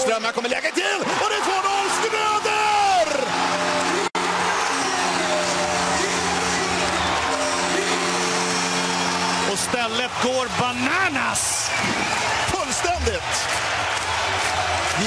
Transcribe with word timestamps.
Söderström, 0.00 0.24
här 0.24 0.32
kommer 0.32 0.48
läget 0.48 0.74
till 0.74 1.00
och 1.22 1.28
det 1.30 1.36
är 1.36 1.44
2-0 1.46 1.88
Schröder! 1.96 3.08
Och 9.52 9.58
stället 9.58 10.10
går 10.24 10.46
bananas! 10.60 11.70
Fullständigt! 12.52 13.34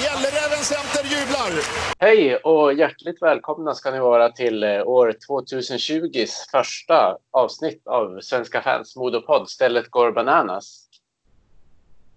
Gälleräven 0.03 0.63
Center 0.63 1.03
jublar! 1.03 1.51
Hej 1.99 2.35
och 2.35 2.73
hjärtligt 2.73 3.21
välkomna 3.21 3.73
ska 3.73 3.91
ni 3.91 3.99
vara 3.99 4.29
till 4.29 4.63
eh, 4.63 4.69
år 4.69 5.13
2020s 5.29 6.31
första 6.51 7.17
avsnitt 7.31 7.87
av 7.87 8.19
Svenska 8.21 8.61
fans 8.61 8.95
Modopodd 8.95 9.49
Stället 9.49 9.91
går 9.91 10.11
bananas. 10.11 10.87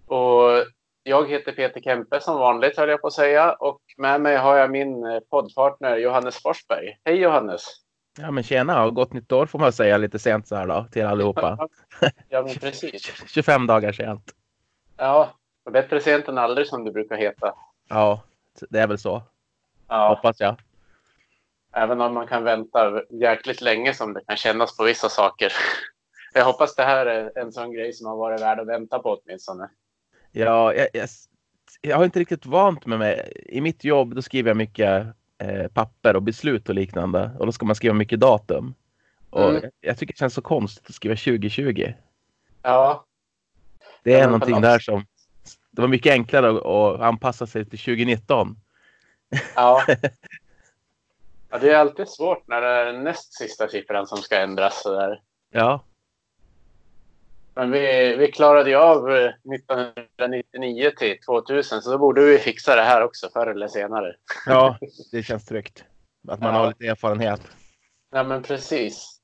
Och 0.07 0.76
jag 1.07 1.29
heter 1.29 1.51
Peter 1.51 1.81
Kempe 1.81 2.19
som 2.21 2.39
vanligt 2.39 2.77
höll 2.77 2.89
jag 2.89 3.01
på 3.01 3.07
att 3.07 3.13
säga 3.13 3.53
och 3.53 3.81
med 3.97 4.21
mig 4.21 4.37
har 4.37 4.57
jag 4.57 4.71
min 4.71 5.05
eh, 5.05 5.19
poddpartner 5.19 5.97
Johannes 5.97 6.41
Forsberg. 6.41 6.97
Hej 7.05 7.15
Johannes! 7.15 7.61
Ja 8.19 8.31
men 8.31 8.43
tjena 8.43 8.83
och 8.85 8.95
gott 8.95 9.13
nytt 9.13 9.31
år 9.31 9.45
får 9.45 9.59
man 9.59 9.73
säga 9.73 9.97
lite 9.97 10.19
sent 10.19 10.47
så 10.47 10.55
här 10.55 10.67
då 10.67 10.85
till 10.91 11.05
allihopa. 11.05 11.67
ja 12.29 12.41
men 12.41 12.55
precis. 12.55 13.13
25 13.27 13.67
dagar 13.67 13.91
sent. 13.91 14.31
Ja, 14.97 15.29
bättre 15.71 16.01
sent 16.01 16.27
än 16.27 16.37
aldrig 16.37 16.67
som 16.67 16.83
det 16.85 16.91
brukar 16.91 17.17
heta. 17.17 17.53
Ja, 17.89 18.21
det 18.69 18.79
är 18.79 18.87
väl 18.87 18.97
så. 18.99 19.23
Ja, 19.87 20.09
Hoppas 20.09 20.39
jag. 20.39 20.55
även 21.73 22.01
om 22.01 22.13
man 22.13 22.27
kan 22.27 22.43
vänta 22.43 23.01
jäkligt 23.09 23.61
länge 23.61 23.93
som 23.93 24.13
det 24.13 24.21
kan 24.27 24.37
kännas 24.37 24.77
på 24.77 24.83
vissa 24.83 25.09
saker. 25.09 25.53
Jag 26.33 26.45
hoppas 26.45 26.75
det 26.75 26.83
här 26.83 27.05
är 27.05 27.37
en 27.37 27.51
sån 27.51 27.73
grej 27.73 27.93
som 27.93 28.07
har 28.07 28.17
varit 28.17 28.41
värd 28.41 28.59
att 28.59 28.67
vänta 28.67 28.99
på 28.99 29.17
åtminstone. 29.23 29.69
Ja, 30.45 30.73
jag, 30.73 30.87
jag, 30.93 31.09
jag 31.81 31.97
har 31.97 32.05
inte 32.05 32.19
riktigt 32.19 32.45
vant 32.45 32.85
med 32.85 32.99
mig. 32.99 33.43
I 33.45 33.61
mitt 33.61 33.83
jobb 33.83 34.15
då 34.15 34.21
skriver 34.21 34.49
jag 34.49 34.57
mycket 34.57 35.07
eh, 35.37 35.67
papper 35.67 36.15
och 36.15 36.23
beslut 36.23 36.69
och 36.69 36.75
liknande. 36.75 37.31
Och 37.39 37.45
då 37.45 37.51
ska 37.51 37.65
man 37.65 37.75
skriva 37.75 37.93
mycket 37.93 38.19
datum. 38.19 38.73
Och 39.29 39.49
Mm. 39.49 39.61
jag, 39.63 39.71
jag 39.81 39.97
tycker 39.97 40.13
det 40.13 40.17
känns 40.17 40.33
så 40.33 40.41
konstigt 40.41 40.89
att 40.89 40.95
skriva 40.95 41.15
2020. 41.15 41.93
Ja, 42.61 43.05
Det 44.03 44.13
är 44.13 44.19
Ja, 44.19 44.25
någonting 44.25 44.51
något- 44.51 44.61
där 44.61 44.79
som... 44.79 45.05
Det 45.71 45.81
var 45.81 45.87
mycket 45.89 46.11
enklare 46.11 46.49
att, 46.49 46.65
att 46.65 47.01
anpassa 47.01 47.47
sig 47.47 47.65
till 47.65 47.79
2019. 47.79 48.55
Ja. 49.55 49.83
ja. 51.49 51.57
Det 51.59 51.69
är 51.71 51.75
alltid 51.77 52.07
svårt 52.07 52.47
när 52.47 52.61
det 52.61 52.67
är 52.67 52.93
näst 52.93 53.33
sista 53.33 53.67
siffran 53.67 54.07
som 54.07 54.17
ska 54.17 54.39
ändras. 54.39 54.81
Så 54.83 54.93
där. 54.93 55.21
Ja, 55.51 55.83
Men 57.57 57.71
vi, 57.71 58.15
vi 58.15 58.31
klarade 58.31 58.69
ju 58.69 58.75
av 58.75 59.11
eh, 59.11 59.31
1999 59.53 60.91
till 60.97 61.19
2000 61.19 61.81
så 61.81 61.91
då 61.91 61.97
borde 61.97 62.21
vi 62.21 62.37
fixa 62.37 62.75
det 62.75 62.81
här 62.81 63.03
också 63.03 63.29
förr 63.29 63.47
eller 63.47 63.67
senare. 63.67 64.15
ja 64.45 64.77
det 65.11 65.23
känns 65.23 65.45
tryggt. 65.45 65.83
Att 66.27 66.39
man 66.41 66.53
Ja. 66.53 66.59
har 66.59 66.67
lite 66.67 66.85
erfarenhet. 66.87 67.41
Ja, 68.11 68.23
men 68.23 68.43
precis. 68.43 69.19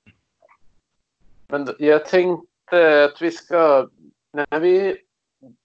Men 1.48 1.76
jag 1.80 2.06
tänkte 2.06 3.04
att 3.06 3.22
vi 3.22 3.32
ska... 3.32 3.88
När 4.34 4.60
vi 4.60 4.98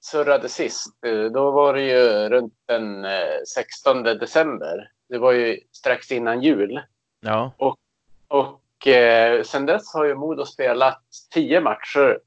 surrade 0.01 0.49
sist, 0.49 1.05
eh, 1.07 1.25
då 1.25 1.51
var 1.51 1.75
det 1.75 1.83
ju 1.83 2.29
runt 2.29 2.55
den 2.67 3.05
eh, 3.05 3.11
16 3.55 4.03
december. 4.03 4.91
Det 5.09 5.19
var 5.19 5.33
ju 5.33 5.61
strax 5.73 6.13
innan 6.13 6.43
jul. 6.43 6.81
Ja, 7.21 7.53
Och 8.29 8.87
eh, 8.87 9.43
sen 9.43 9.67
dess 9.67 9.95
har 9.95 10.05
ju 10.05 10.15
Modo 10.15 10.45
spelat 10.45 11.03
tio 11.35 11.61
matcher 11.61 12.19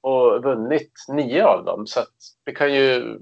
och 0.00 0.42
vunnit 0.42 0.92
nio 1.08 1.44
av 1.46 1.64
dem. 1.64 1.86
Så 1.86 2.00
vi 2.44 2.54
kan 2.54 2.74
ju... 2.74 3.18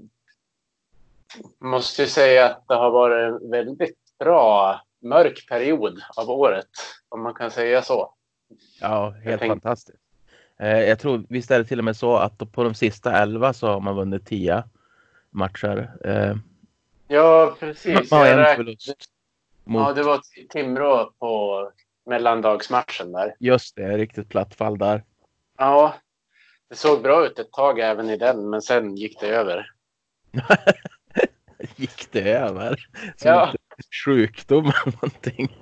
Måste 1.59 2.01
ju 2.01 2.07
säga 2.07 2.45
att 2.45 2.67
det 2.67 2.75
har 2.75 2.91
varit 2.91 3.41
en 3.43 3.49
väldigt 3.51 3.97
bra 4.19 4.81
mörk 5.01 5.45
period 5.49 5.99
av 6.17 6.29
året. 6.29 6.67
Om 7.09 7.21
man 7.23 7.33
kan 7.33 7.51
säga 7.51 7.81
så. 7.81 8.13
Ja, 8.81 9.09
helt 9.09 9.23
tänkte- 9.25 9.47
fantastiskt. 9.47 9.97
Eh, 10.59 10.79
jag 10.79 10.99
tror 10.99 11.23
visst 11.29 11.51
är 11.51 11.59
det 11.59 11.65
till 11.65 11.79
och 11.79 11.85
med 11.85 11.95
så 11.97 12.15
att 12.15 12.51
på 12.51 12.63
de 12.63 12.73
sista 12.73 13.11
elva 13.21 13.53
så 13.53 13.67
har 13.67 13.79
man 13.79 13.95
vunnit 13.95 14.25
10 14.27 14.63
matcher. 15.29 15.91
Eh, 16.05 16.35
Ja, 17.07 17.55
precis. 17.59 18.11
man 18.11 18.19
har 18.19 18.27
en 18.27 18.55
förlust. 18.55 18.87
Ja, 19.65 19.71
Mot, 19.71 19.95
det 19.95 20.03
var 20.03 20.19
Timrå 20.49 21.11
på 21.19 21.71
mellandagsmatchen 22.05 23.11
där. 23.11 23.35
Just 23.39 23.75
det, 23.75 23.97
riktigt 23.97 24.29
platt 24.29 24.55
fall 24.55 24.77
där. 24.77 25.03
Ja, 25.57 25.93
det 26.69 26.75
såg 26.75 27.01
bra 27.01 27.25
ut 27.25 27.39
ett 27.39 27.51
tag 27.51 27.79
även 27.79 28.09
i 28.09 28.17
den, 28.17 28.49
men 28.49 28.61
sen 28.61 28.95
gick 28.95 29.19
det 29.19 29.27
över. 29.27 29.71
Gick 31.75 32.11
det 32.11 32.33
över? 32.33 32.75
Som 33.17 33.29
Ja. 33.31 33.53
sjukdom 34.05 34.65
eller 34.65 34.93
någonting. 34.95 35.57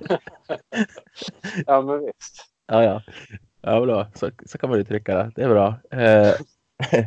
Ja, 1.66 1.82
men 1.82 2.00
visst. 2.00 2.44
Ja, 2.66 2.82
ja. 2.84 3.02
Ja, 3.60 3.80
bra. 3.80 4.06
Så, 4.14 4.30
så 4.46 4.58
kan 4.58 4.70
man 4.70 4.78
uttrycka 4.78 5.14
det. 5.16 5.32
Det 5.36 5.42
är 5.42 5.48
bra. 5.48 5.74
Eh, 5.90 6.34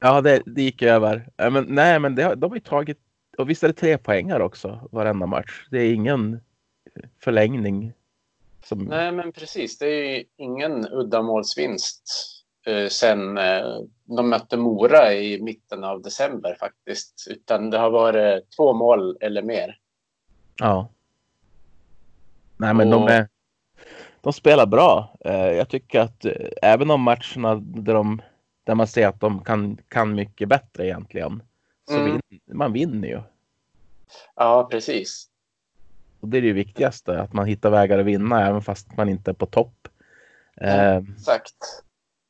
ja, 0.00 0.20
det, 0.20 0.42
det 0.46 0.62
gick 0.62 0.82
över. 0.82 1.28
Men, 1.36 1.64
nej, 1.68 1.98
men 1.98 2.14
det, 2.14 2.34
de 2.34 2.50
har 2.50 2.56
ju 2.56 2.60
tagit... 2.60 2.98
Och 3.38 3.50
visst 3.50 3.62
är 3.64 3.68
det 3.68 3.74
tre 3.74 3.98
poängar 3.98 4.40
också 4.40 4.88
varenda 4.92 5.26
match. 5.26 5.66
Det 5.70 5.78
är 5.78 5.92
ingen 5.94 6.40
förlängning. 7.24 7.92
Som, 8.64 8.78
Nej, 8.84 9.12
men 9.12 9.32
precis. 9.32 9.78
Det 9.78 9.86
är 9.86 10.16
ju 10.16 10.24
ingen 10.36 10.88
uddamålsvinst 10.88 12.02
sen 12.90 13.38
eh, 13.38 13.78
de 14.04 14.28
mötte 14.30 14.56
Mora 14.56 15.12
i 15.14 15.42
mitten 15.42 15.84
av 15.84 16.02
december 16.02 16.56
faktiskt. 16.60 17.26
Utan 17.30 17.70
det 17.70 17.78
har 17.78 17.90
varit 17.90 18.50
två 18.56 18.72
mål 18.72 19.16
eller 19.20 19.42
mer. 19.42 19.78
Ja. 20.58 20.88
Nej, 22.56 22.74
men 22.74 22.90
de, 22.90 23.02
Och- 23.02 23.10
är, 23.10 23.28
de 24.20 24.32
spelar 24.32 24.66
bra. 24.66 25.16
Eh, 25.20 25.34
Jag 25.52 25.68
tycker 25.68 26.00
att 26.00 26.24
eh, 26.24 26.32
även 26.62 26.90
om 26.90 27.00
matcherna 27.02 27.54
där, 27.54 27.94
de, 27.94 28.22
där 28.64 28.74
man 28.74 28.86
ser 28.86 29.08
att 29.08 29.20
de 29.20 29.44
kan, 29.44 29.78
kan 29.88 30.14
mycket 30.14 30.48
bättre 30.48 30.86
egentligen. 30.86 31.42
Så 31.88 31.96
Mm. 31.96 32.20
vin, 32.30 32.40
man 32.52 32.72
vinner 32.72 33.08
ju. 33.08 33.20
Ja, 34.34 34.68
precis. 34.70 35.28
Och 36.20 36.28
det 36.28 36.38
är 36.38 36.42
det 36.42 36.52
viktigaste. 36.52 37.20
Att 37.20 37.32
man 37.32 37.46
hittar 37.46 37.70
vägar 37.70 37.98
att 37.98 38.06
vinna 38.06 38.46
även 38.48 38.62
fast 38.62 38.96
man 38.96 39.08
inte 39.08 39.30
är 39.30 39.34
på 39.34 39.46
topp. 39.46 39.88
Eh, 40.60 40.96
Exakt. 40.96 41.54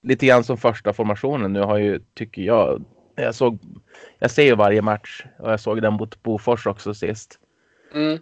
Lite 0.08 0.26
grann 0.26 0.44
som 0.44 0.56
första 0.56 0.92
formationen 0.92 1.52
nu 1.52 1.60
har 1.60 1.78
ju, 1.78 2.00
tycker 2.14 2.42
jag. 2.42 2.84
Jag 3.14 3.34
såg, 3.34 3.58
jag 4.18 4.30
ser 4.30 4.42
ju 4.42 4.54
varje 4.54 4.82
match 4.82 5.24
och 5.38 5.52
jag 5.52 5.60
såg 5.60 5.82
den 5.82 5.92
mot 5.94 6.22
Bofors 6.22 6.66
också 6.66 6.94
sist. 6.94 7.38
Mm. 7.94 8.18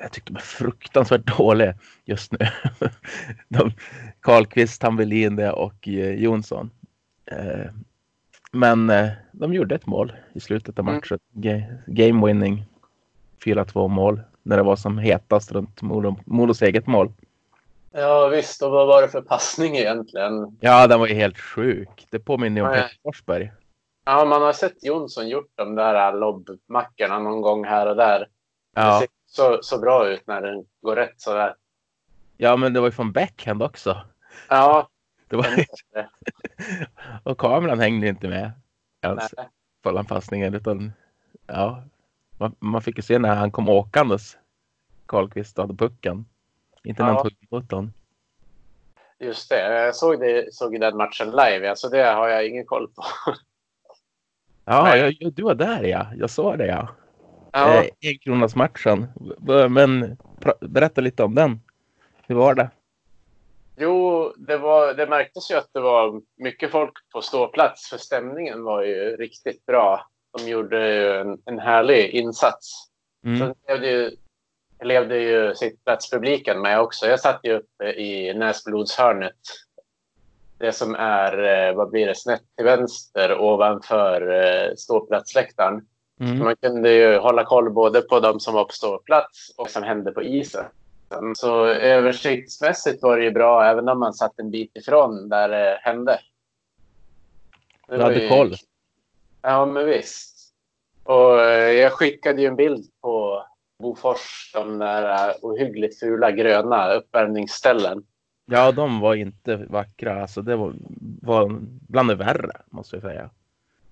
jag 0.00 0.12
tyckte 0.12 0.32
de 0.32 0.36
är 0.36 0.40
fruktansvärt 0.42 1.26
dåliga 1.38 1.74
just 2.04 2.32
nu. 2.32 2.38
de, 3.48 3.72
Karlqvist, 4.20 4.80
Tambellin 4.80 5.36
det 5.36 5.50
och 5.52 5.88
eh, 5.88 6.14
Jonsson. 6.14 6.70
Eh, 7.26 7.70
men 8.52 8.90
eh, 8.90 9.08
de 9.32 9.54
gjorde 9.54 9.74
ett 9.74 9.86
mål 9.86 10.12
i 10.34 10.40
slutet 10.40 10.78
av 10.78 10.84
Mm. 10.88 10.94
matchen. 10.94 11.18
Ga- 11.34 11.76
Game 11.86 12.26
winning. 12.26 12.64
4-2 13.44 13.88
mål. 13.88 14.20
När 14.42 14.56
det 14.56 14.62
var 14.62 14.76
som 14.76 14.98
hetast 14.98 15.52
runt 15.52 15.82
Modos 16.26 16.62
eget 16.62 16.86
mål. 16.86 17.12
Ja, 17.96 18.28
visst. 18.28 18.62
Och 18.62 18.70
vad 18.70 18.86
var 18.86 19.02
det 19.02 19.08
för 19.08 19.22
passning 19.22 19.76
egentligen? 19.76 20.58
Ja, 20.60 20.86
den 20.86 21.00
var 21.00 21.06
ju 21.06 21.14
helt 21.14 21.38
sjuk. 21.38 22.06
Det 22.10 22.18
påminner 22.18 22.60
ju 22.60 22.66
om. 22.68 22.74
Peter 22.74 22.96
Forsberg. 23.02 23.52
Ja, 24.04 24.24
man 24.24 24.42
har 24.42 24.52
sett 24.52 24.84
Jonsson 24.84 25.28
gjort 25.28 25.50
de 25.54 25.74
där 25.74 26.12
lobbmackorna 26.12 27.18
någon 27.18 27.40
gång 27.40 27.64
här 27.64 27.86
och 27.86 27.96
där. 27.96 28.18
Det 28.20 28.26
Ja, 28.80 28.98
ser 29.00 29.08
så, 29.26 29.58
så 29.62 29.78
bra 29.78 30.08
ut 30.08 30.26
när 30.26 30.42
den 30.42 30.64
går 30.82 30.96
rätt 30.96 31.20
sådär. 31.20 31.54
ja, 32.36 32.56
men 32.56 32.72
det 32.72 32.80
var 32.80 32.86
ju 32.88 32.92
från 32.92 33.12
backhand 33.12 33.62
också. 33.62 34.00
Ja, 34.48 34.88
Det 35.28 35.36
var, 35.36 35.46
det- 35.92 36.08
och 37.22 37.38
kameran 37.38 37.80
hängde 37.80 38.06
inte 38.08 38.28
med. 38.28 38.50
Ens. 39.02 39.32
nej. 39.36 39.48
på 39.82 39.92
den 39.92 40.04
passningen. 40.04 40.54
Utan, 40.54 40.92
ja, 41.46 41.82
man, 42.38 42.54
man 42.58 42.82
fick 42.82 42.96
ju 42.96 43.02
se 43.02 43.18
när 43.18 43.34
han 43.34 43.50
kom 43.50 43.68
åkandes. 43.68 44.36
Karlqvist 45.06 45.58
hade 45.58 45.74
pucken. 45.74 46.26
Inte 46.86 47.02
Ja. 47.02 47.60
den. 47.68 47.92
Just 49.18 49.48
det. 49.48 49.60
Jag 49.84 49.96
såg, 49.96 50.20
det, 50.20 50.54
såg 50.54 50.80
den 50.80 50.96
matchen 50.96 51.30
live. 51.30 51.70
Alltså 51.70 51.88
det 51.88 52.02
har 52.04 52.28
jag 52.28 52.46
ingen 52.48 52.66
koll 52.66 52.88
på. 52.88 53.02
Ja, 54.68 54.96
jag, 54.96 55.32
du 55.32 55.42
var 55.42 55.54
där 55.54 55.82
ja. 55.82 56.06
Jag 56.16 56.30
såg 56.30 56.58
det 56.58 56.66
ja. 56.66 56.88
Ja, 57.52 57.74
Eh, 57.84 57.88
en 58.00 58.18
kronas 58.18 58.54
matchen. 58.56 59.06
V- 59.38 59.68
Men 59.68 60.16
berätta 60.60 61.00
lite 61.00 61.22
om 61.24 61.34
den. 61.34 61.60
Hur 62.26 62.34
var 62.34 62.54
det? 62.54 62.70
Jo, 63.76 64.32
det, 64.36 64.56
var, 64.58 64.94
det 64.94 65.06
märktes 65.06 65.50
ju 65.50 65.54
att 65.54 65.68
det 65.72 65.80
var 65.80 66.20
mycket 66.36 66.70
folk 66.70 66.92
på 67.12 67.22
ståplats 67.22 67.88
för 67.90 67.98
stämningen 67.98 68.62
var 68.64 68.82
ju 68.82 69.16
riktigt 69.16 69.66
bra. 69.66 70.06
De 70.38 70.48
gjorde 70.48 70.94
ju 70.94 71.12
en, 71.12 71.38
en 71.44 71.58
härlig 71.58 72.10
insats. 72.10 72.88
Mm. 73.24 73.38
Sen 73.38 73.54
levde 73.68 73.90
ju, 73.90 74.10
levde 74.82 75.18
ju 75.18 75.54
sittplatspubliken 75.54 76.60
med 76.60 76.80
också. 76.80 77.06
Jag 77.06 77.20
satt 77.20 77.40
ju 77.42 77.52
uppe 77.52 77.84
i 77.84 78.34
näsblodshörnet. 78.34 79.36
Det 80.58 80.72
som 80.72 80.94
är, 80.94 81.68
eh, 81.68 81.74
vad 81.74 81.90
blir 81.90 82.06
det, 82.06 82.14
snett 82.14 82.42
till 82.56 82.64
vänster 82.64 83.40
ovanför 83.40 84.30
eh, 84.30 84.74
ståplatsläktaren. 84.76 85.86
Mm. 86.20 86.38
Man 86.38 86.56
kunde 86.56 86.92
ju 86.92 87.18
hålla 87.18 87.44
koll 87.44 87.70
både 87.70 88.00
på 88.02 88.20
de 88.20 88.40
som 88.40 88.54
var 88.54 88.64
på 88.64 88.72
ståplats 88.72 89.54
och 89.56 89.70
som 89.70 89.82
hände 89.82 90.12
på 90.12 90.22
isen. 90.22 90.64
Så 91.36 91.64
översiktsmässigt 91.66 93.02
var 93.02 93.16
det 93.16 93.24
ju 93.24 93.30
bra, 93.30 93.64
även 93.64 93.88
om 93.88 93.98
man 94.00 94.14
satt 94.14 94.38
en 94.38 94.50
bit 94.50 94.76
ifrån 94.76 95.28
där 95.28 95.48
det 95.48 95.78
hände. 95.82 96.20
Det 97.88 97.96
Du 97.96 98.02
hade 98.02 98.22
ju- 98.22 98.28
koll. 98.28 98.54
Ja, 99.42 99.66
men 99.66 99.86
visst. 99.86 100.52
Och 101.04 101.40
eh, 101.42 101.72
jag 101.72 101.92
skickade 101.92 102.40
ju 102.42 102.46
en 102.48 102.56
bild 102.56 102.84
på 103.00 103.44
Bofors, 103.78 104.50
de 104.54 104.78
där 104.78 105.28
eh, 105.28 105.34
ohyggligt 105.42 106.00
fula 106.00 106.30
gröna 106.30 106.92
uppvärmningsställen. 106.92 108.04
Ja, 108.46 108.72
de 108.72 109.00
var 109.00 109.14
inte 109.14 109.56
vackra. 109.56 110.22
Alltså, 110.22 110.42
det 110.42 110.56
var, 110.56 110.74
var 111.22 111.58
bland 111.88 112.08
det 112.08 112.14
värre, 112.14 112.52
måste 112.70 112.96
jag 112.96 113.02
säga. 113.02 113.30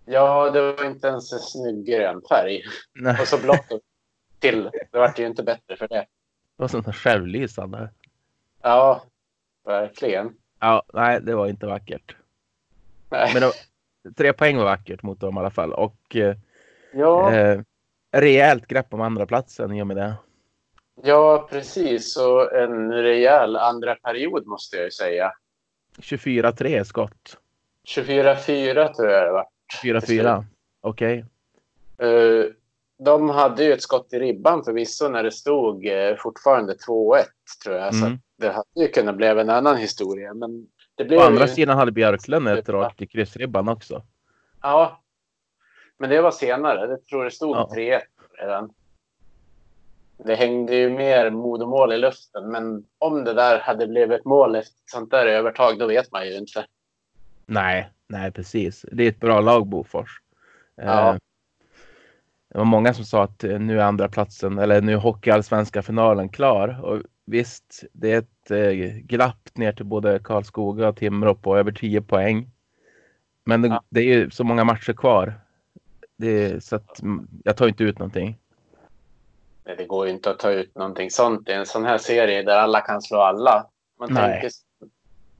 Ja, 0.04 0.50
det 0.50 0.72
var 0.72 0.84
inte 0.84 1.08
ens 1.08 1.32
en 1.32 1.38
snygg 1.38 1.86
grön 1.86 2.22
färg. 2.28 2.62
Nej, 2.94 3.16
Och 3.20 3.28
så 3.28 3.38
blått 3.38 3.66
till. 4.38 4.70
Det 4.92 4.98
vart 4.98 5.18
ju 5.18 5.26
inte 5.26 5.42
bättre 5.42 5.76
för 5.76 5.88
det. 5.88 5.94
det 5.94 6.06
var 6.56 6.68
sånt 6.68 6.86
här 6.86 6.92
självlysande. 6.92 7.88
Ja, 8.62 9.02
verkligen. 9.64 10.36
Ja, 10.60 10.82
nej, 10.92 11.20
det 11.20 11.34
var 11.34 11.46
inte 11.46 11.66
vackert. 11.66 12.16
Nej. 13.10 13.30
Men 13.34 13.42
det 13.42 14.12
tre 14.16 14.32
poäng 14.32 14.56
var 14.56 14.64
vackert 14.64 15.02
mot 15.02 15.20
dem 15.20 15.36
i 15.36 15.40
alla 15.40 15.50
fall. 15.50 15.72
Och 15.72 16.16
eh, 16.16 16.36
ja, 16.92 17.34
eh, 17.34 17.60
rejält 18.20 18.66
grepp 18.66 18.94
om 18.94 19.00
andra 19.00 19.26
platsen 19.26 19.72
i 19.74 19.82
och 19.82 19.86
med 19.86 19.96
det. 19.96 20.14
ja, 21.02 21.48
precis. 21.50 22.16
Och 22.16 22.52
en 22.56 22.92
rejäl 22.92 23.56
andra 23.56 23.94
period 23.94 24.46
måste 24.46 24.76
jag 24.76 24.84
ju 24.84 24.90
säga. 24.90 25.32
24-3 25.98 26.84
skott. 26.84 27.38
24-4 27.88 28.94
tror 28.94 29.08
jag 29.10 29.26
det 29.26 29.32
var. 29.32 29.46
4-4. 29.82 30.44
Okej. 30.80 31.24
Eh, 31.98 32.44
de 33.04 33.30
hade 33.30 33.64
ju 33.64 33.72
ett 33.72 33.82
skott 33.82 34.12
i 34.12 34.18
ribban 34.18 34.64
förvisso 34.64 35.08
när 35.08 35.22
det 35.22 35.30
stod 35.32 35.86
eh, 35.86 36.16
fortfarande 36.16 36.74
2-1 36.74 37.22
tror 37.64 37.76
jag. 37.76 37.94
Så 37.94 38.00
Mm. 38.04 38.14
att 38.14 38.20
det 38.38 38.48
hade 38.48 38.86
ju 38.86 38.88
kunnat 38.88 39.16
bli 39.16 39.26
en 39.26 39.50
annan 39.50 39.76
historia. 39.76 40.34
Men 40.34 40.66
det 40.94 41.04
blev 41.04 41.18
På 41.18 41.24
andra 41.24 41.46
ju... 41.46 41.52
sidan 41.52 41.78
hade 41.78 41.92
Björklund 41.92 42.48
ett 42.48 42.68
rakt 42.68 43.02
i 43.02 43.06
kryssribban 43.06 43.68
också. 43.68 44.02
Ja. 44.62 45.00
Men 45.98 46.10
det 46.10 46.20
var 46.22 46.30
senare. 46.30 46.88
Jag 46.90 47.04
tror 47.06 47.24
det 47.24 47.30
stod 47.30 47.56
Ja. 47.56 47.70
3-1 47.76 48.00
redan. 48.38 48.72
Det 50.16 50.34
hängde 50.34 50.76
ju 50.76 50.90
mer 50.90 51.30
Modomål 51.30 51.92
i 51.92 51.98
luften. 51.98 52.50
Men 52.50 52.84
om 52.98 53.24
det 53.24 53.34
där 53.34 53.58
hade 53.58 53.86
blivit 53.86 54.18
ett 54.20 54.24
mål 54.24 54.56
efter 54.56 54.70
ett 54.72 54.90
sånt 54.90 55.10
där 55.10 55.26
övertag, 55.26 55.78
då 55.78 55.86
vet 55.86 56.12
man 56.12 56.26
ju 56.26 56.36
inte. 56.36 56.66
Nej, 57.46 57.90
nej 58.06 58.32
precis. 58.32 58.84
Det 58.92 59.04
är 59.04 59.08
ett 59.08 59.20
bra 59.20 59.40
lag 59.40 59.66
Bofors. 59.66 60.20
Ja. 60.76 61.08
Eh, 61.10 61.16
Det 62.48 62.58
var 62.58 62.64
många 62.64 62.94
som 62.94 63.04
sa 63.04 63.22
att 63.22 63.44
eh, 63.44 63.58
nu 63.58 63.80
är 63.80 63.84
andra 63.84 64.08
platsen 64.08 64.58
eller 64.58 64.80
nu 64.80 64.92
är 64.92 64.96
hockeyallsvenska 64.96 65.82
finalen 65.82 66.28
klar. 66.28 66.80
Och 66.84 67.02
visst, 67.24 67.84
det 67.92 68.12
är 68.12 68.18
ett 68.18 68.50
eh, 68.50 68.96
glapp 68.98 69.48
ner 69.54 69.72
till 69.72 69.84
både 69.86 70.18
Karlskoga 70.24 70.88
och 70.88 70.96
Timrå 70.96 71.34
på 71.34 71.56
över 71.56 71.72
10 71.72 72.02
poäng. 72.02 72.50
Men 73.44 73.62
det, 73.62 73.68
Ja. 73.68 73.82
det 73.88 74.00
är 74.00 74.04
ju 74.04 74.30
så 74.30 74.44
många 74.44 74.64
matcher 74.64 74.92
kvar. 74.92 75.34
Det 76.16 76.64
så 76.64 76.76
att 76.76 77.00
jag 77.44 77.56
tar 77.56 77.68
inte 77.68 77.84
ut 77.84 77.98
någonting. 77.98 78.38
Nej, 79.64 79.76
Det 79.76 79.84
går 79.84 80.06
ju 80.06 80.12
inte 80.12 80.30
att 80.30 80.38
ta 80.38 80.50
ut 80.50 80.74
någonting 80.74 81.10
sånt 81.10 81.48
i 81.48 81.52
en 81.52 81.66
sån 81.66 81.84
här 81.84 81.98
serie 81.98 82.42
där 82.42 82.56
alla 82.56 82.80
kan 82.80 83.02
slå 83.02 83.18
alla. 83.18 83.66
Man 83.98 84.12
Nej. 84.12 84.32
tänker 84.32 84.50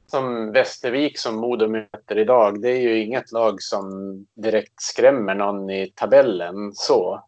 som 0.07 0.53
Västervik 0.53 1.19
som 1.19 1.37
Modo 1.37 1.69
möter 1.69 2.19
idag. 2.19 2.61
Det 2.63 2.71
är 2.71 2.81
ju 2.81 3.03
inget 3.03 3.33
lag 3.33 3.63
som 3.63 3.91
direkt 4.35 4.83
skrämmer 4.83 5.35
någon 5.35 5.71
i 5.71 5.87
tabellen 5.95 6.73
så. 6.75 7.25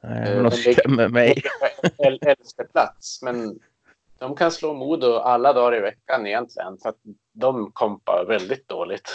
Nej, 0.00 0.18
Eh, 0.18 0.24
men 0.24 0.36
de 0.36 0.42
men 0.42 0.50
skrämmer 0.52 1.08
mig. 1.08 1.42
El- 1.98 2.18
Elfte 2.22 2.64
plats. 2.72 3.22
Men 3.22 3.60
de 4.18 4.36
kan 4.36 4.50
slå 4.50 4.74
Modo 4.74 5.12
alla 5.16 5.52
dagar 5.52 5.76
i 5.78 5.80
veckan 5.80 6.26
egentligen. 6.26 6.78
För 6.82 6.88
att 6.88 6.98
de 7.32 7.70
kompar 7.72 8.24
väldigt 8.28 8.68
dåligt. 8.68 9.08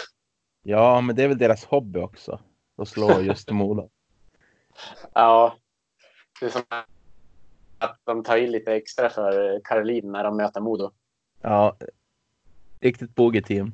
Ja, 0.62 1.00
men 1.00 1.16
det 1.16 1.22
är 1.24 1.28
väl 1.28 1.38
deras 1.38 1.64
hobby 1.64 2.00
också. 2.00 2.40
Att 2.80 2.88
slå 2.88 3.20
just 3.20 3.50
Modo. 3.50 3.88
Ja, 5.14 5.54
det 6.40 6.46
är 6.46 6.50
som 6.50 6.62
att 7.78 7.98
de 8.04 8.24
tar 8.24 8.36
i 8.36 8.46
lite 8.46 8.74
extra 8.74 9.10
för 9.10 9.60
Karolin 9.64 10.12
när 10.12 10.24
de 10.24 10.36
möter 10.36 10.60
Modo. 10.60 10.90
Ja, 11.40 11.76
riktigt 12.80 13.14
bogey-team. 13.14 13.72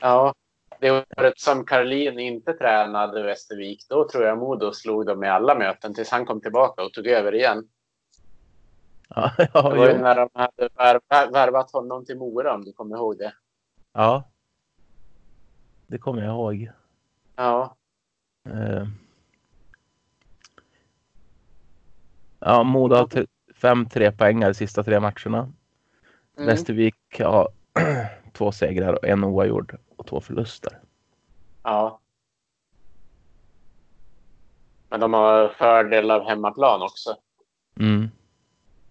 Ja, 0.00 0.34
det 0.80 0.90
året 0.90 1.38
som 1.40 1.64
Karolin 1.66 2.18
inte 2.18 2.52
tränade 2.52 3.22
Västervik, 3.22 3.86
då 3.88 4.08
tror 4.08 4.24
jag 4.24 4.38
Modo 4.38 4.72
slog 4.72 5.06
dem 5.06 5.24
i 5.24 5.28
alla 5.28 5.54
möten 5.54 5.94
tills 5.94 6.10
han 6.10 6.26
kom 6.26 6.40
tillbaka 6.40 6.82
och 6.82 6.92
tog 6.92 7.06
över 7.06 7.34
igen. 7.34 7.68
Ja, 9.08 9.30
Det 9.38 9.48
ja, 9.54 9.62
var 9.62 9.88
ju 9.88 9.98
när 9.98 10.14
de 10.16 10.28
hade 10.32 10.68
värv- 10.68 11.32
värvat 11.32 11.70
honom 11.72 12.04
till 12.04 12.18
Mora, 12.18 12.54
om 12.54 12.64
du 12.64 12.72
kommer 12.72 12.96
ihåg 12.96 13.18
det. 13.18 13.34
ja. 13.92 14.24
Det 15.86 15.98
kommer 15.98 16.22
jag 16.22 16.30
ihåg. 16.34 16.70
Ja, 17.36 17.76
Eh. 18.44 18.86
Ja, 22.40 22.62
Modo 22.62 22.96
har 22.96 23.06
tre- 23.06 23.26
fem 23.54 23.88
trepoängare 23.88 24.50
de 24.50 24.54
sista 24.54 24.82
tre 24.84 25.00
matcherna. 25.00 25.52
mm. 26.36 26.46
Västervik 26.46 26.94
har 27.20 27.48
två 28.32 28.52
segrar 28.52 28.92
och 28.92 29.04
en 29.08 29.24
oavgjord 29.24 29.78
och 29.96 30.06
två 30.06 30.20
förluster. 30.20 30.80
ja. 31.62 32.00
Men 34.88 35.00
de 35.00 35.12
har 35.14 35.48
fördel 35.48 36.10
av 36.10 36.24
hemmaplan 36.28 36.82
också. 36.82 37.16
Mm. 37.80 38.08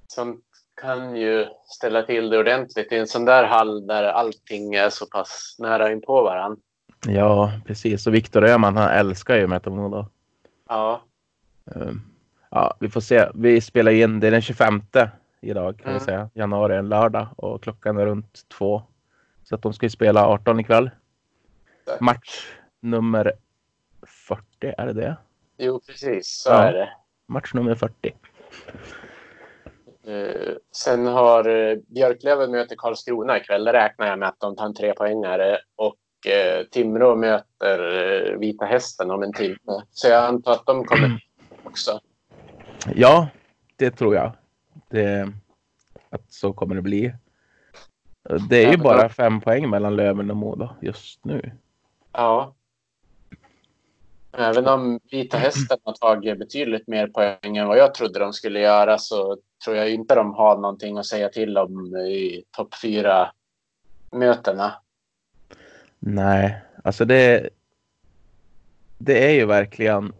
Sånt 0.07 0.45
kan 0.81 1.15
ju 1.15 1.47
ställa 1.65 2.03
till 2.03 2.29
det 2.29 2.37
ordentligt 2.39 2.91
i 2.91 2.97
en 2.97 3.07
sån 3.07 3.25
där 3.25 3.43
hall 3.43 3.87
där 3.87 4.03
allting 4.03 4.73
är 4.73 4.89
så 4.89 5.05
pass 5.05 5.55
nära 5.59 5.91
in 5.91 6.01
på 6.01 6.23
varandra. 6.23 6.61
Ja, 7.07 7.51
precis. 7.65 8.07
Och 8.07 8.13
Viktor 8.13 8.43
Öhman, 8.45 8.77
han 8.77 8.89
älskar 8.89 9.35
ju 9.35 9.47
Modo. 9.65 10.05
Ja, 10.69 11.01
Eh, 11.75 11.91
Ja, 12.55 12.77
vi 12.79 12.89
får 12.89 13.01
se. 13.01 13.29
Vi 13.33 13.61
spelar 13.61 13.91
in, 13.91 14.19
det 14.19 14.27
är 14.27 14.31
den 14.31 14.41
25 14.41 14.81
idag 15.41 15.77
kan 15.77 15.85
Mm. 15.87 15.99
vi 15.99 16.05
säga. 16.05 16.29
Januari, 16.33 16.75
en 16.75 16.89
lördag 16.89 17.27
och 17.37 17.63
klockan 17.63 17.97
är 17.97 18.05
runt 18.05 18.49
två. 18.57 18.81
Så 19.43 19.55
att 19.55 19.61
de 19.61 19.73
ska 19.73 19.85
ju 19.85 19.89
spela 19.89 20.27
18 20.27 20.59
ikväll. 20.59 20.89
Exakt. 21.83 22.01
Match 22.01 22.47
nummer 22.79 23.33
40, 24.07 24.73
är 24.77 24.85
det 24.85 24.93
det? 24.93 25.17
jo 25.57 25.79
precis 25.87 26.27
så 26.27 26.49
Ja. 26.49 26.63
är 26.63 26.73
det. 26.73 26.89
Match 27.27 27.53
nummer 27.53 27.75
40. 27.75 28.13
Eh, 30.05 30.53
sen 30.71 31.07
har 31.07 31.47
uh, 31.47 31.77
Björklöven 31.87 32.51
möter 32.51 32.75
Karlskrona 32.75 33.37
ikväll. 33.37 33.63
Där 33.63 33.73
räknar 33.73 34.07
jag 34.07 34.19
med 34.19 34.29
att 34.29 34.39
de 34.39 34.55
tar 34.55 34.65
en 34.65 34.73
trepoängare. 34.73 35.57
Och 35.75 35.95
uh, 36.25 36.65
Timrå 36.71 37.15
möter 37.15 37.79
eh, 38.31 38.37
Vita 38.37 38.65
Hästen 38.65 39.11
om 39.11 39.23
en 39.23 39.33
timme. 39.33 39.83
Så 39.91 40.07
jag 40.07 40.23
antar 40.23 40.51
att 40.51 40.65
de 40.65 40.85
kommer 40.85 41.19
också. 41.63 41.99
Ja, 42.95 43.27
det 43.75 43.91
tror 43.91 44.15
jag. 44.15 44.31
Det, 44.89 45.29
att 46.09 46.33
så 46.33 46.53
kommer 46.53 46.75
det 46.75 46.81
bli. 46.81 47.13
Det 48.49 48.63
är 48.65 48.71
ju 48.71 48.77
bara 48.77 49.09
fem 49.09 49.41
poäng 49.41 49.69
mellan 49.69 49.95
Löven 49.95 50.31
och 50.31 50.37
Modo 50.37 50.69
just 50.81 51.25
nu. 51.25 51.51
Ja. 52.11 52.55
Även 54.37 54.67
om 54.67 54.99
Vita 55.11 55.37
Hästen 55.37 55.77
har 55.83 55.93
tagit 55.93 56.39
betydligt 56.39 56.87
mer 56.87 57.07
poäng 57.07 57.57
än 57.57 57.67
vad 57.67 57.77
jag 57.77 57.93
trodde 57.93 58.19
de 58.19 58.33
skulle 58.33 58.59
göra 58.59 58.97
så 58.97 59.37
tror 59.65 59.75
jag 59.75 59.89
inte 59.89 60.15
de 60.15 60.33
har 60.33 60.57
någonting 60.57 60.97
att 60.97 61.05
säga 61.05 61.29
till 61.29 61.57
om 61.57 61.97
i 61.97 62.43
topp 62.51 62.75
fyra 62.81 63.31
mötena. 64.11 64.73
Nej, 66.05 66.61
alltså 66.83 67.05
det. 67.05 67.49
Det 68.97 69.25
är 69.25 69.31
ju 69.31 69.45
verkligen. 69.45 70.13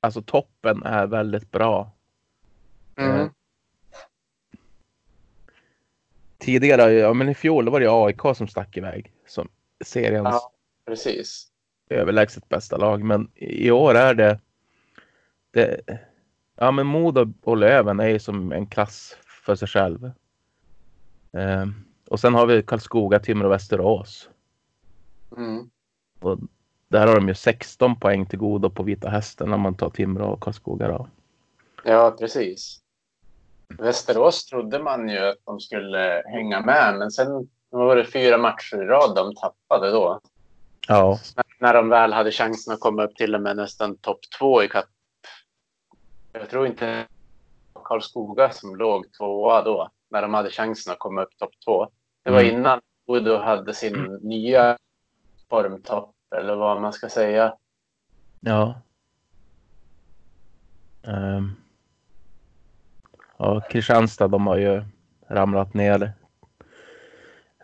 Alltså 0.00 0.22
toppen 0.22 0.82
är 0.82 1.06
väldigt 1.06 1.50
bra. 1.50 1.90
Mm. 2.96 3.28
Tidigare, 6.38 6.92
ja 6.92 7.12
men 7.12 7.28
i 7.28 7.34
fjol 7.34 7.68
var 7.68 7.80
det 7.80 7.90
AIK 7.90 8.36
som 8.36 8.48
stack 8.48 8.76
iväg 8.76 9.12
som 9.26 9.48
seriens 9.84 10.28
Ja. 10.30 10.52
Precis. 10.86 11.48
överlägset 11.90 12.48
bästa 12.48 12.76
lag. 12.76 13.02
Men 13.02 13.30
i 13.34 13.70
år 13.70 13.94
är 13.94 14.14
det, 14.14 14.40
det 15.50 15.80
ja 16.56 16.70
men 16.70 16.86
Modo 16.86 17.32
och 17.42 17.56
Löven 17.56 18.00
är 18.00 18.08
ju 18.08 18.18
som 18.18 18.52
en 18.52 18.66
klass 18.66 19.16
för 19.44 19.54
sig 19.54 19.68
själv. 19.68 20.04
Eh, 21.32 21.66
och 22.08 22.20
sen 22.20 22.34
har 22.34 22.46
vi 22.46 22.62
Karlskoga, 22.62 23.18
Timrå 23.18 23.46
och 23.46 23.52
Västerås. 23.52 24.28
Mm. 25.36 25.70
Och 26.20 26.38
där 26.88 27.06
har 27.06 27.14
de 27.14 27.28
ju 27.28 27.34
16 27.34 28.00
poäng 28.00 28.26
till 28.26 28.38
godo 28.38 28.70
på 28.70 28.82
Vita 28.82 29.08
Hästen 29.08 29.52
om 29.52 29.60
man 29.60 29.74
tar 29.74 29.90
Timrå 29.90 30.26
och 30.26 30.40
Karlskoga 30.40 30.88
då. 30.88 31.08
Ja, 31.84 32.16
precis. 32.18 32.78
Västerås 33.78 34.46
trodde 34.46 34.78
man 34.78 35.08
ju 35.08 35.18
att 35.18 35.38
de 35.44 35.60
skulle 35.60 36.22
hänga 36.26 36.60
med, 36.60 36.94
men 36.98 37.10
sen 37.10 37.48
var 37.70 37.96
det 37.96 38.04
fyra 38.04 38.38
matcher 38.38 38.82
i 38.82 38.86
rad 38.86 39.14
de 39.14 39.34
tappade 39.34 39.90
då. 39.90 40.20
Ja, 40.88 41.18
när 41.58 41.74
de 41.74 41.88
väl 41.88 42.12
hade 42.12 42.30
chansen 42.30 42.74
att 42.74 42.80
komma 42.80 43.04
upp 43.04 43.16
till 43.16 43.34
och 43.34 43.42
med 43.42 43.56
nästan 43.56 43.96
topp 43.96 44.20
två 44.38 44.62
i 44.62 44.68
kapp. 44.68 44.88
Jag 46.32 46.50
tror 46.50 46.66
inte 46.66 47.06
Karlskoga 47.84 48.50
som 48.50 48.76
låg 48.76 49.12
tvåa 49.12 49.62
då, 49.62 49.90
när 50.10 50.22
de 50.22 50.34
hade 50.34 50.50
chansen 50.50 50.92
att 50.92 50.98
komma 50.98 51.22
upp 51.22 51.38
topp 51.38 51.52
två. 51.64 51.88
Det 52.22 52.30
var 52.30 52.40
Mm. 52.40 52.54
innan 52.54 52.80
Udo 53.08 53.36
hade 53.36 53.74
sin 53.74 54.18
nya 54.22 54.76
formtopp, 55.52 56.14
eller 56.36 56.56
vad 56.56 56.80
man 56.80 56.92
ska 56.92 57.08
säga. 57.08 57.54
Ja. 58.40 58.80
Ehm. 61.02 61.52
ja, 63.36 63.60
Kristianstad, 63.60 64.28
de 64.28 64.46
har 64.46 64.56
ju 64.56 64.84
ramlat 65.28 65.74
ner. 65.74 66.12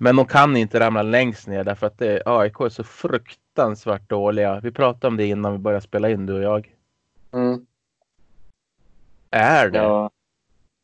Men 0.00 0.16
de 0.16 0.26
kan 0.26 0.56
inte 0.56 0.80
ramla 0.80 1.02
längst 1.02 1.46
ner 1.46 1.64
därför 1.64 1.86
att 1.86 1.98
det, 1.98 2.22
AIK 2.26 2.60
är 2.60 2.68
så 2.68 2.84
fruktansvärt 2.84 4.08
dåliga. 4.08 4.60
Vi 4.60 4.70
pratade 4.72 5.06
om 5.06 5.16
det 5.16 5.26
innan 5.26 5.52
vi 5.52 5.58
började 5.58 5.84
spela 5.84 6.10
in, 6.10 6.26
du 6.26 6.34
och 6.34 6.42
jag. 6.42 6.74
Mm. 7.32 7.66
Är 9.30 9.70
det 9.70 9.78
Ja. 9.78 10.10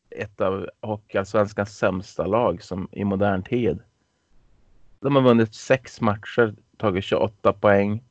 ett 0.09 0.41
av 0.41 0.69
Hockeyallsvenskans 0.81 1.77
sämsta 1.77 2.25
lag 2.25 2.63
som 2.63 2.87
i 2.91 3.03
modern 3.03 3.43
tid? 3.43 3.79
De 4.99 5.15
har 5.15 5.23
vunnit 5.23 5.55
sex 5.55 6.01
matcher, 6.01 6.55
tagit 6.77 7.03
28 7.03 7.53
poäng. 7.53 8.03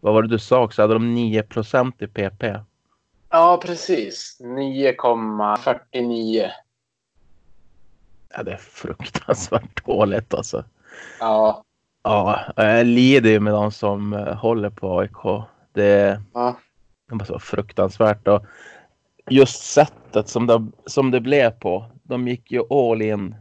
Vad 0.00 0.14
var 0.14 0.22
det 0.22 0.28
du 0.28 0.38
sa 0.38 0.62
också? 0.62 0.82
Hade 0.82 0.94
de 0.94 1.16
9% 1.16 1.92
i 1.98 2.06
PP? 2.06 2.44
ja, 3.30 3.60
precis. 3.62 4.38
9,49. 4.40 6.50
Ja, 8.34 8.42
det 8.42 8.52
är 8.52 8.56
fruktansvärt 8.56 9.86
dåligt 9.86 10.34
alltså. 10.34 10.64
Ja. 11.20 11.64
Ja, 12.02 12.40
jag 12.56 12.86
lider 12.86 13.30
ju 13.30 13.40
med 13.40 13.52
de 13.52 13.72
som 13.72 14.12
eh, 14.12 14.34
håller 14.34 14.70
på 14.70 14.98
AIK. 14.98 15.44
Det, 15.72 16.20
ja. 16.34 16.56
det 17.08 17.14
var 17.14 17.24
så 17.24 17.38
fruktansvärt. 17.38 18.28
Och 18.28 18.44
just 19.30 19.62
sättet 19.62 20.28
som 20.28 20.46
det, 20.46 20.66
som 20.86 21.10
det 21.10 21.20
blev 21.20 21.50
på. 21.50 21.84
De 22.02 22.28
gick 22.28 22.52
ju 22.52 22.62
all 22.70 23.02
in 23.02 23.34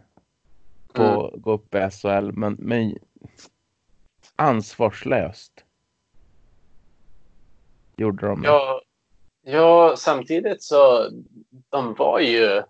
på 0.94 1.04
Mm. 1.04 1.18
att 1.20 1.32
gå 1.36 1.52
upp 1.52 1.76
i 1.76 1.90
SHL, 1.92 2.32
men, 2.32 2.56
men 2.60 2.98
ansvarslöst. 4.42 5.66
Gjorde 7.96 8.28
de. 8.28 8.44
Ja, 8.44 8.82
ja, 9.42 9.96
samtidigt 9.98 10.64
så 10.64 11.10
de 11.70 11.94
var 11.94 12.20
ju 12.20 12.64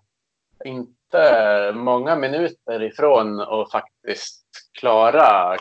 inte 0.64 1.72
många 1.74 2.16
minuter 2.16 2.82
ifrån 2.82 3.40
att 3.40 3.70
faktiskt 3.70 4.44
klara 4.72 5.56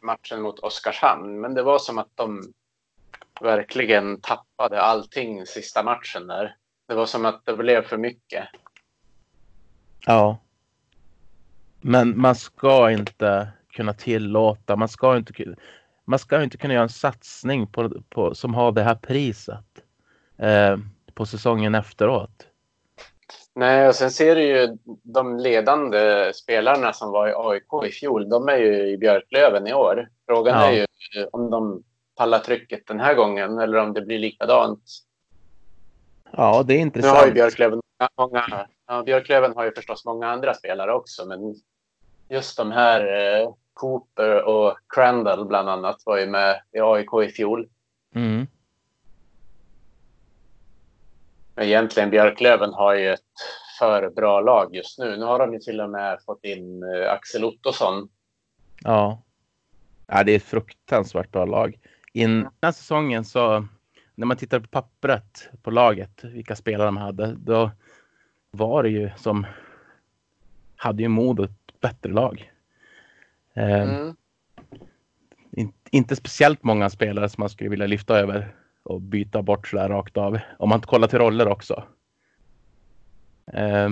matchen 0.00 0.42
mot 0.42 0.58
Oskarshamn. 0.58 1.40
Men 1.40 1.54
det 1.54 1.62
var 1.62 1.78
som 1.78 1.98
att 1.98 2.10
de 2.14 2.52
verkligen 3.40 4.20
tappade 4.20 4.82
allting 4.82 5.46
sista 5.46 5.82
matchen 5.82 6.26
där. 6.26 6.56
Det 6.88 6.94
var 6.94 7.06
som 7.06 7.24
att 7.24 7.46
det 7.46 7.56
blev 7.56 7.82
för 7.82 7.96
mycket. 7.96 8.48
Ja. 10.06 10.38
Men 11.80 12.20
man 12.20 12.34
ska 12.34 12.90
inte 12.90 13.48
kunna 13.74 13.92
tillåta, 13.92 14.76
man 14.76 14.88
ska 14.88 15.16
inte, 15.16 15.32
man 16.04 16.18
ska 16.18 16.42
inte 16.42 16.56
kunna 16.56 16.74
göra 16.74 16.82
en 16.82 16.88
satsning 16.88 17.66
på, 17.66 17.90
på, 18.08 18.34
som 18.34 18.54
har 18.54 18.72
det 18.72 18.82
här 18.82 18.94
priset 18.94 19.64
eh, 20.38 20.76
på 21.14 21.26
säsongen 21.26 21.74
efteråt. 21.74 22.46
Nej, 23.54 23.88
och 23.88 23.94
sen 23.94 24.10
ser 24.10 24.36
du 24.36 24.42
ju 24.42 24.78
de 25.02 25.38
ledande 25.38 26.32
spelarna 26.34 26.92
som 26.92 27.10
var 27.12 27.28
i 27.28 27.32
AIK 27.36 27.88
i 27.88 27.92
fjol. 27.92 28.28
De 28.28 28.48
är 28.48 28.56
ju 28.56 28.88
i 28.88 28.98
Björklöven 28.98 29.66
i 29.66 29.74
år. 29.74 30.08
Frågan 30.26 30.60
Ja. 30.60 30.66
är 30.70 30.72
ju 30.74 30.86
om 31.32 31.50
de 31.50 31.82
pallar 32.16 32.38
trycket 32.38 32.86
den 32.86 33.00
här 33.00 33.14
gången 33.14 33.58
eller 33.58 33.78
om 33.78 33.92
det 33.92 34.02
blir 34.02 34.18
likadant. 34.18 34.82
Ja, 36.30 36.62
det 36.66 36.74
är 36.74 36.76
Nu 36.76 36.82
intressant. 36.82 37.18
har 37.18 37.26
ju 37.26 37.32
Björklöven 37.32 37.80
många, 38.18 38.66
ja, 38.86 39.02
Björklöven 39.02 39.52
har 39.56 39.64
ju 39.64 39.72
förstås 39.74 40.04
många 40.04 40.28
andra 40.30 40.54
spelare 40.54 40.92
också, 40.92 41.24
men 41.26 41.54
just 42.34 42.56
de 42.56 42.72
här 42.72 43.00
eh, 43.00 43.54
Cooper 43.74 44.42
och 44.42 44.78
Crandall 44.88 45.46
bland 45.46 45.68
annat 45.68 46.02
var 46.06 46.18
ju 46.18 46.26
med 46.26 46.60
i 46.72 46.80
AIK 46.80 47.08
i 47.24 47.28
fjol. 47.28 47.68
Mm. 48.14 48.46
Men 51.54 51.64
egentligen 51.64 52.10
Björklöven 52.10 52.72
har 52.72 52.94
ju 52.94 53.08
ett 53.12 53.20
för 53.78 54.10
bra 54.10 54.40
lag 54.40 54.74
just 54.74 54.98
nu. 54.98 55.16
Nu 55.16 55.24
har 55.24 55.38
de 55.38 55.52
ju 55.52 55.58
till 55.58 55.80
och 55.80 55.90
med 55.90 56.18
fått 56.26 56.44
in 56.44 56.82
eh, 56.82 57.12
Axel 57.12 57.44
Ottosson. 57.44 58.08
Ja. 58.80 59.22
ja. 60.06 60.24
Det 60.24 60.32
är 60.32 60.36
ett 60.36 60.42
fruktansvärt 60.42 61.30
bra 61.30 61.44
lag. 61.44 61.78
Innan 62.12 62.72
säsongen 62.72 63.24
så, 63.24 63.66
när 64.14 64.26
man 64.26 64.36
tittar 64.36 64.60
på 64.60 64.66
pappret 64.66 65.48
på 65.62 65.70
laget, 65.70 66.24
vilka 66.24 66.56
spelare 66.56 66.88
de 66.88 66.96
hade, 66.96 67.34
då 67.38 67.70
var 68.50 68.82
det 68.82 68.88
ju 68.88 69.10
som, 69.16 69.46
hade 70.76 71.02
ju 71.02 71.08
Modo 71.08 71.44
ett 71.44 71.63
bättre 71.84 72.10
lag. 72.12 72.52
Eh, 73.54 73.82
Mm. 73.82 74.16
in, 75.50 75.72
inte 75.90 76.16
speciellt 76.16 76.62
många 76.62 76.90
spelare 76.90 77.28
som 77.28 77.42
man 77.42 77.48
skulle 77.48 77.70
vilja 77.70 77.86
lyfta 77.86 78.18
över 78.18 78.54
och 78.82 79.00
byta 79.00 79.42
bort 79.42 79.68
sådär 79.68 79.88
rakt 79.88 80.16
av. 80.16 80.38
Om 80.58 80.68
man 80.68 80.80
kollar 80.80 81.08
till 81.08 81.18
roller 81.18 81.48
också. 81.48 81.84
Eh, 83.52 83.90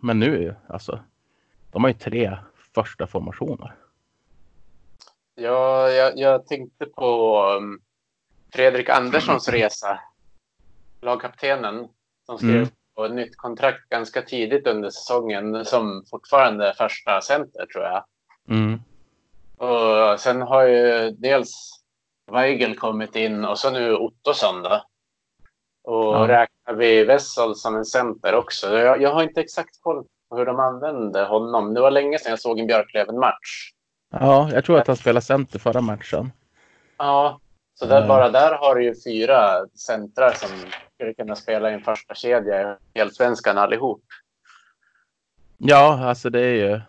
men 0.00 0.18
nu, 0.18 0.54
alltså, 0.68 1.00
de 1.72 1.84
har 1.84 1.90
ju 1.90 1.94
tre 1.98 2.38
första 2.74 3.06
formationer. 3.06 3.74
Ja, 5.34 5.88
jag, 5.90 6.18
jag 6.18 6.46
tänkte 6.46 6.86
på 6.86 7.40
um, 7.58 7.80
Fredrik 8.52 8.88
Anderssons 8.88 9.48
resa. 9.52 10.00
Lagkaptenen 11.00 11.88
som 12.26 12.38
skrev 12.38 12.50
Mm. 12.56 12.68
På 12.94 13.04
ett 13.04 13.14
nytt 13.14 13.36
kontrakt 13.36 13.88
ganska 13.88 14.22
tidigt 14.22 14.66
under 14.66 14.90
säsongen 14.90 15.64
som 15.64 16.04
fortfarande 16.10 16.68
är 16.68 16.72
första 16.72 17.20
center 17.20 17.66
tror 17.66 17.84
jag. 17.84 18.04
Mm. 18.48 18.80
Och 19.56 20.20
sen 20.20 20.42
har 20.42 20.62
ju 20.66 21.10
dels 21.10 21.78
Weigel 22.32 22.78
kommit 22.78 23.16
in 23.16 23.44
och 23.44 23.58
så 23.58 23.70
nu 23.70 23.94
Ottosson 23.96 24.62
då. 24.62 24.82
Och 25.84 26.14
Ja. 26.16 26.28
räknar 26.28 26.74
vi 26.74 27.04
Wessel 27.04 27.54
som 27.56 27.76
en 27.76 27.84
center 27.84 28.34
också. 28.34 28.78
Jag, 28.78 29.02
jag 29.02 29.14
har 29.14 29.22
inte 29.22 29.40
exakt 29.40 29.80
koll 29.80 30.04
på 30.30 30.36
hur 30.36 30.46
de 30.46 30.60
använde 30.60 31.24
honom. 31.24 31.74
Det 31.74 31.80
var 31.80 31.90
länge 31.90 32.18
sedan 32.18 32.30
jag 32.30 32.40
såg 32.40 32.58
en 32.58 32.66
Björklöven-match. 32.66 33.70
Ja, 34.10 34.50
jag 34.52 34.64
tror 34.64 34.78
att 34.78 34.86
han 34.86 34.96
spelade 34.96 35.24
center 35.26 35.58
förra 35.58 35.80
matchen. 35.80 36.32
Ja, 36.98 37.40
så 37.74 37.86
där, 37.86 37.96
Mm. 37.96 38.08
bara 38.08 38.28
där 38.28 38.54
har 38.54 38.74
du 38.74 38.84
ju 38.84 38.94
fyra 39.06 39.66
centrar 39.86 40.32
som 40.32 40.48
skulle 41.02 41.14
kunna 41.14 41.36
spela 41.36 41.70
i 41.70 41.74
en 41.74 41.80
första 41.80 42.14
kedja 42.14 42.78
i 42.94 43.00
Allsvenskan 43.00 43.58
allihop. 43.58 44.02
Ja, 45.58 46.04
alltså 46.04 46.30
det 46.30 46.40
är 46.40 46.54
ju. 46.54 46.80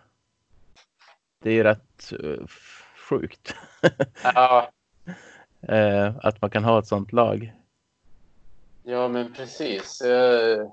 Det 1.42 1.50
är 1.50 1.54
ju 1.54 1.62
rätt 1.62 2.12
uh, 2.22 2.46
sjukt 3.08 3.54
Ja, 4.34 4.70
eh, 5.68 6.12
att 6.22 6.42
man 6.42 6.50
kan 6.50 6.64
ha 6.64 6.78
ett 6.78 6.86
sånt 6.86 7.12
lag. 7.12 7.52
ja 8.82 9.08
men 9.08 9.32
precis. 9.32 10.00
Eh, 10.00 10.68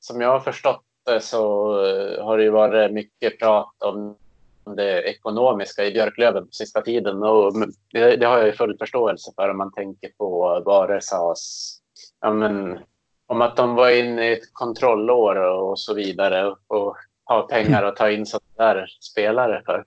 Som 0.00 0.20
jag 0.20 0.28
har 0.28 0.40
förstått 0.40 0.84
det 1.06 1.20
så 1.20 1.72
eh, 1.86 2.24
har 2.24 2.38
det 2.38 2.44
ju 2.44 2.50
varit 2.50 2.92
mycket 2.92 3.38
prat 3.38 3.74
om 3.78 4.16
det 4.76 5.02
ekonomiska 5.02 5.84
i 5.84 5.92
Björklöven 5.92 6.46
på 6.46 6.52
sista 6.52 6.82
tiden. 6.82 7.22
Och 7.22 7.52
det, 7.92 8.16
det 8.16 8.26
har 8.26 8.38
jag 8.38 8.46
ju 8.46 8.52
full 8.52 8.78
förståelse 8.78 9.32
för 9.36 9.50
om 9.50 9.58
man 9.58 9.72
tänker 9.72 10.08
på 10.18 10.62
vad 10.64 10.90
det 10.90 11.02
sades 11.02 11.76
ja, 12.26 12.32
men, 12.32 12.78
om 13.26 13.42
att 13.42 13.56
de 13.56 13.74
var 13.74 13.90
inne 13.90 14.24
i 14.28 14.32
ett 14.32 14.52
kontrollår 14.52 15.36
och 15.36 15.78
så 15.78 15.94
vidare 15.94 16.54
och 16.66 16.96
har 17.24 17.42
pengar 17.42 17.82
att 17.82 17.96
ta 17.96 18.10
in 18.10 18.26
sådana 18.26 18.86
spelare 19.00 19.62
för. 19.66 19.84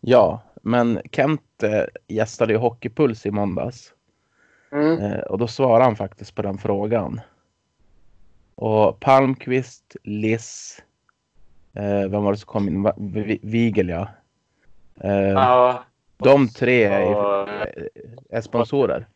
Ja, 0.00 0.40
men 0.62 1.00
Kent 1.12 1.62
eh, 1.62 1.84
gästade 2.08 2.52
ju 2.52 2.58
Hockeypuls 2.58 3.26
i 3.26 3.30
måndags. 3.30 3.92
Mm. 4.72 4.98
Eh, 4.98 5.18
och 5.20 5.38
då 5.38 5.46
svarade 5.46 5.84
han 5.84 5.96
faktiskt 5.96 6.34
på 6.34 6.42
den 6.42 6.58
frågan. 6.58 7.20
Och 8.54 9.00
Palmqvist, 9.00 9.96
Liss, 10.02 10.82
eh, 11.74 12.08
vem 12.10 12.24
var 12.24 12.32
det 12.32 12.38
som 12.38 12.46
kom 12.46 12.68
in? 12.68 12.92
Vi- 12.96 13.40
Vigel 13.42 13.88
ja. 13.88 14.08
Eh, 15.00 15.12
Ja, 15.12 15.84
de 16.16 16.48
tre 16.48 16.84
är, 16.84 17.88
är 18.30 18.40
sponsorer. 18.40 19.06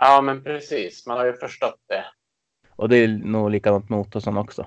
Ja, 0.00 0.20
men 0.20 0.44
precis. 0.44 1.06
Man 1.06 1.18
har 1.18 1.26
ju 1.26 1.32
förstått 1.32 1.80
det. 1.88 2.04
Och 2.76 2.88
det 2.88 2.96
är 2.96 3.08
nog 3.08 3.50
likadant 3.50 3.88
med 3.88 3.98
Ottosson 3.98 4.36
också. 4.36 4.66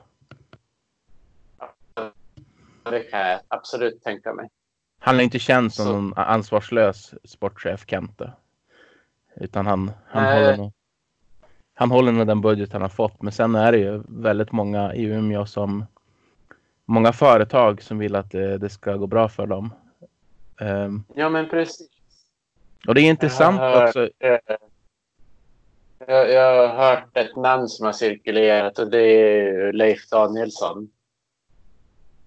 Det 2.84 3.00
kan 3.00 3.20
jag 3.20 3.40
absolut 3.48 4.04
tänka 4.04 4.34
mig. 4.34 4.50
Han 5.00 5.20
är 5.20 5.24
inte 5.24 5.40
känd 5.40 5.74
som 5.74 5.86
Så- 5.86 5.92
någon 5.94 6.13
ansvarslös 6.18 7.13
sportchef 7.24 7.84
Kente. 7.88 8.32
Utan 9.36 9.66
han, 9.68 9.92
han 10.08 10.24
Nej. 10.24 10.34
håller 10.44 10.58
nog 10.58 10.74
han 11.75 11.92
håller 11.92 12.12
nog 12.12 12.28
den 12.28 12.42
budget 12.42 12.74
han 12.74 12.82
har 12.82 12.90
fått. 12.90 13.22
Men 13.22 13.32
sen 13.32 13.56
är 13.56 13.72
det 13.72 13.78
ju 13.78 14.04
väldigt 14.08 14.52
många 14.52 14.94
i 14.96 15.04
Umeå 15.04 15.46
som 15.46 15.86
många 16.86 17.13
företag 17.13 17.82
som 17.82 17.98
vill 17.98 18.16
att 18.16 18.32
det, 18.32 18.58
det 18.58 18.70
ska 18.70 18.96
gå 18.96 19.08
bra 19.08 19.30
för 19.30 19.48
dem. 19.48 19.74
Ehm, 20.60 21.04
Ja, 21.16 21.30
men 21.30 21.50
precis. 21.50 21.90
Och 22.88 22.96
det 22.96 23.02
är 23.02 23.10
intressant 23.10 23.60
hört, 23.60 23.88
också. 23.88 24.10
eh, 24.20 24.38
Jag, 26.08 26.32
jag 26.32 26.68
har 26.68 26.90
hört 26.90 27.18
ett 27.18 27.36
namn 27.36 27.68
som 27.68 27.86
har 27.86 27.94
cirkulerat 27.94 28.80
och 28.80 28.90
det 28.92 29.02
är 29.02 29.74
Leif 29.74 30.10
Danielsson. 30.10 30.90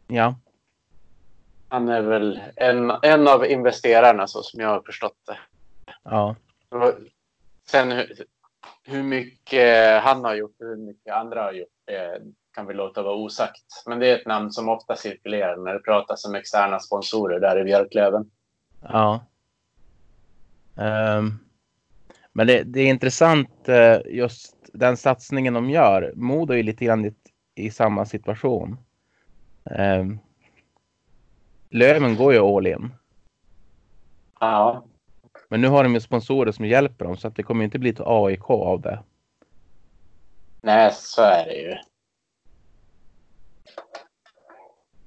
Ja, 0.06 0.34
Han 1.68 1.88
är 1.88 2.02
väl 2.02 2.40
en, 2.56 2.92
en 3.02 3.28
av 3.28 3.46
investerarna 3.46 4.26
så 4.26 4.42
som 4.42 4.60
jag 4.60 4.68
har 4.68 4.82
förstått 4.86 5.18
det. 5.26 5.38
ja, 6.02 6.36
Och 6.68 6.92
Sen 7.68 7.92
hur, 7.92 8.24
hur 8.84 9.02
mycket 9.02 10.02
han 10.02 10.24
har 10.24 10.34
gjort 10.34 10.60
och 10.60 10.66
hur 10.66 10.76
mycket 10.76 11.14
andra 11.14 11.42
har 11.42 11.52
gjort 11.52 11.68
det 11.86 12.20
kan 12.54 12.66
vi 12.66 12.74
låta 12.74 13.02
vara 13.02 13.14
osagt. 13.14 13.82
Men 13.86 13.98
det 13.98 14.06
är 14.10 14.18
ett 14.18 14.26
namn 14.26 14.52
som 14.52 14.68
ofta 14.68 14.96
cirkulerar 14.96 15.56
när 15.56 15.72
det 15.74 15.80
pratas 15.80 16.24
om 16.24 16.34
externa 16.34 16.80
sponsorer 16.80 17.40
där 17.40 17.58
i 17.60 17.64
Björklöven. 17.64 18.30
ja. 18.82 19.20
Ehm, 20.78 21.38
men 22.36 22.46
det, 22.46 22.62
det 22.62 22.80
är 22.80 22.86
intressant 22.86 23.68
eh, 23.68 23.98
just 24.06 24.56
den 24.72 24.96
satsningen 24.96 25.54
de 25.54 25.70
gör. 25.70 26.12
Modo 26.16 26.54
är 26.54 26.62
lite 26.62 26.84
grann 26.84 27.04
i, 27.04 27.14
i 27.54 27.70
samma 27.70 28.04
situation. 28.04 28.76
Um, 29.64 30.18
Löven 31.70 32.16
går 32.16 32.32
ju 32.32 32.38
all 32.38 32.66
in. 32.66 32.94
Ja, 34.40 34.84
Men 35.48 35.60
nu 35.60 35.68
har 35.68 35.84
de 35.84 35.94
ju 35.94 36.00
sponsorer 36.00 36.52
som 36.52 36.64
hjälper 36.64 37.04
dem 37.04 37.16
så 37.16 37.28
att 37.28 37.36
det 37.36 37.42
kommer 37.42 37.64
inte 37.64 37.78
bli 37.78 37.90
ett 37.90 38.00
AIK 38.00 38.50
av 38.50 38.80
det. 38.80 39.02
nej 40.60 40.90
så 40.92 41.22
är 41.22 41.44
det 41.44 41.56
ju. 41.56 41.74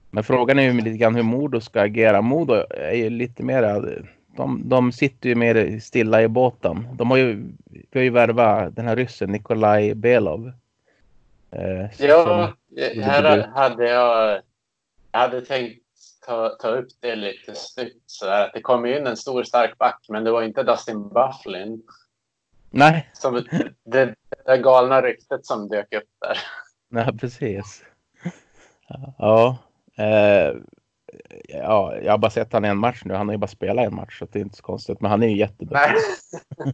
Men 0.10 0.24
frågan 0.24 0.60
är 0.60 0.64
ju 0.64 0.82
lite 0.82 0.98
grann 0.98 1.16
hur 1.16 1.24
Modo 1.24 1.62
ska 1.62 1.82
agera. 1.82 2.22
Modo 2.22 2.54
är 2.70 2.96
ju 2.96 3.10
lite 3.10 3.44
mer... 3.44 4.19
De, 4.40 4.70
de 4.70 4.92
sitter 4.92 5.30
ju 5.30 5.36
mer 5.36 5.80
stilla 5.80 6.22
i 6.22 6.28
båten. 6.28 6.88
De 6.94 7.12
har 7.12 7.18
ju, 7.18 7.52
vi 7.70 8.00
har 8.00 8.02
ju 8.04 8.10
värvat 8.10 8.76
den 8.76 8.88
här 8.88 8.96
ryssen 8.96 9.32
Nikolaj 9.32 9.96
Belov. 9.96 10.52
Eh, 11.52 11.90
Ja, 12.06 12.24
som- 12.24 12.54
här 13.04 13.48
hade 13.48 13.90
jag, 13.90 14.42
jag 15.12 15.20
hade 15.20 15.42
tänkt 15.42 15.80
ta, 16.26 16.50
ta 16.50 16.68
upp 16.70 16.88
det 17.00 17.16
lite 17.16 17.56
snyggt. 17.56 18.04
Så 18.06 18.26
där, 18.26 18.52
det 18.54 18.62
kom 18.62 18.86
in 18.86 19.08
en 19.08 19.18
stor 19.18 19.44
stark 19.44 19.78
back, 19.78 20.06
men 20.10 20.24
det 20.24 20.32
var 20.32 20.42
inte 20.44 20.64
Dustin 20.64 21.10
Bufflin. 21.10 21.82
Nej, 22.70 23.10
Som 23.14 23.44
det, 23.84 24.16
det 24.46 24.58
galna 24.58 25.02
ryktet 25.02 25.46
som 25.46 25.68
dök 25.70 25.94
upp 25.94 26.10
där. 26.22 26.38
nej, 26.90 27.18
precis. 27.18 27.84
Ja, 29.18 29.58
eh, 29.98 30.56
ja, 31.48 31.96
jag 31.96 32.12
har 32.12 32.18
bara 32.18 32.32
sett 32.32 32.54
han 32.54 32.66
i 32.66 32.68
en 32.68 32.78
match 32.78 33.02
nu. 33.06 33.14
Han 33.14 33.28
har 33.28 33.34
ju 33.34 33.38
bara 33.38 33.48
spelat 33.48 33.86
en 33.86 33.96
match 33.96 34.20
så 34.20 34.28
det 34.32 34.40
är 34.40 34.44
inte 34.44 34.58
så 34.58 34.64
konstigt. 34.64 35.02
Men 35.02 35.12
han 35.12 35.24
är 35.24 35.28
ju 35.28 35.38
jättebra. 35.38 35.80
Nej. 35.80 36.74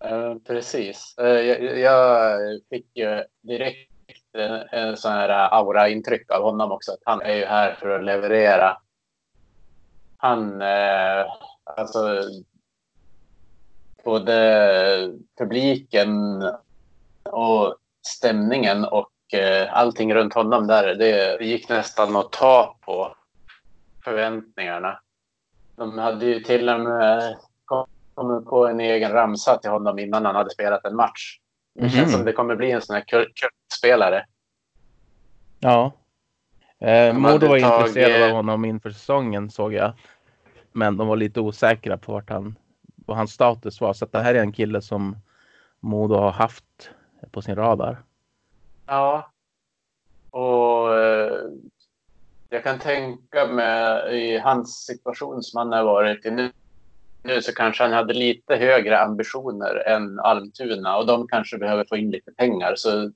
Eh, 0.00 0.34
precis. 0.46 1.14
Eh, 1.18 1.26
jag, 1.26 1.78
jag 1.78 2.40
fick 2.70 2.86
ju 2.94 3.24
direkt 3.42 3.90
en, 4.32 4.68
en 4.72 4.96
sån 4.96 5.12
här 5.12 5.28
aura-intryck 5.28 6.30
av 6.30 6.42
honom 6.42 6.72
också. 6.72 6.92
Att 6.92 7.02
han 7.04 7.20
är 7.20 7.34
ju 7.34 7.44
här 7.44 7.74
för 7.74 7.88
att 7.88 8.04
leverera. 8.04 8.78
Han, 10.16 10.62
eh, 10.62 11.26
alltså, 11.64 12.22
både 14.04 15.12
publiken 15.38 16.42
och 17.24 17.76
stämningen 18.06 18.84
och 18.84 19.10
eh, 19.32 19.76
allting 19.76 20.14
runt 20.14 20.34
honom 20.34 20.66
där. 20.66 20.94
Det 20.94 21.44
gick 21.44 21.68
nästan 21.68 22.16
att 22.16 22.32
ta 22.32 22.76
på 22.80 23.14
förväntningarna. 24.04 25.00
De 25.76 25.98
hade 25.98 26.26
ju 26.26 26.40
till 26.40 26.68
och 26.68 26.80
med 26.80 27.36
kommit 28.14 28.44
på 28.46 28.66
en 28.66 28.80
egen 28.80 29.12
ramsa 29.12 29.58
till 29.58 29.70
honom 29.70 29.98
innan 29.98 30.24
han 30.24 30.34
hade 30.34 30.50
spelat 30.50 30.84
en 30.84 30.96
match. 30.96 31.38
Det 31.74 31.88
känns 31.90 32.06
Mhm. 32.06 32.12
som 32.12 32.24
det 32.24 32.32
kommer 32.32 32.56
bli 32.56 32.70
en 32.70 32.80
sån 32.82 32.94
här 32.96 33.04
kul- 33.06 33.32
kultspelare. 33.34 34.26
Ja. 35.60 35.92
Eh, 36.78 37.12
Modo 37.14 37.46
var 37.46 37.58
tagit- 37.58 37.62
intresserade 37.86 38.24
av 38.30 38.36
honom 38.36 38.64
inför 38.64 38.90
säsongen 38.90 39.50
såg 39.50 39.72
jag. 39.72 39.92
Men 40.72 40.96
de 40.96 41.08
var 41.08 41.16
lite 41.16 41.40
osäkra 41.40 41.96
på 41.98 42.12
vart 42.12 42.30
han, 42.30 42.58
vad 43.06 43.16
hans 43.16 43.32
status 43.32 43.80
var. 43.80 43.92
Så 43.92 44.06
det 44.06 44.18
här 44.18 44.34
är 44.34 44.40
en 44.40 44.52
kille 44.52 44.80
som 44.82 45.16
Modo 45.80 46.14
har 46.14 46.30
haft 46.30 46.90
på 47.30 47.42
sin 47.42 47.56
radar. 47.56 48.02
Ja. 48.86 49.30
Och 50.30 50.94
eh, 50.98 51.38
jag 52.48 52.62
kan 52.64 52.78
tänka 52.78 53.46
mig 53.46 54.02
i 54.18 54.38
hans 54.38 54.84
situation 54.84 55.42
som 55.42 55.58
han 55.58 55.72
har 55.72 55.84
varit 55.84 56.26
i 56.26 56.30
nu, 56.30 56.52
nu 57.22 57.42
så 57.42 57.54
kanske 57.54 57.82
han 57.82 57.92
hade 57.92 58.14
lite 58.14 58.56
högre 58.56 58.98
ambitioner 59.00 59.88
än 59.88 60.20
Almtuna 60.20 60.96
och 60.96 61.06
de 61.06 61.28
kanske 61.28 61.58
behöver 61.58 61.84
få 61.88 61.96
in 61.96 62.10
lite 62.10 62.32
pengar. 62.32 62.74
Så, 62.76 63.10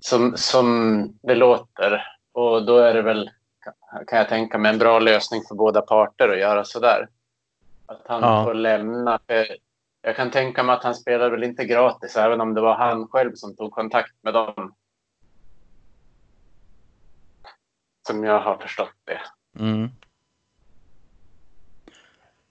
som, 0.00 0.36
som 0.36 1.08
det 1.22 1.34
låter. 1.34 2.02
Och 2.32 2.64
då 2.66 2.78
är 2.78 2.94
det 2.94 3.02
väl, 3.02 3.30
kan 4.06 4.18
jag 4.18 4.28
tänka 4.28 4.58
mig, 4.58 4.72
en 4.72 4.78
bra 4.78 4.98
lösning 4.98 5.42
för 5.48 5.54
båda 5.54 5.82
parter 5.82 6.28
att 6.28 6.38
göra 6.38 6.64
så 6.64 6.80
där. 6.80 7.08
Att 7.86 8.02
han 8.06 8.22
Ja. 8.22 8.44
får 8.44 8.54
lämna. 8.54 9.18
För 9.26 9.46
jag 10.04 10.16
kan 10.16 10.30
tänka 10.30 10.62
mig 10.62 10.74
att 10.74 10.84
han 10.84 10.94
spelar 10.94 11.30
väl 11.30 11.44
inte 11.44 11.64
gratis, 11.64 12.16
även 12.16 12.40
om 12.40 12.54
det 12.54 12.60
var 12.60 12.74
han 12.74 13.08
själv 13.08 13.34
som 13.34 13.56
tog 13.56 13.70
kontakt 13.72 14.14
med 14.22 14.34
dem. 14.34 14.74
Som 18.06 18.24
jag 18.24 18.40
har 18.40 18.56
förstått 18.56 18.94
det. 19.04 19.20
Mm. 19.60 19.84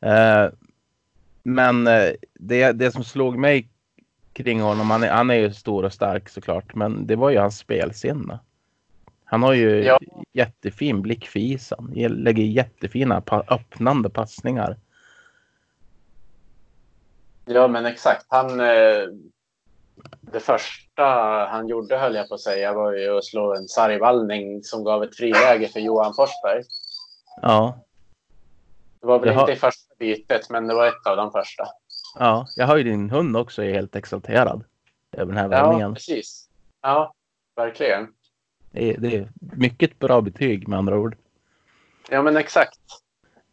Eh, 0.02 0.52
men 1.44 1.88
eh, 1.88 2.10
det, 2.34 2.72
det 2.72 2.92
som 2.92 3.04
slog 3.04 3.38
mig 3.38 3.70
kring 4.34 4.62
honom, 4.62 4.90
han 4.92 5.04
är, 5.04 5.12
han 5.12 5.30
är 5.30 5.36
ju 5.36 5.54
stor 5.54 5.86
och 5.86 5.94
stark 5.94 6.30
såklart, 6.30 6.76
men 6.76 7.08
det 7.08 7.16
var 7.16 7.30
ju 7.30 7.38
hans 7.38 7.58
spelsinne. 7.58 8.40
Han 9.26 9.44
har 9.44 9.54
ju 9.54 9.84
Ja. 9.84 10.00
jättefin 10.34 11.02
blick 11.02 11.28
för 11.28 11.40
isen, 11.40 11.94
lägger 11.96 12.44
jättefina 12.44 13.22
pa- 13.22 13.44
öppnande 13.48 14.10
passningar. 14.10 14.78
Ja, 17.46 17.68
men 17.68 17.86
exakt. 17.86 18.26
Han, 18.30 18.60
eh, 18.60 19.08
det 20.22 20.40
första 20.40 21.04
han 21.50 21.68
gjorde, 21.68 21.98
höll 21.98 22.16
jag 22.16 22.28
på 22.30 22.36
att 22.36 22.42
säga, 22.42 22.74
var 22.74 22.92
ju 22.94 23.18
att 23.18 23.26
slå 23.26 23.56
en 23.56 23.68
sargvallning 23.68 24.64
som 24.64 24.84
gav 24.84 25.04
ett 25.04 25.16
friläge 25.18 25.68
för 25.68 25.80
Johan 25.80 26.14
Forsberg. 26.14 26.64
Ja, 27.42 27.78
Det 29.02 29.08
var 29.08 29.20
väl 29.20 29.30
Jaha. 29.30 29.40
inte 29.42 29.52
i 29.52 29.56
första 29.56 29.96
bytet, 30.00 30.50
men 30.50 30.68
det 30.68 30.74
var 30.74 30.88
ett 30.88 31.08
av 31.08 31.18
de 31.18 31.32
första. 31.32 31.64
ja, 32.20 32.48
jag 32.56 32.68
har 32.68 32.78
ju 32.78 32.84
din 32.84 33.10
hund 33.10 33.38
också 33.38 33.64
är 33.64 33.74
helt 33.74 33.96
exalterad 33.96 34.64
över 35.12 35.26
den 35.26 35.38
här 35.38 35.44
Ja, 35.44 35.50
värvningen. 35.50 35.94
precis. 35.94 36.50
Ja, 36.82 37.14
verkligen. 37.56 38.08
Det, 38.72 38.90
är, 38.94 38.98
det 38.98 39.16
är 39.16 39.30
mycket 39.40 40.00
bra 40.00 40.22
betyg 40.22 40.68
med 40.68 40.80
andra 40.80 40.98
ord. 41.00 41.16
Ja, 42.10 42.22
men 42.22 42.38
exakt. 42.38 42.80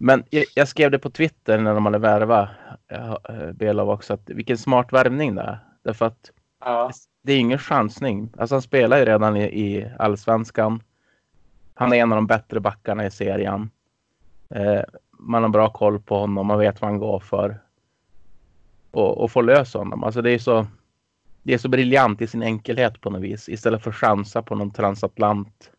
Men 0.03 0.25
jag, 0.31 0.45
jag 0.55 0.69
skrev 0.69 0.91
det 0.91 0.99
på 0.99 1.11
Twitter 1.11 1.59
när 1.59 1.75
de 1.75 1.85
hade 1.87 1.99
värvat 1.99 2.49
eh, 2.89 3.53
Belov 3.53 3.91
också. 3.91 4.15
Att 4.15 4.31
vilken 4.31 4.59
smart 4.59 4.93
värvning 4.93 5.35
det 5.35 5.43
är. 5.43 5.59
Därför 5.83 6.07
att 6.07 6.31
Ja, 6.65 6.91
det 7.23 7.33
är 7.33 7.39
ingen 7.39 7.59
chansning. 7.59 8.33
Alltså 8.39 8.55
han 8.55 8.63
spelar 8.63 8.99
ju 8.99 9.05
redan 9.05 9.37
i, 9.37 9.43
i 9.45 9.91
allsvenskan. 9.99 10.83
Han 11.75 11.93
är 11.93 11.97
en 11.97 12.13
av 12.13 12.17
de 12.17 12.27
bättre 12.27 12.61
backarna 12.61 13.07
i 13.07 13.11
serien. 13.11 13.71
Eh, 14.55 14.83
man 15.11 15.43
har 15.43 15.51
bra 15.51 15.69
koll 15.73 16.01
på 16.01 16.19
honom. 16.19 16.47
Man 16.47 16.59
vet 16.59 16.81
vad 16.81 16.91
han 16.91 16.99
går 16.99 17.21
för. 17.21 17.61
Och, 18.91 19.19
och 19.19 19.31
få 19.33 19.41
lös 19.41 19.75
honom. 19.75 20.05
Alltså 20.05 20.23
det 20.23 20.31
är 20.31 20.39
så. 20.39 20.67
Det 21.43 21.55
är 21.55 21.59
så 21.59 21.69
briljant 21.69 22.23
i 22.23 22.27
sin 22.27 22.43
enkelhet 22.43 23.01
på 23.01 23.11
något 23.11 23.23
vis. 23.23 23.49
Istället 23.49 23.83
för 23.83 23.91
att 23.91 23.97
chansa 23.97 24.43
på 24.43 24.55
någon 24.55 24.71
transatlant. 24.71 25.71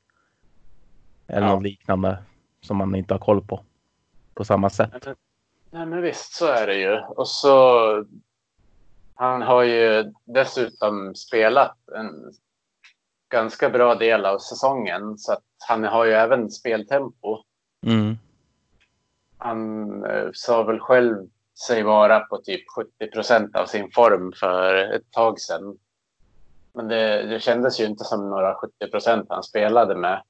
Eller 1.27 1.47
Ja. 1.47 1.53
något 1.53 1.63
liknande. 1.63 2.17
Som 2.61 2.77
man 2.77 2.95
inte 2.95 3.13
har 3.13 3.19
koll 3.19 3.41
på. 3.41 3.63
På 4.33 4.45
samma 4.45 4.69
sätt. 4.69 5.07
Nej, 5.71 5.85
men 5.85 6.01
visst 6.01 6.33
så 6.33 6.45
är 6.45 6.67
det 6.67 6.75
ju. 6.75 6.99
Och 6.99 7.27
så... 7.27 8.05
Han 9.15 9.41
har 9.41 9.63
ju 9.63 10.13
dessutom 10.25 11.15
spelat 11.15 11.77
en 11.95 12.33
ganska 13.29 13.69
bra 13.69 13.95
del 13.95 14.25
av 14.25 14.39
säsongen. 14.39 15.17
Så 15.17 15.33
att 15.33 15.43
han 15.67 15.83
har 15.83 16.05
ju 16.05 16.11
även 16.11 16.51
speltempo. 16.51 17.43
Mm. 17.85 18.17
Han 19.37 20.03
eh, 20.05 20.29
sa 20.33 20.63
väl 20.63 20.79
själv 20.79 21.27
sig 21.67 21.83
vara 21.83 22.19
på 22.19 22.37
typ 22.37 22.61
70 22.75 23.11
procent 23.11 23.55
av 23.55 23.65
sin 23.65 23.91
form 23.91 24.33
för 24.39 24.93
ett 24.95 25.11
tag 25.11 25.39
sedan. 25.39 25.77
Men 26.73 26.87
det, 26.87 27.23
det 27.23 27.39
kändes 27.39 27.79
ju 27.79 27.85
inte 27.85 28.03
som 28.03 28.29
några 28.29 28.55
70 28.55 28.91
procent 28.91 29.25
han 29.29 29.43
spelade 29.43 29.95
med. 29.95 30.23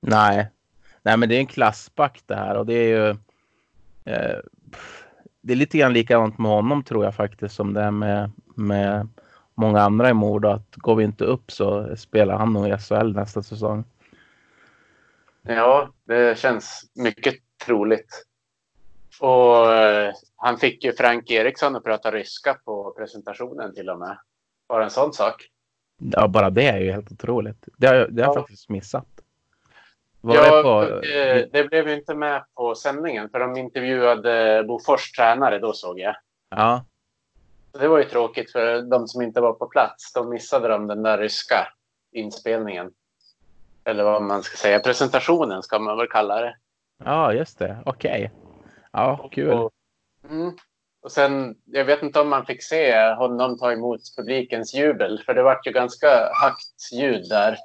Nej. 0.00 0.50
Nej, 1.04 1.16
men 1.16 1.28
det 1.28 1.34
är 1.34 1.38
en 1.40 1.46
klassback 1.46 2.22
det 2.26 2.34
här 2.34 2.56
och 2.56 2.66
det 2.66 2.74
är 2.74 2.88
ju. 2.88 3.08
Eh, 4.04 4.38
det 5.40 5.52
är 5.52 5.56
lite 5.56 5.78
grann 5.78 5.92
likadant 5.92 6.38
med 6.38 6.50
honom 6.50 6.82
tror 6.82 7.04
jag 7.04 7.14
faktiskt 7.14 7.54
som 7.54 7.74
det 7.74 7.80
är 7.80 7.90
med, 7.90 8.30
med 8.54 9.08
många 9.54 9.80
andra 9.80 10.10
i 10.10 10.14
Modo. 10.14 10.48
Att 10.48 10.74
går 10.76 10.94
vi 10.96 11.04
inte 11.04 11.24
upp 11.24 11.50
så 11.52 11.96
spelar 11.96 12.36
han 12.38 12.52
nog 12.52 12.68
i 12.68 12.78
SHL 12.78 13.12
nästa 13.14 13.42
säsong. 13.42 13.84
Ja, 15.42 15.88
det 16.04 16.38
känns 16.38 16.90
mycket 16.94 17.34
troligt. 17.66 18.24
Och 19.20 19.72
eh, 19.74 20.12
han 20.36 20.58
fick 20.58 20.84
ju 20.84 20.92
Frank 20.92 21.30
Eriksson 21.30 21.76
att 21.76 21.84
prata 21.84 22.10
ryska 22.10 22.54
på 22.64 22.94
presentationen 22.98 23.74
till 23.74 23.90
och 23.90 23.98
med. 23.98 24.18
Bara 24.68 24.84
en 24.84 24.90
sån 24.90 25.12
sak. 25.12 25.48
Ja, 25.98 26.28
bara 26.28 26.50
det 26.50 26.66
är 26.66 26.78
ju 26.78 26.92
helt 26.92 27.12
otroligt. 27.12 27.68
Det 27.76 27.86
har 27.86 27.94
det 27.94 28.22
har 28.22 28.28
jag 28.28 28.36
Ja. 28.36 28.40
faktiskt 28.40 28.68
missat. 28.68 29.13
Var 30.24 30.34
Ja, 30.34 30.56
det 30.56 30.62
på... 30.62 30.80
det, 31.00 31.48
det 31.52 31.64
blev 31.64 31.88
ju 31.88 31.94
inte 31.94 32.14
med 32.14 32.44
på 32.54 32.74
sändningen 32.74 33.28
för 33.30 33.38
de 33.38 33.56
intervjuade 33.56 34.64
Bofors 34.68 35.12
tränare 35.12 35.58
då 35.58 35.72
såg 35.72 35.98
jag. 36.00 36.16
Ja, 36.50 36.84
Det 37.72 37.88
var 37.88 37.98
ju 37.98 38.04
tråkigt 38.04 38.52
för 38.52 38.82
de 38.82 39.08
som 39.08 39.22
inte 39.22 39.40
var 39.40 39.52
på 39.52 39.66
plats. 39.66 40.12
De 40.12 40.28
missade 40.30 40.68
de 40.68 40.86
den 40.86 41.02
där 41.02 41.18
ryska 41.18 41.68
inspelningen. 42.12 42.90
Eller 43.84 44.04
vad 44.04 44.22
man 44.22 44.42
ska 44.42 44.56
säga. 44.56 44.80
Presentationen 44.80 45.62
ska 45.62 45.78
man 45.78 45.96
väl 45.96 46.08
kalla 46.08 46.40
det. 46.40 46.56
ja 47.04 47.32
just 47.32 47.58
det. 47.58 47.76
Okej. 47.86 48.30
Ja, 48.92 49.28
kul. 49.32 49.50
Och, 49.52 49.72
mm, 50.30 50.52
och 51.02 51.12
sen, 51.12 51.56
jag 51.64 51.84
vet 51.84 52.02
inte 52.02 52.20
om 52.20 52.28
man 52.28 52.46
fick 52.46 52.62
se 52.62 53.12
honom 53.14 53.58
ta 53.58 53.72
emot 53.72 54.00
publikens 54.16 54.74
jubel. 54.74 55.22
För 55.26 55.34
det 55.34 55.42
var 55.42 55.60
ju 55.64 55.72
ganska 55.72 56.08
högt 56.42 56.92
ljud 56.92 57.28
där. 57.28 57.58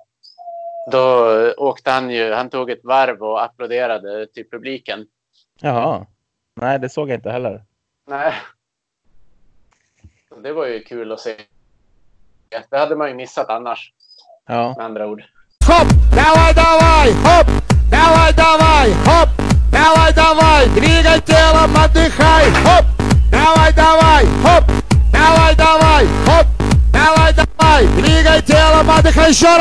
Då 0.92 1.26
åkte 1.56 1.90
han 1.90 2.10
ju, 2.10 2.32
han 2.32 2.50
tog 2.50 2.70
ett 2.70 2.84
varv 2.84 3.22
och 3.22 3.42
applåderade 3.44 4.26
till 4.26 4.44
publiken. 4.50 5.06
Jaha. 5.60 6.06
Nej, 6.60 6.78
det 6.78 6.88
såg 6.88 7.08
jag 7.10 7.16
inte 7.18 7.30
heller. 7.30 7.64
Nej. 8.06 8.32
Så 10.28 10.40
Det 10.40 10.52
var 10.52 10.66
ju 10.66 10.82
kul 10.82 11.12
att 11.12 11.20
se. 11.20 11.36
Det 12.70 12.78
hade 12.78 12.96
man 12.96 13.08
ju 13.08 13.14
missat 13.14 13.48
annars, 13.50 13.92
Ja, 14.46 14.74
med 14.76 14.86
andra 14.86 15.06
ord. 15.06 15.24
Хоп! 15.66 15.88
Давай, 16.16 16.54
давай! 16.54 17.12
Хоп! 17.24 17.46
Давай, 17.90 18.32
давай! 18.32 18.92
Хоп! 19.06 19.28
Давай, 19.72 20.12
давай! 20.12 20.68
Двигай 20.68 21.20
телом, 21.20 21.70
отдыхай! 21.84 22.44
Хоп! 22.64 22.84
Давай, 23.32 23.72
давай! 23.72 24.24
Хоп! 24.44 24.64
Давай, 25.12 25.54
давай! 25.56 26.06
Хоп! 26.26 26.46
Давай, 26.92 27.32
давай! 27.32 27.86
Двигай 27.86 28.42
телом, 28.42 28.90
отдыхай 28.90 29.30
еще 29.30 29.46
раз! 29.46 29.60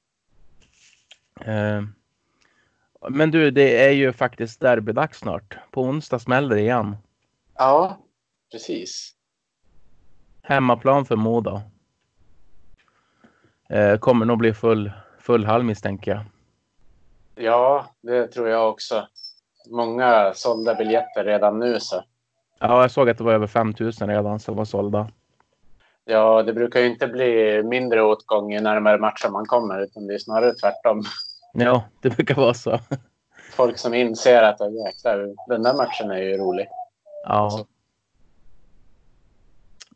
Eh, 1.44 1.82
Men 3.10 3.30
du, 3.30 3.50
det 3.50 3.84
är 3.86 3.90
ju 3.90 4.12
faktiskt 4.12 4.60
derbydags 4.60 5.18
snart. 5.18 5.58
På 5.70 5.82
onsdag 5.82 6.18
smäller 6.18 6.54
det 6.56 6.60
igen. 6.60 6.96
Ja, 7.58 7.98
precis. 8.52 9.14
Hemmaplan 10.42 11.04
för 11.04 11.16
Modo. 11.16 11.60
Eh, 13.70 13.98
kommer 13.98 14.26
nog 14.26 14.38
bli 14.38 14.54
full, 14.54 14.92
full 15.18 15.44
hall 15.44 15.62
misstänker 15.62 16.10
jag. 16.10 16.24
Ja, 17.44 17.86
det 18.02 18.26
tror 18.26 18.48
jag 18.48 18.68
också. 18.70 19.08
Många 19.70 20.32
sålda 20.34 20.74
biljetter 20.74 21.24
redan 21.24 21.58
nu 21.58 21.80
så. 21.80 22.04
Ja, 22.58 22.80
jag 22.80 22.90
såg 22.90 23.10
att 23.10 23.18
det 23.18 23.24
var 23.24 23.32
över 23.32 23.46
5000 23.46 24.08
redan 24.08 24.40
som 24.40 24.56
var 24.56 24.64
sålda. 24.64 25.08
Ja, 26.04 26.42
det 26.42 26.52
brukar 26.52 26.80
ju 26.80 26.86
inte 26.86 27.08
bli 27.08 27.62
mindre 27.62 28.02
åtgång 28.02 28.52
ju 28.52 28.60
närmare 28.60 28.98
matchen 28.98 29.32
man 29.32 29.46
kommer, 29.46 29.80
utan 29.80 30.06
det 30.06 30.14
är 30.14 30.18
snarare 30.18 30.54
tvärtom. 30.54 31.02
Ja, 31.64 31.84
det 32.00 32.10
brukar 32.16 32.34
vara 32.34 32.54
så. 32.54 32.78
Folk 33.52 33.78
som 33.78 33.94
inser 33.94 34.42
att 34.42 34.60
"Åh, 34.60 34.72
jäklar, 34.86 35.34
den 35.48 35.62
där 35.62 35.74
matchen 35.74 36.10
är 36.10 36.18
ju 36.18 36.36
rolig. 36.36 36.66
Ja. 37.24 37.66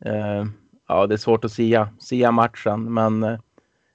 Eh, 0.04 0.44
ja, 0.88 1.06
det 1.06 1.14
är 1.14 1.18
svårt 1.18 1.44
att 1.44 1.52
sia, 1.52 1.88
sia 2.00 2.30
matchen, 2.30 2.94
men 2.94 3.22
eh, 3.22 3.38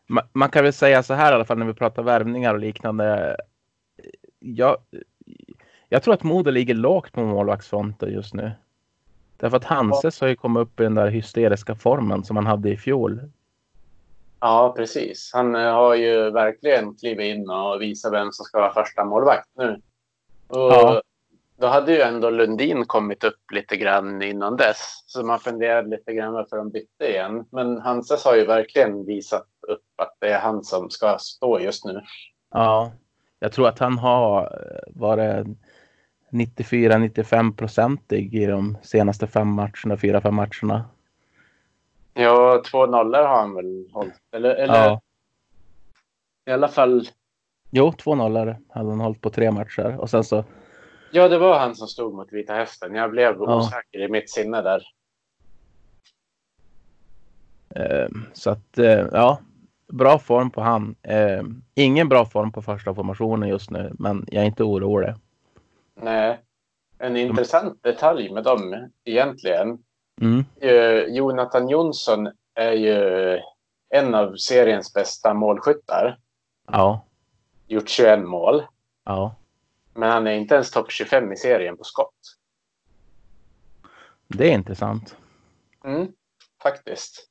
ma 0.08 0.22
man 0.34 0.50
kan 0.50 0.64
väl 0.64 0.74
säga 0.74 1.04
så 1.04 1.14
här 1.14 1.32
i 1.32 1.36
alla 1.36 1.46
fall 1.46 1.58
när 1.58 1.66
vi 1.66 1.74
pratar 1.74 2.04
värvningar 2.04 2.54
och 2.54 2.60
liknande. 2.60 3.38
Jag, 4.40 4.78
jag 5.90 6.04
tror 6.04 6.14
att 6.14 6.24
Modo 6.24 6.52
ligger 6.52 6.74
lågt 6.74 7.12
på 7.12 7.22
målvaktsfronten 7.24 8.14
just 8.14 8.34
nu. 8.34 8.52
Därför 9.38 9.58
att 9.58 9.64
Hanses 9.64 10.22
har 10.22 10.28
ju 10.28 10.36
kommit 10.36 10.62
upp 10.62 10.80
i 10.80 10.84
den 10.84 10.96
där 10.96 11.08
hysteriska 11.08 11.76
formen 11.76 12.24
som 12.24 12.36
han 12.36 12.46
hade 12.46 12.70
i 12.70 12.78
fjol. 12.78 13.22
Ja, 14.40 14.74
precis. 14.78 15.32
Han 15.34 15.56
eh, 15.56 15.74
har 15.74 15.96
ju 15.96 16.32
verkligen 16.32 16.96
klivit 16.96 17.36
in 17.36 17.50
och 17.50 17.82
visat 17.82 18.14
vem 18.14 18.32
som 18.32 18.46
ska 18.46 18.60
vara 18.60 18.74
första 18.74 19.06
målvakt 19.06 19.50
nu. 19.58 19.82
Och 20.48 20.58
Ja. 20.58 21.02
Då 21.60 21.68
hade 21.68 21.94
ju 21.94 22.02
ändå 22.02 22.30
Lundin 22.30 22.86
kommit 22.86 23.24
upp 23.24 23.52
lite 23.54 23.78
grann 23.78 24.22
innan 24.22 24.58
dess. 24.58 25.04
Så 25.06 25.24
man 25.24 25.40
funderade 25.40 25.90
lite 25.90 26.14
grann 26.14 26.34
varför 26.34 26.58
de 26.58 26.70
bytte 26.70 27.08
igen. 27.08 27.46
Men 27.52 27.82
Hanses 27.82 28.26
har 28.26 28.36
ju 28.36 28.46
verkligen 28.46 29.06
visat 29.06 29.48
upp 29.68 29.84
att 29.96 30.16
det 30.20 30.28
är 30.28 30.40
han 30.40 30.64
som 30.64 30.90
ska 30.90 31.18
stå 31.20 31.60
just 31.60 31.86
nu. 31.86 32.02
Ja, 32.54 32.92
jag 33.40 33.52
tror 33.52 33.68
att 33.68 33.80
han 33.80 33.98
har 33.98 34.42
eh, 34.42 34.94
varit 35.00 35.48
94-95 36.32 37.56
procentig 37.56 38.36
i 38.36 38.46
de 38.46 38.78
senaste 38.82 39.28
fem 39.28 39.48
matcherna, 39.48 39.98
fyra, 40.02 40.22
fem 40.22 40.36
matcherna. 40.36 40.86
Ja, 42.18 42.64
två 42.72 42.86
nollor 42.86 43.20
har 43.20 43.38
han 43.40 43.56
väl 43.56 43.90
hållit. 43.94 44.14
Eller, 44.32 44.56
eller 44.56 44.74
Ja. 44.88 45.02
i 46.46 46.52
alla 46.52 46.68
fall. 46.68 47.08
Jo, 47.72 47.92
två 47.92 48.16
nollor 48.16 48.58
hade 48.70 48.90
han 48.90 49.00
hållit 49.00 49.22
på 49.22 49.30
tre 49.30 49.52
matcher 49.52 49.98
och 50.00 50.10
sen 50.10 50.24
så 50.24 50.44
Ja, 51.12 51.28
det 51.28 51.38
var 51.38 51.60
han 51.60 51.76
som 51.76 51.88
stod 51.88 52.14
mot 52.14 52.34
Vita 52.34 52.54
Hästen. 52.54 52.96
Jag 52.96 53.12
blev 53.12 53.36
Ja. 53.40 53.58
osäker 53.58 54.00
i 54.00 54.08
mitt 54.10 54.30
sinne 54.30 54.62
där. 54.62 54.84
eh, 57.76 58.08
så 58.34 58.50
att 58.52 58.78
eh, 58.78 59.06
ja, 59.12 59.40
bra 59.94 60.20
form 60.20 60.52
på 60.52 60.62
han. 60.62 60.96
Eh, 61.02 61.44
ingen 61.76 62.10
bra 62.10 62.26
form 62.26 62.52
på 62.52 62.62
första 62.62 62.94
formationen 62.94 63.50
just 63.50 63.70
nu, 63.72 63.96
men 64.00 64.26
jag 64.32 64.42
är 64.44 64.48
inte 64.48 64.64
orolig. 64.64 65.14
Nej. 66.02 66.40
En 67.00 67.18
intressant 67.18 67.84
detalj 67.84 68.34
med 68.34 68.44
dem 68.44 68.90
egentligen 69.06 69.78
Mm. 70.22 70.46
Eh, 70.62 71.16
Jonathan 71.16 71.70
Jonsson 71.70 72.30
är 72.54 72.72
ju 72.72 73.40
en 73.90 74.16
av 74.16 74.36
seriens 74.36 74.94
bästa 74.94 75.34
målskyttar. 75.34 76.20
Ja, 76.72 77.06
Gjort 77.68 77.90
21 77.90 78.20
mål. 78.20 78.64
ja, 79.04 79.36
Men 79.94 80.10
han 80.12 80.28
är 80.28 80.32
inte 80.32 80.56
ens 80.56 80.72
topp 80.72 80.92
25 80.92 81.32
i 81.32 81.38
serien 81.38 81.78
på 81.78 81.84
skott. 81.84 82.14
det 84.28 84.50
är 84.50 84.54
intressant. 84.54 85.16
Mm, 85.86 86.12
faktiskt. 86.64 87.30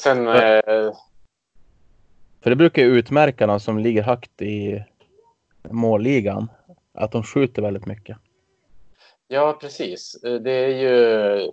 Sen... 0.00 0.24
Ja. 0.24 0.42
Eh, 0.42 0.92
För 2.40 2.50
det 2.50 2.56
brukar 2.56 2.82
ju 2.82 2.88
utmärka 2.88 3.46
de 3.46 3.60
som 3.60 3.78
ligger 3.78 4.02
högt 4.02 4.42
i 4.42 4.84
målligan. 5.70 6.50
Att 6.92 7.12
de 7.12 7.22
skjuter 7.22 7.62
väldigt 7.62 7.86
mycket 7.86 8.18
ja, 9.28 9.58
precis. 9.60 10.24
Eh, 10.24 10.34
det 10.34 10.50
är 10.52 10.78
ju... 10.78 11.52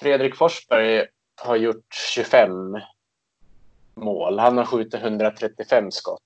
Fredrik 0.00 0.36
Forsberg 0.36 1.06
har 1.42 1.56
gjort 1.56 1.94
25 2.14 2.76
mål. 3.94 4.38
Han 4.38 4.58
har 4.58 4.64
skjutit 4.64 4.94
135 4.94 5.90
skott. 5.90 6.22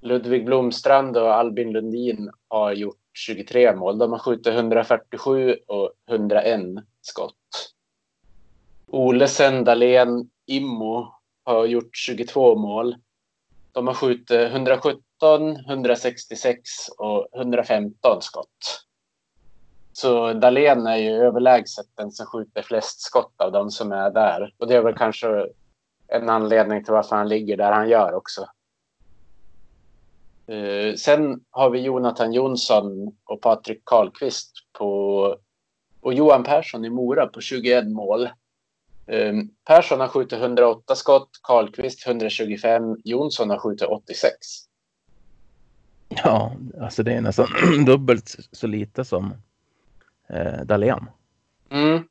Ludvig 0.00 0.44
Blomstrand 0.44 1.16
och 1.16 1.34
Albin 1.34 1.72
Lundin 1.72 2.30
har 2.48 2.72
gjort 2.72 2.96
23 3.14 3.76
mål. 3.76 3.98
De 3.98 4.12
har 4.12 4.18
skjutit 4.18 4.46
147 4.46 5.56
och 5.66 5.92
101 6.10 6.60
skott. 7.00 7.34
Ole 8.86 9.26
Dahlén, 9.64 10.30
Immo 10.46 11.14
har 11.44 11.66
gjort 11.66 11.96
22 11.96 12.56
mål. 12.56 12.96
De 13.72 13.86
har 13.86 13.94
skjutit 13.94 14.30
117, 14.30 15.56
166 15.56 16.88
och 16.98 17.28
115 17.36 18.22
skott. 18.22 18.86
Så 19.92 20.32
Dahlén 20.32 20.86
är 20.86 20.96
ju 20.96 21.10
överlägset 21.10 21.86
den 21.94 22.12
som 22.12 22.26
skjuter 22.26 22.62
flest 22.62 23.00
skott 23.00 23.34
av 23.36 23.52
de 23.52 23.70
som 23.70 23.92
är 23.92 24.10
där. 24.10 24.54
Och 24.58 24.66
det 24.66 24.76
är 24.76 24.82
väl 24.82 24.94
kanske 24.94 25.46
en 26.08 26.28
anledning 26.28 26.84
till 26.84 26.92
varför 26.92 27.16
han 27.16 27.28
ligger 27.28 27.56
där 27.56 27.72
han 27.72 27.88
gör 27.88 28.14
också. 28.14 28.46
Uh, 30.50 30.94
sen 30.94 31.40
har 31.50 31.70
vi 31.70 31.80
Jonathan 31.80 32.32
Jonsson 32.32 33.16
och 33.24 33.40
Patrik 33.40 33.84
Karlqvist 33.84 34.52
på 34.72 35.36
och 36.00 36.14
Johan 36.14 36.44
Persson 36.44 36.84
i 36.84 36.90
Mora 36.90 37.26
på 37.26 37.40
21 37.40 37.86
mål. 37.88 38.28
Um, 39.06 39.50
Persson 39.64 40.00
har 40.00 40.08
skjutit 40.08 40.38
108 40.38 40.94
skott, 40.94 41.30
Karlqvist 41.42 42.06
125, 42.06 42.96
Jonsson 43.04 43.50
har 43.50 43.58
skjutit 43.58 43.88
86. 43.88 44.36
Ja, 46.08 46.52
alltså 46.80 47.02
det 47.02 47.12
är 47.12 47.20
nästan 47.20 47.46
dubbelt 47.86 48.36
så 48.52 48.66
lite 48.66 49.04
som 49.04 49.34
eh, 50.32 50.60
Dahlén. 50.64 51.10
Mm. 51.70 52.08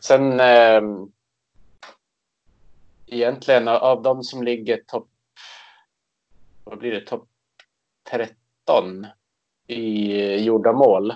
Sen 0.00 0.40
eh, 0.40 0.82
egentligen 3.06 3.68
av- 3.68 3.82
av 3.82 4.02
de 4.02 4.22
som 4.22 4.42
ligger 4.42 4.76
topp 4.86 5.08
vad 6.64 6.78
blir 6.78 6.92
det, 6.92 7.00
topp 7.00 7.28
13 8.10 9.06
i 9.66 10.16
gjorda 10.44 10.72
mål. 10.72 11.14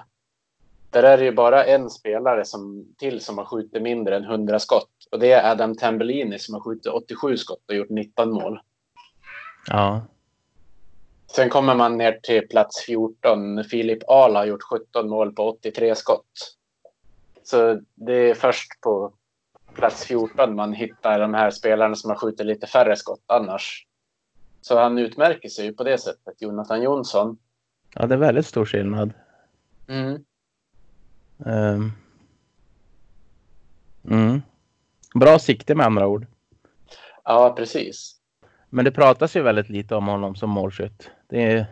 Där 0.90 1.03
är 1.03 1.18
det 1.18 1.24
ju 1.24 1.33
bara 1.33 1.64
en 1.64 1.90
spelare 1.90 2.44
som, 2.44 2.94
till 2.98 3.20
som 3.20 3.38
har 3.38 3.44
skjutit 3.44 3.83
mindre 3.83 4.16
än 4.16 4.24
100 4.24 4.59
skott. 4.59 4.90
Och 5.11 5.18
det 5.18 5.33
är 5.33 5.50
Adam 5.53 5.76
Tambellini 5.76 6.38
som 6.38 6.55
har 6.55 6.61
skjutit 6.61 6.87
87 6.92 7.37
skott 7.37 7.62
och 7.68 7.74
gjort 7.74 7.90
19 7.90 8.33
mål. 8.33 8.61
Ja, 9.66 10.03
Sen 11.34 11.50
kommer 11.50 11.74
man 11.74 11.98
ner 11.98 12.12
till 12.22 12.48
plats 12.48 12.84
14. 12.86 13.64
Filip 13.64 14.02
Ahl 14.08 14.36
har 14.36 14.44
gjort 14.44 14.62
17 14.62 15.08
mål 15.08 15.32
på 15.32 15.48
83 15.48 15.94
skott. 15.94 16.56
Så 17.42 17.80
det 17.94 18.12
är 18.12 18.34
först 18.34 18.80
på 18.80 19.12
plats 19.74 20.04
14 20.04 20.54
man 20.54 20.72
hittar 20.72 21.20
de 21.20 21.34
här 21.34 21.50
spelarna 21.50 21.94
som 21.94 22.10
har 22.10 22.16
skjutit 22.16 22.46
lite 22.46 22.66
färre 22.66 22.96
skott 22.96 23.24
annars. 23.26 23.86
Så 24.60 24.78
han 24.78 24.98
utmärker 24.98 25.48
sig 25.48 25.64
ju 25.64 25.72
på 25.72 25.84
det 25.84 25.98
sättet, 25.98 26.34
Jonathan 26.38 26.82
Jonsson. 26.82 27.38
Ja, 27.94 28.06
det 28.06 28.14
är 28.14 28.18
väldigt 28.18 28.46
stor 28.46 28.64
skillnad. 28.64 29.12
Mm. 29.88 30.24
Um. 31.38 31.92
Mm. 34.08 34.42
Bra 35.14 35.38
sikte 35.38 35.74
med 35.74 35.86
andra 35.86 36.06
ord. 36.06 36.26
Ja, 37.24 37.54
precis. 37.56 38.16
Men 38.68 38.84
det 38.84 38.92
pratas 38.92 39.36
ju 39.36 39.42
väldigt 39.42 39.68
lite 39.68 39.94
om 39.94 40.06
honom 40.06 40.36
som 40.36 40.50
målskytt. 40.50 41.10
Det 41.30 41.42
är 41.42 41.66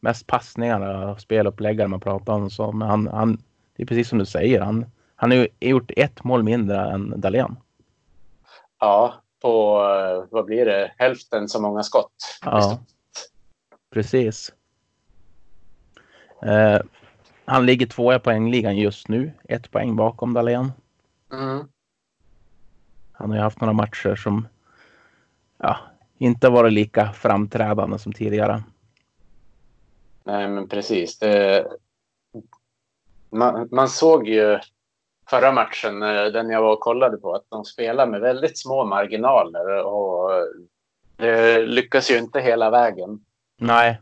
mest 0.00 0.26
passningar 0.26 1.06
och 1.06 1.20
speluppläggare 1.20 1.88
man 1.88 2.00
pratar 2.00 2.32
om. 2.32 2.50
Så, 2.50 2.72
men 2.72 2.88
han, 2.88 3.06
han, 3.06 3.42
det 3.76 3.82
är 3.82 3.86
precis 3.86 4.08
som 4.08 4.18
du 4.18 4.26
säger. 4.26 4.60
Han, 4.60 4.86
han 5.16 5.30
har 5.30 5.38
ju 5.38 5.48
gjort 5.60 5.90
ett 5.96 6.24
mål 6.24 6.42
mindre 6.42 6.90
än 6.90 7.20
Dahlén. 7.20 7.56
Ja, 8.78 9.14
på 9.42 9.82
eh, 9.84 10.24
vad 10.30 10.44
blir 10.44 10.66
det? 10.66 10.92
Hälften 10.98 11.48
så 11.48 11.62
många 11.62 11.82
skott. 11.82 12.38
Ja, 12.44 12.78
precis. 13.90 14.52
Eh, 16.42 16.78
han 17.44 17.66
ligger 17.66 17.86
tvåa 17.86 18.16
i 18.16 18.18
poängligan 18.18 18.76
just 18.76 19.08
nu. 19.08 19.32
Ett 19.44 19.70
poäng 19.70 19.96
bakom 19.96 20.34
Dahlén. 20.34 20.72
Mm. 21.32 21.68
Han 23.12 23.30
har 23.30 23.36
ju 23.36 23.42
haft 23.42 23.60
några 23.60 23.72
matcher 23.72 24.14
som 24.14 24.48
ja, 25.58 25.76
inte 26.18 26.48
varit 26.48 26.72
lika 26.72 27.12
framträdande 27.12 27.98
som 27.98 28.12
tidigare. 28.12 28.62
Nej, 30.24 30.48
men 30.48 30.68
precis. 30.68 31.18
Det, 31.18 31.66
man, 33.30 33.68
man 33.72 33.88
såg 33.88 34.28
ju 34.28 34.58
förra 35.30 35.52
matchen, 35.52 36.02
eh, 36.02 36.24
den 36.24 36.50
jag 36.50 36.62
var 36.62 36.72
och 36.72 36.80
kollade 36.80 37.16
på, 37.16 37.34
att 37.34 37.46
de 37.48 37.64
spelar 37.64 38.06
med 38.06 38.20
väldigt 38.20 38.58
små 38.58 38.84
marginaler 38.84 39.84
och 39.84 40.30
det 41.16 41.66
lyckas 41.66 42.10
ju 42.10 42.18
inte 42.18 42.40
hela 42.40 42.70
vägen. 42.70 43.24
Nej. 43.56 44.00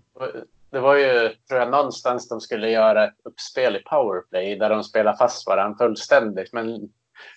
Det 0.71 0.81
var 0.81 0.95
ju, 0.95 1.29
tror 1.49 1.61
jag, 1.61 1.71
någonstans 1.71 2.29
de 2.29 2.41
skulle 2.41 2.71
göra 2.71 3.05
ett 3.05 3.21
uppspel 3.25 3.77
i 3.77 3.83
powerplay 3.83 4.57
där 4.57 4.71
de 4.71 4.85
spelar 4.85 5.17
fast 5.17 5.47
varandra 5.47 5.79
fullständigt, 5.79 6.53
men 6.53 6.93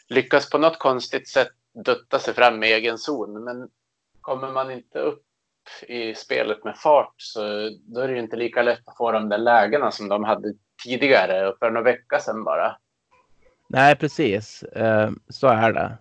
lyckas 0.08 0.50
på 0.50 0.58
något 0.58 0.80
konstigt 0.80 1.30
sätt 1.30 1.52
dutta 1.86 2.20
sig 2.20 2.34
fram 2.34 2.64
i 2.64 2.74
egen 2.74 2.98
zon. 2.98 3.44
Men 3.44 3.70
kommer 4.22 4.52
man 4.52 4.72
inte 4.72 5.00
upp 5.00 5.24
i 5.88 6.16
spelet 6.16 6.64
med 6.64 6.78
fart 6.78 7.14
så 7.18 7.42
då 7.86 8.00
är 8.00 8.08
det 8.08 8.14
ju 8.14 8.20
inte 8.20 8.36
lika 8.36 8.62
lätt 8.62 8.88
att 8.88 8.98
få 8.98 9.12
de 9.12 9.30
där 9.30 9.38
lägena 9.38 9.92
som 9.92 10.10
de 10.10 10.24
hade 10.24 10.54
tidigare 10.84 11.48
och 11.48 11.58
för 11.60 11.72
några 11.72 11.84
vecka 11.84 12.20
sedan 12.20 12.44
bara. 12.44 12.76
Nej, 13.68 13.96
precis. 13.96 14.64
Eh, 14.64 15.12
så 15.30 15.48
är 15.48 15.74
det. 15.74 15.98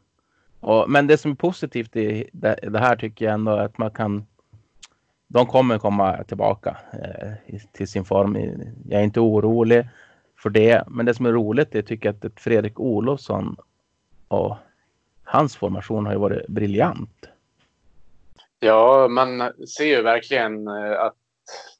Men 0.89 1.07
det 1.07 1.19
som 1.19 1.31
är 1.31 1.35
positivt 1.35 1.97
i 1.97 2.31
det, 2.33 2.79
här 2.79 2.97
tycker 2.97 3.25
jag 3.25 3.35
ändå 3.35 3.53
är 3.53 3.65
att 3.65 3.79
man 3.79 3.91
kan. 3.91 4.27
De 5.29 5.47
kommer 5.47 5.79
komma 5.79 6.25
tillbaka 6.25 6.77
eh, 6.93 7.57
till 7.73 7.89
sin 7.89 8.05
form. 8.05 8.37
Jag 8.89 9.01
är 9.01 9.05
inte 9.05 9.21
orolig 9.21 9.89
för 10.43 10.51
det. 10.51 10.85
Men 10.87 11.07
det 11.07 11.15
som 11.15 11.27
är 11.27 11.33
roligt 11.33 11.75
är 11.75 11.83
tycker 11.83 12.09
jag 12.09 12.27
att 12.27 12.41
Fredrik 12.41 12.81
Olofsson 12.81 13.57
och 14.29 14.57
hans 15.25 15.57
formation 15.57 16.07
har 16.07 16.13
ju 16.13 16.19
varit 16.19 16.47
briljant. 16.49 17.29
Ja, 18.61 19.09
man 19.09 19.53
ser 19.77 19.85
ju 19.85 20.03
verkligen 20.03 20.69
eh, 20.69 21.01
att 21.01 21.17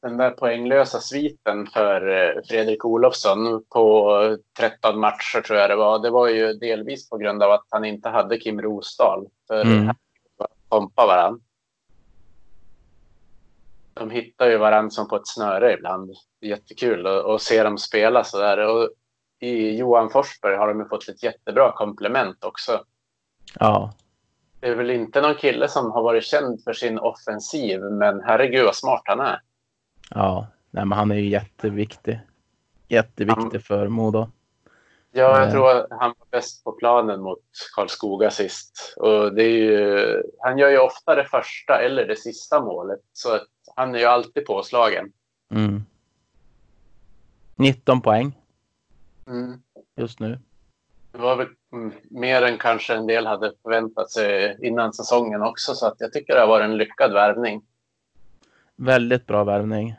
den 0.01 0.17
där 0.17 0.31
poänglösa 0.31 0.99
sviten 0.99 1.67
för 1.67 2.09
eh, 2.09 2.41
Fredrik 2.49 2.85
Olofsson 2.85 3.63
på 3.69 4.37
13 4.57 4.99
matcher 4.99 5.41
tror 5.41 5.59
jag 5.59 5.69
det 5.69 5.75
var. 5.75 5.99
Det 5.99 6.09
var 6.09 6.27
ju 6.27 6.53
delvis 6.53 7.09
på 7.09 7.17
grund 7.17 7.43
av 7.43 7.51
att 7.51 7.65
han 7.69 7.85
inte 7.85 8.09
hade 8.09 8.37
Kim 8.37 8.61
Rosdahl. 8.61 9.27
För 9.47 9.61
mm. 9.61 9.85
han 9.85 9.95
kompa 10.69 11.05
varandra. 11.07 11.41
De 13.93 14.09
hittar 14.09 14.49
ju 14.49 14.57
varandra 14.57 14.89
som 14.89 15.07
på 15.07 15.15
ett 15.15 15.27
snöre 15.27 15.73
ibland. 15.73 16.15
Jättekul 16.41 17.07
att 17.07 17.41
se 17.41 17.63
dem 17.63 17.77
spela 17.77 18.23
så 18.23 18.39
där. 18.39 18.57
Och 18.57 18.89
I 19.39 19.77
Johan 19.77 20.09
Forsberg 20.09 20.55
har 20.55 20.67
de 20.67 20.79
ju 20.79 20.85
fått 20.85 21.09
ett 21.09 21.23
jättebra 21.23 21.71
komplement 21.71 22.43
också. 22.43 22.83
Ja. 23.59 23.93
Det 24.61 24.67
är 24.67 24.75
väl 24.75 24.89
inte 24.89 25.21
någon 25.21 25.35
kille 25.35 25.67
som 25.67 25.91
har 25.91 26.03
varit 26.03 26.23
känd 26.23 26.63
för 26.63 26.73
sin 26.73 26.99
offensiv, 26.99 27.81
men 27.81 28.21
herregud 28.21 28.65
vad 28.65 28.75
smart 28.75 29.01
han 29.05 29.19
är. 29.19 29.41
Ja, 30.09 30.47
nej, 30.71 30.85
men 30.85 30.97
han 30.97 31.11
är 31.11 31.15
ju 31.15 31.29
jätteviktig. 31.29 32.19
Jätteviktig 32.87 33.51
han, 33.51 33.61
för 33.61 33.87
Modo. 33.87 34.27
Ja, 35.11 35.39
jag 35.39 35.47
eh. 35.47 35.51
tror 35.51 35.71
att 35.71 35.87
han 35.89 36.13
var 36.19 36.27
bäst 36.31 36.63
på 36.63 36.71
planen 36.71 37.21
mot 37.21 37.39
Karlskoga 37.75 38.31
sist. 38.31 38.93
Och 38.97 39.33
det 39.33 39.43
är 39.43 39.57
ju, 39.57 40.23
han 40.39 40.57
gör 40.57 40.69
ju 40.69 40.79
ofta 40.79 41.15
det 41.15 41.25
första 41.25 41.81
eller 41.81 42.07
det 42.07 42.15
sista 42.15 42.61
målet, 42.61 42.99
så 43.13 43.35
att 43.35 43.47
han 43.75 43.95
är 43.95 43.99
ju 43.99 44.05
alltid 44.05 44.45
påslagen. 44.45 45.11
Mm. 45.51 45.85
19 47.55 48.01
poäng. 48.01 48.37
Mm. 49.27 49.61
Just 49.95 50.19
nu. 50.19 50.39
Det 51.11 51.17
var 51.17 51.35
väl 51.35 51.47
mer 52.09 52.41
än 52.41 52.57
kanske 52.57 52.93
en 52.93 53.07
del 53.07 53.25
hade 53.25 53.53
förväntat 53.63 54.11
sig 54.11 54.57
innan 54.61 54.93
säsongen 54.93 55.41
också, 55.41 55.73
så 55.73 55.87
att 55.87 55.95
jag 55.97 56.13
tycker 56.13 56.33
det 56.33 56.39
har 56.39 56.47
varit 56.47 56.63
en 56.63 56.77
lyckad 56.77 57.13
värvning. 57.13 57.61
Väldigt 58.75 59.27
bra 59.27 59.43
värvning. 59.43 59.95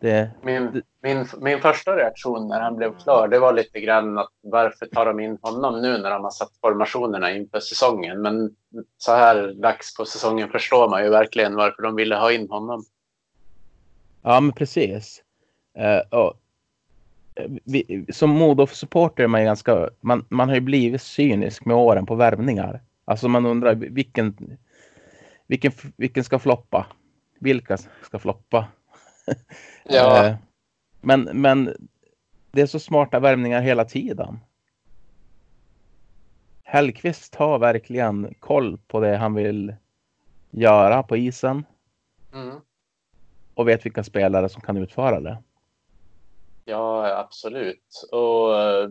Det... 0.00 0.30
Min, 0.42 0.82
min, 1.02 1.26
min 1.40 1.60
första 1.60 1.96
reaktion 1.96 2.48
när 2.48 2.60
han 2.60 2.76
blev 2.76 2.98
klar, 2.98 3.28
det 3.28 3.38
var 3.38 3.52
lite 3.52 3.80
grann 3.80 4.18
att 4.18 4.32
varför 4.40 4.86
tar 4.86 5.06
de 5.06 5.20
in 5.20 5.38
honom 5.42 5.82
nu 5.82 5.98
när 5.98 6.10
de 6.10 6.24
har 6.24 6.30
satt 6.30 6.52
formationerna 6.60 7.32
inför 7.32 7.60
säsongen? 7.60 8.22
Men 8.22 8.54
så 8.98 9.12
här 9.12 9.54
dags 9.54 9.96
på 9.96 10.04
säsongen 10.04 10.48
förstår 10.48 10.88
man 10.88 11.04
ju 11.04 11.10
verkligen 11.10 11.54
varför 11.54 11.82
de 11.82 11.96
ville 11.96 12.16
ha 12.16 12.32
in 12.32 12.50
honom. 12.50 12.84
Ja, 14.22 14.40
men 14.40 14.52
precis. 14.52 15.22
Uh, 15.78 16.18
och 16.18 16.41
vi, 17.64 18.06
som 18.12 18.30
Modo-supporter 18.30 19.24
är 19.24 19.28
man 19.28 19.44
ganska, 19.44 19.90
man, 20.00 20.24
man 20.28 20.48
har 20.48 20.54
ju 20.54 20.60
blivit 20.60 21.02
cynisk 21.02 21.64
med 21.64 21.76
åren 21.76 22.06
på 22.06 22.14
värvningar. 22.14 22.80
Alltså 23.04 23.28
man 23.28 23.46
undrar 23.46 23.74
vilken, 23.74 24.58
vilken, 25.46 25.72
vilken 25.96 26.24
ska 26.24 26.38
floppa? 26.38 26.86
Vilka 27.38 27.76
ska 28.02 28.18
floppa? 28.18 28.66
Ja. 29.84 30.26
Eh, 30.26 30.36
men, 31.04 31.22
men 31.22 31.88
det 32.50 32.62
är 32.62 32.66
så 32.66 32.78
smarta 32.78 33.20
värvningar 33.20 33.60
hela 33.60 33.84
tiden. 33.84 34.38
Hellqvist 36.62 37.34
har 37.34 37.58
verkligen 37.58 38.34
koll 38.40 38.78
på 38.86 39.00
det 39.00 39.16
han 39.16 39.34
vill 39.34 39.74
göra 40.50 41.02
på 41.02 41.16
isen. 41.16 41.64
Mm. 42.34 42.60
Och 43.54 43.68
vet 43.68 43.86
vilka 43.86 44.04
spelare 44.04 44.48
som 44.48 44.62
kan 44.62 44.76
utföra 44.76 45.20
det. 45.20 45.38
Ja, 46.64 47.16
absolut. 47.18 48.08
Och 48.12 48.60
eh, 48.60 48.88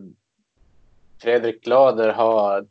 Fredrik 1.22 1.64
Glader 1.64 2.12
har, 2.12 2.66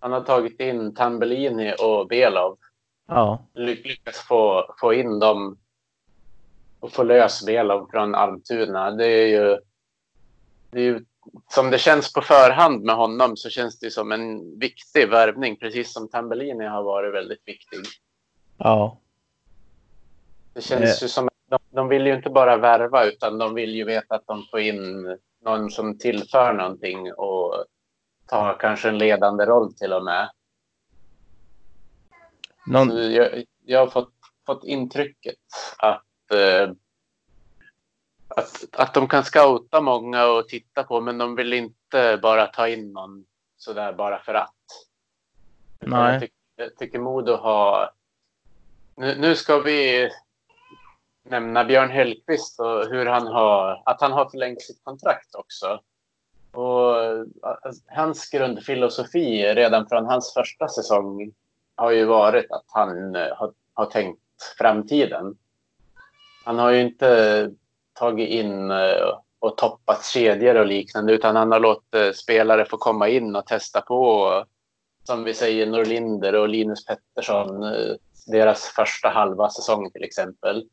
han 0.00 0.12
har 0.12 0.20
tagit 0.20 0.60
in 0.60 0.94
Tambellini 0.94 1.74
och 1.82 2.08
Belov. 2.08 2.58
Ja. 3.06 3.46
Lyckats 3.54 4.20
få, 4.20 4.74
få 4.80 4.94
in 4.94 5.18
dem 5.18 5.58
och 6.80 6.92
få 6.92 7.02
lös 7.02 7.46
Belov 7.46 7.88
från 7.90 8.14
Almtuna. 8.14 8.90
Det 8.90 9.06
är 9.06 9.26
ju, 9.26 9.58
det 10.70 10.80
är 10.80 10.84
ju 10.84 11.04
som 11.48 11.70
det 11.70 11.78
känns 11.78 12.12
på 12.12 12.20
förhand 12.20 12.82
med 12.82 12.94
honom 12.96 13.36
så 13.36 13.50
känns 13.50 13.78
det 13.78 13.90
som 13.90 14.12
en 14.12 14.58
viktig 14.58 15.10
värvning, 15.10 15.56
precis 15.56 15.92
som 15.92 16.08
Tambellini 16.08 16.64
har 16.64 16.82
varit 16.82 17.14
väldigt 17.14 17.42
viktig. 17.44 17.78
Ja. 18.58 18.98
Det 20.52 20.62
känns 20.62 21.02
eh. 21.02 21.02
ju 21.02 21.08
som 21.08 21.28
de, 21.74 21.88
vill 21.88 22.06
ju 22.06 22.14
inte 22.14 22.30
bara 22.30 22.56
värva 22.56 23.04
utan 23.04 23.38
de 23.38 23.54
vill 23.54 23.74
ju 23.74 23.84
veta 23.84 24.14
att 24.14 24.26
de 24.26 24.46
får 24.50 24.60
in 24.60 25.18
någon 25.44 25.70
som 25.70 25.98
tillför 25.98 26.52
någonting 26.52 27.12
och 27.12 27.64
tar 28.26 28.58
kanske 28.60 28.88
en 28.88 28.98
ledande 28.98 29.44
roll 29.44 29.74
till 29.74 29.92
och 29.92 30.04
med. 30.04 30.30
Någon... 32.66 33.12
Jag, 33.12 33.44
jag, 33.64 33.80
har 33.80 33.86
fått, 33.86 34.12
fått 34.46 34.64
intrycket 34.64 35.34
att, 35.78 36.32
eh, 36.34 36.70
att, 38.28 38.64
att 38.72 38.94
de 38.94 39.08
kan 39.08 39.24
scouta 39.24 39.80
många 39.80 40.26
och 40.26 40.48
titta 40.48 40.84
på 40.84 41.00
men 41.00 41.18
de 41.18 41.36
vill 41.36 41.52
inte 41.52 42.18
bara 42.22 42.46
ta 42.46 42.68
in 42.68 42.92
någon 42.92 43.24
sådär 43.56 43.92
bara 43.92 44.18
för 44.18 44.34
att. 44.34 44.54
Nej. 45.80 46.12
Jag, 46.12 46.20
tycker, 46.20 46.36
jag 46.56 46.76
tycker 46.76 46.98
Modo 46.98 47.36
har... 47.36 47.90
Nu, 48.96 49.16
nu 49.18 49.36
ska 49.36 49.58
vi 49.58 50.10
nämna 51.24 51.64
Björn 51.64 51.90
Hellkvist 51.90 52.60
och 52.60 52.86
hur 52.86 53.06
han 53.06 53.26
har, 53.26 53.82
att 53.84 54.00
han 54.00 54.12
har 54.12 54.28
förlängt 54.28 54.62
sitt 54.62 54.84
kontrakt 54.84 55.34
också. 55.34 55.80
Och 56.52 56.96
alltså, 57.42 57.82
hans 57.86 58.30
grundfilosofi 58.30 59.54
redan 59.54 59.88
från 59.88 60.06
hans 60.06 60.34
första 60.34 60.68
säsong 60.68 61.32
har 61.76 61.90
ju 61.90 62.04
varit 62.04 62.50
att 62.50 62.64
han 62.66 63.16
eh, 63.16 63.36
har, 63.36 63.52
har 63.74 63.86
tänkt 63.86 64.20
framtiden. 64.58 65.36
han 66.44 66.58
har 66.58 66.70
ju 66.70 66.80
inte 66.80 67.50
tagit 67.92 68.28
in 68.28 68.70
eh, 68.70 69.18
och 69.38 69.56
toppat 69.56 70.04
kedjor 70.04 70.54
och 70.54 70.66
liknande 70.66 71.12
utan 71.12 71.36
han 71.36 71.52
har 71.52 71.60
låtit 71.60 72.16
spelare 72.16 72.64
få 72.64 72.76
komma 72.76 73.08
in 73.08 73.36
och 73.36 73.46
testa 73.46 73.80
på. 73.80 74.44
Som 75.04 75.24
vi 75.24 75.34
säger 75.34 75.66
Norlinder 75.66 76.34
och 76.34 76.48
Linus 76.48 76.86
Pettersson, 76.86 77.62
eh, 77.62 77.94
deras 78.26 78.64
första 78.64 79.08
halva 79.08 79.50
säsong 79.50 79.90
till 79.90 80.04
exempel. 80.04 80.68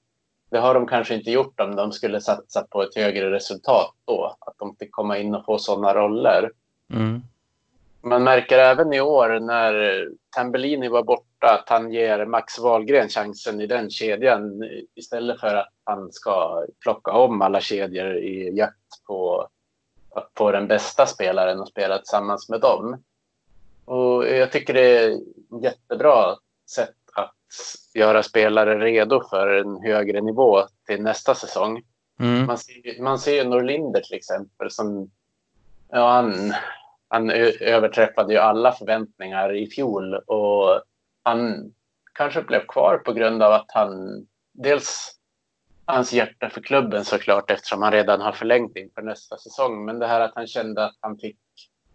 Det 0.52 0.60
har 0.60 0.74
de 0.74 0.88
kanske 0.88 1.16
inte 1.16 1.32
gjort 1.32 1.60
om 1.60 1.76
de 1.76 1.92
skulle 1.92 2.22
satsa 2.22 2.68
på 2.70 2.84
ett 2.84 2.96
högre 2.96 3.32
resultat 3.32 3.94
då. 4.06 4.36
Att 4.40 4.56
de 4.58 4.76
fick 4.76 4.92
komma 4.92 5.18
in 5.18 5.36
och 5.36 5.46
få 5.46 5.58
sådana 5.58 5.94
roller. 5.94 6.52
Mm. 6.94 7.22
Man 8.02 8.24
märker 8.24 8.58
även 8.58 8.94
i 8.94 9.02
år 9.02 9.40
när 9.40 10.08
Tambellini 10.30 10.88
var 10.88 11.04
borta 11.04 11.48
att 11.54 11.70
han 11.70 11.92
ger 11.92 12.26
Max 12.26 12.60
Wahlgren 12.60 13.10
chansen 13.10 13.62
i 13.62 13.68
den 13.68 13.90
kedjan 13.90 14.64
istället 14.96 15.40
för 15.40 15.56
att 15.56 15.74
han 15.84 16.12
ska 16.12 16.66
plocka 16.80 17.12
om 17.12 17.42
alla 17.42 17.62
kedjor 17.62 18.16
i 18.16 18.58
jakt 18.58 19.06
på 19.08 19.48
att 20.16 20.32
få 20.38 20.52
den 20.52 20.68
bästa 20.68 21.06
spelaren 21.06 21.60
och 21.60 21.68
spela 21.68 21.98
tillsammans 21.98 22.50
med 22.50 22.62
dem. 22.62 23.04
Och 23.86 24.28
jag 24.28 24.52
tycker 24.52 24.74
det 24.74 24.98
är 24.98 25.20
jättebra 25.62 26.36
sätt 26.76 26.96
göra 27.94 28.24
spelare 28.24 28.80
redo 28.80 29.24
för 29.30 29.48
en 29.48 29.82
högre 29.84 30.22
nivå 30.22 30.64
till 30.88 31.02
nästa 31.02 31.36
säsong. 31.36 31.84
Mm. 32.20 32.46
Man 32.46 32.58
ser, 32.58 33.02
man 33.02 33.20
ser 33.20 33.34
ju 33.34 33.44
Norlinder 33.44 34.02
till 34.02 34.16
exempel 34.16 34.72
som 34.72 35.12
ja, 35.90 36.12
han, 36.12 36.54
han 37.08 37.30
överträffade 37.60 38.34
ju 38.34 38.40
alla 38.40 38.72
förväntningar 38.72 39.56
i 39.56 39.68
fjol 39.68 40.16
och 40.16 40.82
han 41.24 41.74
kanske 42.14 42.42
blev 42.42 42.66
kvar 42.68 42.98
på 42.98 43.14
grund 43.14 43.44
av 43.44 43.54
att 43.54 43.72
han 43.72 44.26
dels 44.54 45.16
hans 45.86 46.14
hjärta 46.14 46.50
för 46.50 46.62
klubben 46.62 47.06
såklart 47.06 47.52
eftersom 47.52 47.82
han 47.82 47.92
redan 47.92 48.22
har 48.22 48.32
förlängt 48.32 48.78
inför 48.78 49.02
nästa 49.02 49.38
säsong. 49.38 49.86
Men 49.86 50.00
det 50.00 50.08
här 50.08 50.22
att 50.22 50.36
han 50.36 50.48
kände 50.48 50.86
att 50.86 50.98
han 51.00 51.18
fick 51.18 51.38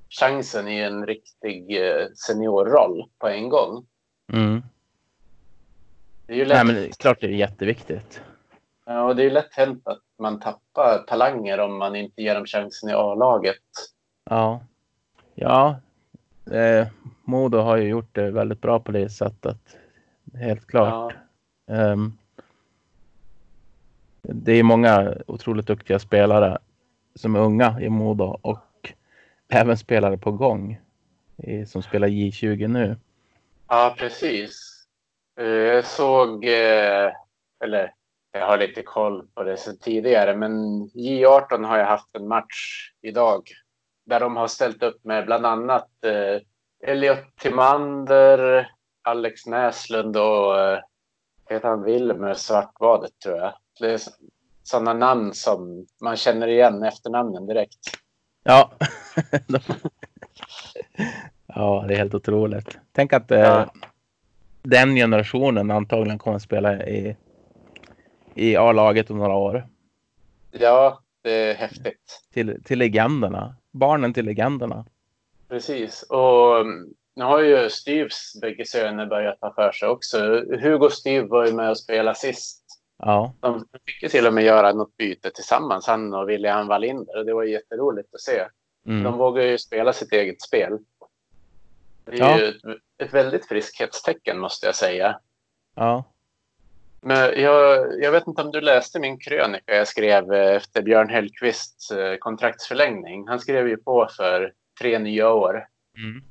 chansen 0.08 0.68
i 0.68 0.78
en 0.78 1.06
riktig 1.06 1.86
eh, 1.86 2.06
seniorroll 2.14 3.10
på 3.18 3.28
en 3.28 3.48
gång. 3.48 3.86
Mm. 4.32 4.62
Det 6.26 6.32
är 6.32 6.36
ju 6.36 6.44
lätt, 6.44 6.56
Nej, 6.56 6.64
men 6.64 6.74
det 6.74 6.86
är 6.88 6.92
klart 6.92 7.20
det 7.20 7.26
är 7.26 7.30
jätteviktigt. 7.30 8.20
ja, 8.86 9.02
och 9.02 9.16
det 9.16 9.22
är 9.22 9.24
ju 9.24 9.30
lätt 9.30 9.54
hänt 9.54 9.82
att 9.88 10.02
man 10.18 10.40
tappar 10.40 10.98
talanger 11.08 11.58
om 11.60 11.78
man 11.78 11.96
inte 11.96 12.22
ger 12.22 12.34
dem 12.34 12.46
chansen 12.46 12.88
i 12.90 12.92
A-laget. 12.92 13.56
Ja. 14.30 14.60
Ja. 15.34 15.76
Eh, 16.50 16.86
Modo 17.24 17.58
har 17.58 17.76
ju 17.76 17.88
gjort 17.88 18.08
det 18.14 18.30
väldigt 18.30 18.60
bra 18.60 18.80
på 18.80 18.92
det 18.92 19.08
sättet. 19.10 19.58
Helt 20.34 20.66
klart. 20.66 21.14
Ja, 21.66 21.74
Ehm, 21.74 22.18
det 24.22 24.52
är 24.52 24.62
många 24.62 25.14
otroligt 25.26 25.66
duktiga 25.66 25.98
spelare 25.98 26.58
som 27.14 27.36
är 27.36 27.40
unga 27.40 27.80
i 27.80 27.88
Modo 27.88 28.38
och 28.42 28.92
även 29.48 29.76
spelare 29.76 30.18
på 30.18 30.32
gång 30.32 30.80
som 31.66 31.82
spelar 31.82 32.08
J20 32.08 32.68
nu. 32.68 32.96
ja 33.68 33.94
precis. 33.98 34.75
Eh, 35.40 35.46
Jag 35.46 35.84
såg, 35.84 36.44
eh, 36.44 37.12
eller 37.64 37.92
jag 38.32 38.46
har 38.46 38.58
lite 38.58 38.82
koll 38.82 39.26
på 39.34 39.42
det 39.42 39.56
sedan 39.56 39.78
tidigare, 39.78 40.36
men 40.36 40.52
J18 40.94 41.64
har 41.64 41.78
jag 41.78 41.86
haft 41.86 42.16
en 42.16 42.28
match 42.28 42.90
idag 43.02 43.42
där 44.06 44.20
de 44.20 44.36
har 44.36 44.46
ställt 44.46 44.82
upp 44.82 45.04
med 45.04 45.26
bland 45.26 45.46
annat 45.46 45.88
eh, 46.04 46.40
Elliot 46.90 47.36
Timander, 47.40 48.70
Alex 49.02 49.46
Näslund 49.46 50.16
och 50.16 50.54
heter 51.50 51.68
han 51.68 51.82
Wilmer 51.82 52.34
Svartvadet 52.34 53.18
tror 53.24 53.36
jag. 53.36 53.52
Det 53.80 53.92
är 53.92 54.00
sådana 54.62 54.92
namn 54.92 55.34
som 55.34 55.86
man 56.00 56.16
känner 56.16 56.46
igen 56.48 56.82
efternamnen 56.82 57.46
direkt. 57.46 57.78
Ja. 58.42 58.72
ja, 61.46 61.84
det 61.88 61.94
är 61.94 61.98
helt 61.98 62.14
otroligt. 62.14 62.78
Tänk 62.92 63.12
att 63.12 63.30
Ja. 63.30 63.66
Den 64.70 64.96
generationen 64.96 65.70
antagligen 65.70 66.18
kommer 66.18 66.36
att 66.36 66.42
spela 66.42 66.86
i, 66.86 67.16
i 68.34 68.56
A-laget 68.56 69.10
om 69.10 69.18
några 69.18 69.34
år. 69.34 69.66
Ja, 70.50 71.02
det 71.22 71.32
är 71.32 71.54
häftigt. 71.54 72.22
Till, 72.32 72.62
till 72.64 72.78
legenderna. 72.78 73.56
Barnen 73.70 74.14
till 74.14 74.24
legenderna. 74.24 74.84
Precis. 75.48 76.02
Och 76.02 76.60
mm, 76.60 76.94
nu 77.16 77.24
har 77.24 77.40
ju 77.40 77.70
Styvs 77.70 78.40
bägge 78.40 78.66
söner 78.66 79.06
börjat 79.06 79.40
ta 79.40 79.52
för 79.54 79.72
sig 79.72 79.88
också. 79.88 80.18
Hugo 80.60 80.86
och 80.86 80.92
Styv 80.92 81.24
var 81.24 81.46
ju 81.46 81.52
med 81.52 81.70
och 81.70 81.78
spelade 81.78 82.16
sist. 82.16 82.62
Ja. 82.98 83.32
De 83.40 83.64
fick 83.86 84.02
ju 84.02 84.08
till 84.08 84.26
och 84.26 84.34
med 84.34 84.44
göra 84.44 84.72
något 84.72 84.96
byte 84.96 85.30
tillsammans, 85.30 85.86
han 85.86 86.14
och 86.14 86.28
William 86.28 86.66
Wallinder. 86.66 87.18
Och 87.18 87.26
det 87.26 87.34
var 87.34 87.44
jätteroligt 87.44 88.14
att 88.14 88.20
se. 88.20 88.42
Mm. 88.86 89.02
De 89.02 89.18
vågar 89.18 89.42
ju 89.42 89.58
spela 89.58 89.92
sitt 89.92 90.12
eget 90.12 90.42
spel. 90.42 90.78
Det 92.06 92.12
är 92.12 92.18
Ja. 92.18 92.38
ju 92.38 92.52
ett, 92.98 93.14
väldigt 93.14 93.48
friskhetstecken 93.48 94.38
måste 94.38 94.66
jag 94.66 94.74
säga. 94.74 95.20
Ja. 95.74 96.04
Men 97.00 97.42
jag, 97.42 97.86
jag 98.02 98.12
vet 98.12 98.26
inte 98.26 98.42
om 98.42 98.50
du 98.50 98.60
läste 98.60 99.00
min 99.00 99.18
krönika 99.18 99.74
jag 99.76 99.88
skrev 99.88 100.32
eh, 100.32 100.56
efter 100.56 100.82
Björn 100.82 101.08
Hellkvists 101.08 101.90
eh, 101.90 102.16
kontraktsförlängning. 102.16 103.28
Han 103.28 103.40
skrev 103.40 103.68
ju 103.68 103.76
på 103.76 104.08
för 104.16 104.52
tre 104.80 104.98
nya 104.98 105.32
år. 105.32 105.66
Mm. 105.98 106.22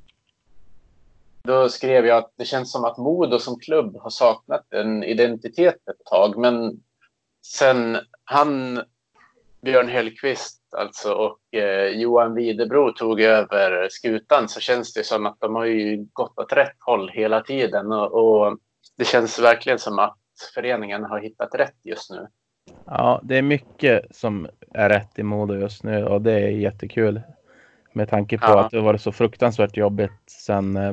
Då 1.42 1.68
skrev 1.68 2.06
jag 2.06 2.18
att 2.18 2.32
det 2.36 2.44
känns 2.44 2.72
som 2.72 2.84
att 2.84 2.98
Modo 2.98 3.38
som 3.38 3.58
klubb 3.60 3.96
har 4.00 4.10
saknat 4.10 4.72
en 4.72 5.04
identitet 5.04 5.88
ett 5.88 6.04
tag. 6.10 6.38
Men 6.38 6.80
sen 7.46 7.98
han, 8.24 8.82
Björn 9.60 9.88
Hellkvist 9.88 10.62
alltså, 10.76 11.12
och 11.12 11.54
eh, 11.58 11.88
Johan 11.88 12.34
Widebro 12.34 12.92
tog 12.92 13.20
över 13.20 13.88
skutan 13.90 14.48
så 14.48 14.60
känns 14.60 14.92
det 14.92 15.04
som 15.04 15.26
att 15.26 15.40
de 15.40 15.54
har 15.54 15.64
ju 15.64 16.06
gått 16.12 16.38
åt 16.38 16.52
rätt 16.52 16.76
håll 16.78 17.08
hela 17.08 17.40
tiden. 17.40 17.92
Och, 17.92 18.12
och 18.12 18.58
det 18.98 19.04
känns 19.04 19.38
verkligen 19.38 19.78
som 19.78 19.98
att 19.98 20.18
föreningen 20.54 21.04
har 21.04 21.20
hittat 21.20 21.54
rätt 21.54 21.76
just 21.82 22.10
nu. 22.10 22.26
Ja, 22.84 23.20
det 23.22 23.36
är 23.36 23.42
mycket 23.42 24.16
som 24.16 24.48
är 24.74 24.88
rätt 24.88 25.18
i 25.18 25.22
Modo 25.22 25.54
just 25.54 25.84
nu 25.84 26.04
och 26.04 26.22
det 26.22 26.32
är 26.32 26.48
jättekul. 26.48 27.20
Med 27.92 28.08
tanke 28.08 28.38
på 28.38 28.46
Ja. 28.46 28.60
att 28.60 28.70
det 28.70 28.76
har 28.76 28.84
varit 28.84 29.02
så 29.02 29.12
fruktansvärt 29.12 29.76
jobbigt 29.76 30.30
sen, 30.30 30.76
eh, 30.76 30.92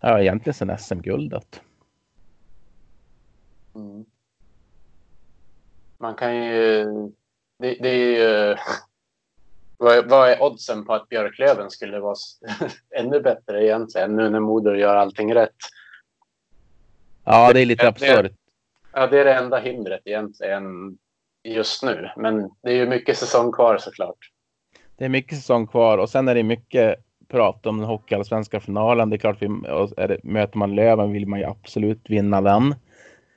ja 0.00 0.20
egentligen 0.20 0.54
sen 0.54 0.78
SM-guldet. 0.78 1.60
Mm. 3.74 4.04
Man 5.98 6.14
kan 6.14 6.36
ju... 6.36 6.86
Det, 7.58 7.78
det 7.80 7.88
är 7.88 8.48
ju... 8.50 8.56
Vad 9.78 10.08
vad 10.08 10.28
är 10.28 10.42
oddsen 10.42 10.84
på 10.84 10.94
att 10.94 11.08
Björklöven 11.08 11.70
skulle 11.70 12.00
vara 12.00 12.14
ännu 12.96 13.20
bättre 13.20 13.64
egentligen 13.64 14.16
nu 14.16 14.30
när 14.30 14.40
Modo 14.40 14.74
gör 14.74 14.96
allting 14.96 15.34
rätt? 15.34 15.56
Ja, 17.24 17.52
det 17.52 17.60
är 17.60 17.66
lite 17.66 17.88
absurt. 17.88 18.32
Ja, 18.92 19.06
det 19.06 19.20
är 19.20 19.24
det 19.24 19.34
enda 19.34 19.58
hindret 19.58 20.00
egentligen 20.04 20.98
just 21.42 21.82
nu. 21.82 22.10
Men 22.16 22.50
det 22.62 22.70
är 22.70 22.76
ju 22.76 22.86
mycket 22.86 23.18
säsong 23.18 23.52
kvar 23.52 23.78
såklart. 23.78 24.30
Det 24.96 25.04
är 25.04 25.08
mycket 25.08 25.38
säsong 25.38 25.66
kvar 25.66 25.98
och 25.98 26.10
sen 26.10 26.28
är 26.28 26.34
det 26.34 26.42
mycket 26.42 26.96
prat 27.28 27.66
om 27.66 27.78
den 27.78 27.86
hockeyallsvenska 27.86 28.60
finalen. 28.60 29.10
Det 29.10 29.16
är 29.16 29.18
klart, 29.18 29.42
vi, 29.42 29.46
är 29.96 30.08
det, 30.08 30.24
möter 30.24 30.58
man 30.58 30.74
Löven 30.74 31.12
vill 31.12 31.26
man 31.26 31.38
ju 31.38 31.44
absolut 31.44 32.10
vinna 32.10 32.40
den. 32.40 32.74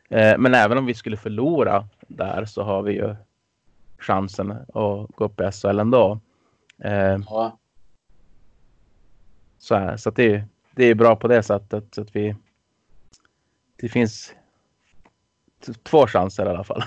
Eh, 0.10 0.38
men 0.38 0.53
även 0.53 0.77
om 0.77 0.86
vi 0.86 0.93
skulle 0.93 1.17
förlora 1.17 1.88
där 2.08 2.45
så 2.45 2.62
har 2.63 2.82
vi 2.82 2.93
ju 2.93 3.15
chansen 3.99 4.51
att 4.51 4.67
gå 5.15 5.25
upp 5.25 5.41
i 5.41 5.51
SHL 5.51 5.79
ändå. 5.79 6.19
Eh, 6.83 7.17
Ja, 7.29 7.57
så 9.57 9.75
här, 9.75 9.97
så 9.97 10.10
det, 10.10 10.43
det 10.71 10.86
är 10.86 10.95
bra 10.95 11.15
på 11.15 11.27
det 11.27 11.43
sättet. 11.43 11.95
Så 11.95 12.01
att 12.01 12.15
vi, 12.15 12.36
det 13.75 13.89
finns 13.89 14.33
två 15.83 16.07
chanser 16.07 16.45
i 16.45 16.49
alla 16.49 16.63
fall. 16.63 16.83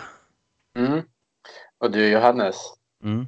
mm. 0.76 1.02
Och 1.78 1.90
du 1.90 2.08
Johannes, 2.08 2.56
Mm. 3.02 3.26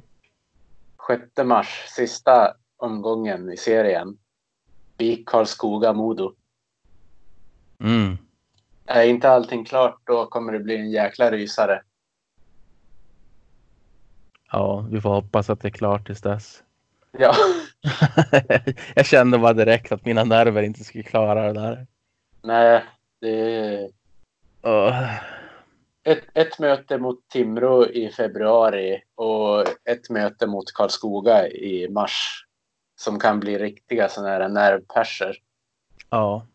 6 1.07 1.47
mars, 1.47 1.85
sista 1.95 2.53
omgången 2.77 3.51
i 3.51 3.57
serien. 3.57 4.17
BIK 4.97 5.29
Karlskoga-Modo. 5.29 6.35
Mm. 7.79 8.17
Är 8.85 9.03
inte 9.03 9.29
allting 9.29 9.65
klart 9.65 9.99
då 10.03 10.25
kommer 10.25 10.53
det 10.53 10.59
bli 10.59 10.77
en 10.77 10.91
jäkla 10.91 11.31
rysare. 11.31 11.81
Ja, 14.53 14.85
vi 14.91 15.01
får 15.01 15.09
hoppas 15.09 15.49
att 15.49 15.61
det 15.61 15.67
är 15.67 15.71
klart 15.71 16.05
tills 16.05 16.21
dess. 16.21 16.63
Ja. 17.11 17.35
jag 18.95 19.05
kände 19.05 19.37
bara 19.37 19.53
direkt 19.53 19.91
att 19.91 20.05
mina 20.05 20.23
nerver 20.23 20.63
inte 20.63 20.83
skulle 20.83 21.03
klara 21.03 21.53
det 21.53 21.59
där. 21.59 21.87
Nej, 22.41 22.83
det 23.21 23.55
är 23.55 23.89
Åh. 24.61 25.13
ett, 26.03 26.23
ett 26.33 26.59
möte 26.59 26.97
mot 26.97 27.27
Timrå 27.27 27.85
i 27.85 28.09
februari 28.09 29.03
och 29.15 29.61
ett 29.89 30.09
möte 30.09 30.47
mot 30.47 30.73
Karlskoga 30.73 31.47
i 31.47 31.89
mars. 31.89 32.45
Som 32.95 33.19
kan 33.19 33.39
bli 33.39 33.57
riktiga 33.57 34.09
sådana 34.09 34.29
här 34.29 34.49
nervperser. 34.49 35.37
Ja. 36.09 36.45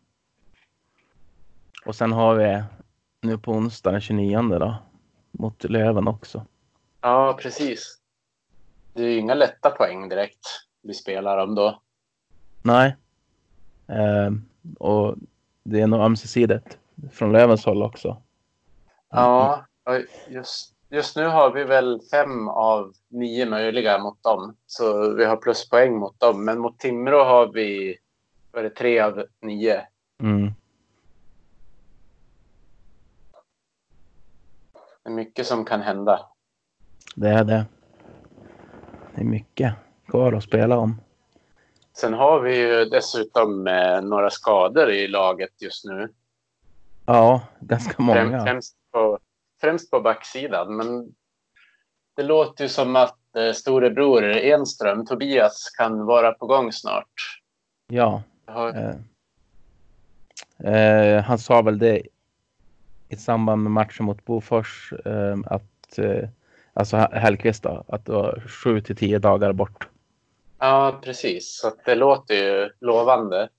Och 1.85 1.95
sen 1.95 2.11
har 2.11 2.35
vi 2.35 2.63
nu 3.21 3.37
på 3.37 3.51
onsdag 3.51 3.91
den 3.91 4.01
29 4.01 4.41
då. 4.41 4.75
mot 5.31 5.63
Löven 5.63 6.07
också. 6.07 6.45
Ja, 7.01 7.37
precis. 7.41 7.99
Det 8.93 9.03
är 9.03 9.07
ju 9.07 9.17
inga 9.17 9.33
lätta 9.33 9.69
poäng 9.69 10.09
direkt 10.09 10.47
vi 10.81 10.93
spelar 10.93 11.37
om 11.37 11.55
då. 11.55 11.81
Nej. 12.61 12.95
Eh, 13.87 14.31
och 14.79 15.15
det 15.63 15.81
är 15.81 15.87
nog 15.87 16.01
ömsesidigt 16.01 16.77
från 17.11 17.31
Lövens 17.31 17.65
håll 17.65 17.83
också. 17.83 18.21
Ja, 19.09 19.65
just, 20.29 20.75
just 20.89 21.15
nu 21.15 21.25
har 21.25 21.51
vi 21.51 21.63
väl 21.63 22.01
fem 22.11 22.47
av 22.47 22.93
nio 23.07 23.45
möjliga 23.45 23.97
mot 23.97 24.23
dem. 24.23 24.55
Så 24.67 25.13
vi 25.13 25.25
har 25.25 25.37
pluspoäng 25.37 25.97
mot 25.97 26.19
dem. 26.19 26.45
Men 26.45 26.59
mot 26.59 26.79
Timrå 26.79 27.23
har 27.23 27.47
vi 27.47 27.97
vad 28.51 28.65
är 28.65 28.69
det, 28.69 28.75
tre 28.75 28.99
av 28.99 29.25
nio. 29.41 29.87
Mm. 30.21 30.53
Det 35.03 35.09
är 35.09 35.13
mycket 35.13 35.47
som 35.47 35.65
kan 35.65 35.81
hända. 35.81 36.25
Det 37.19 37.29
är 37.29 37.43
det. 37.43 37.65
Det 39.15 39.21
är 39.21 39.25
mycket 39.25 39.73
kvar 40.07 40.33
att 40.33 40.43
spela 40.43 40.77
om. 40.77 41.01
Sen 41.93 42.13
har 42.13 42.39
vi 42.39 42.57
ju 42.57 42.85
dessutom 42.85 43.67
eh, 43.67 44.01
några 44.01 44.29
skador 44.29 44.91
i 44.91 45.07
laget 45.07 45.61
just 45.61 45.85
nu. 45.85 46.09
Ja, 47.05 47.41
ganska 47.59 48.03
många. 48.03 48.43
främst, 48.45 48.75
på, 48.91 49.19
främst 49.61 49.91
på 49.91 49.99
backsidan. 50.01 50.75
Men 50.75 51.15
det 52.15 52.23
låter 52.23 52.63
ju 52.63 52.69
som 52.69 52.95
att 52.95 53.35
eh, 53.35 53.53
storebror 53.53 54.23
Enström, 54.23 55.05
Tobias, 55.05 55.69
kan 55.77 56.05
vara 56.05 56.31
på 56.31 56.45
gång 56.45 56.71
snart. 56.71 57.41
Ja. 57.87 58.23
Har, 58.45 58.95
Eh, 60.57 60.73
eh, 60.73 61.23
han 61.23 61.39
sa 61.39 61.61
väl 61.61 61.79
det 61.79 62.01
i 63.09 63.15
samband 63.15 63.63
med 63.63 63.71
matchen 63.71 64.05
mot 64.05 64.25
Bofors 64.25 64.93
eh, 65.05 65.37
att 65.45 65.97
eh, 65.97 66.29
alltså 66.79 66.97
Hellkvist 66.97 67.63
då, 67.63 67.83
att 67.87 68.05
det 68.05 68.11
var 68.11 68.43
sju 68.47 68.81
till 68.81 68.95
tio 68.95 69.19
dagar 69.19 69.53
bort. 69.53 69.87
ja, 70.59 70.99
precis. 71.03 71.59
Så 71.61 71.71
det 71.85 71.95
låter 71.95 72.35
ju 72.35 72.69
lovande. 72.79 73.49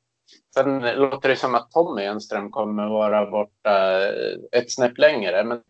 Sen 0.54 0.80
låter 0.80 1.28
det 1.28 1.36
som 1.36 1.54
att 1.54 1.70
Tommy 1.70 2.02
Enström 2.02 2.50
kommer 2.50 2.88
vara 2.88 3.30
borta 3.30 4.02
eh, 4.06 4.60
ett 4.60 4.72
snäpp 4.72 4.98
längre. 4.98 5.44
Men, 5.44 5.62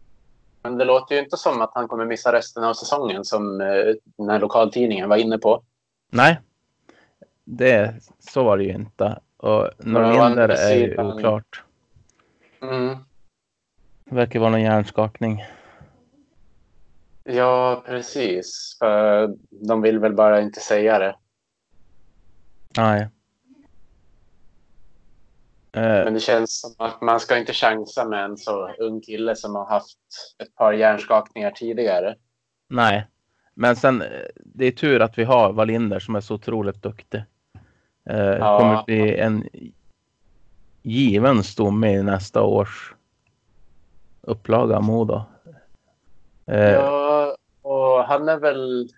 men 0.63 0.79
det 0.79 0.85
låter 0.85 1.15
ju 1.15 1.21
inte 1.21 1.37
som 1.37 1.61
att 1.61 1.71
han 1.75 1.89
kommer 1.89 2.05
missa 2.05 2.33
resten 2.33 2.65
av 2.65 2.75
säsongen 2.75 3.25
som 3.25 3.61
eh, 3.61 3.95
den 4.17 4.29
här 4.29 4.41
lokaltidningen 4.41 5.09
var 5.09 5.17
inne 5.17 5.39
på. 5.39 5.63
Nej, 6.11 6.39
det, 7.45 7.95
så 8.19 8.45
var 8.45 8.57
det 8.57 8.65
ju 8.65 8.73
inte. 8.73 9.19
Och 9.37 9.71
Norlinder 9.79 10.49
är 10.49 10.75
ju 10.75 11.01
oklart. 11.01 11.63
Mm. 12.63 12.97
Det 14.05 14.15
verkar 14.15 14.41
vara 14.41 14.51
någon 14.51 14.63
hjärnskakning. 14.63 15.45
Ja, 17.31 17.83
precis. 17.87 18.77
För 18.79 19.35
de 19.51 19.83
vill 19.83 19.99
väl 19.99 20.15
bara 20.15 20.41
inte 20.41 20.61
säga 20.61 20.99
det. 20.99 21.17
Nej. 22.77 23.09
Eh, 25.73 25.83
Men 26.05 26.15
det 26.15 26.21
känns 26.21 26.61
som 26.61 26.75
att 26.79 27.01
man 27.01 27.21
ska 27.21 27.39
inte 27.39 27.53
chansa 27.53 28.05
med 28.09 28.25
en 28.25 28.37
så 28.37 28.69
ung 28.73 29.01
kille 29.01 29.37
som 29.37 29.55
har 29.55 29.67
haft 29.67 29.99
ett 30.43 30.55
par 30.55 30.73
hjärnskakningar 30.73 31.51
tidigare. 31.51 32.17
nej, 32.69 33.07
men 33.55 33.77
sen 33.77 34.03
eh, 34.03 34.09
det 34.37 34.65
är 34.67 34.71
tur 34.73 35.01
att 35.03 35.19
vi 35.19 35.25
har 35.25 35.53
Wallinder 35.53 35.99
som 35.99 36.15
är 36.17 36.21
så 36.21 36.35
otroligt 36.35 36.83
duktig. 36.83 37.23
Eh, 38.05 38.17
Ja. 38.19 38.59
Kommer 38.59 38.85
bli 38.85 39.17
en 39.19 39.49
given 40.83 41.43
stomme 41.45 41.93
i 41.93 42.03
nästa 42.03 42.43
års 42.43 42.95
upplaga 44.21 44.77
av 44.77 44.83
Modo. 44.85 45.23
Eh, 46.47 46.71
Ja, 46.71 47.00
han 48.11 48.29
är 48.29 48.37
väl, 48.39 48.89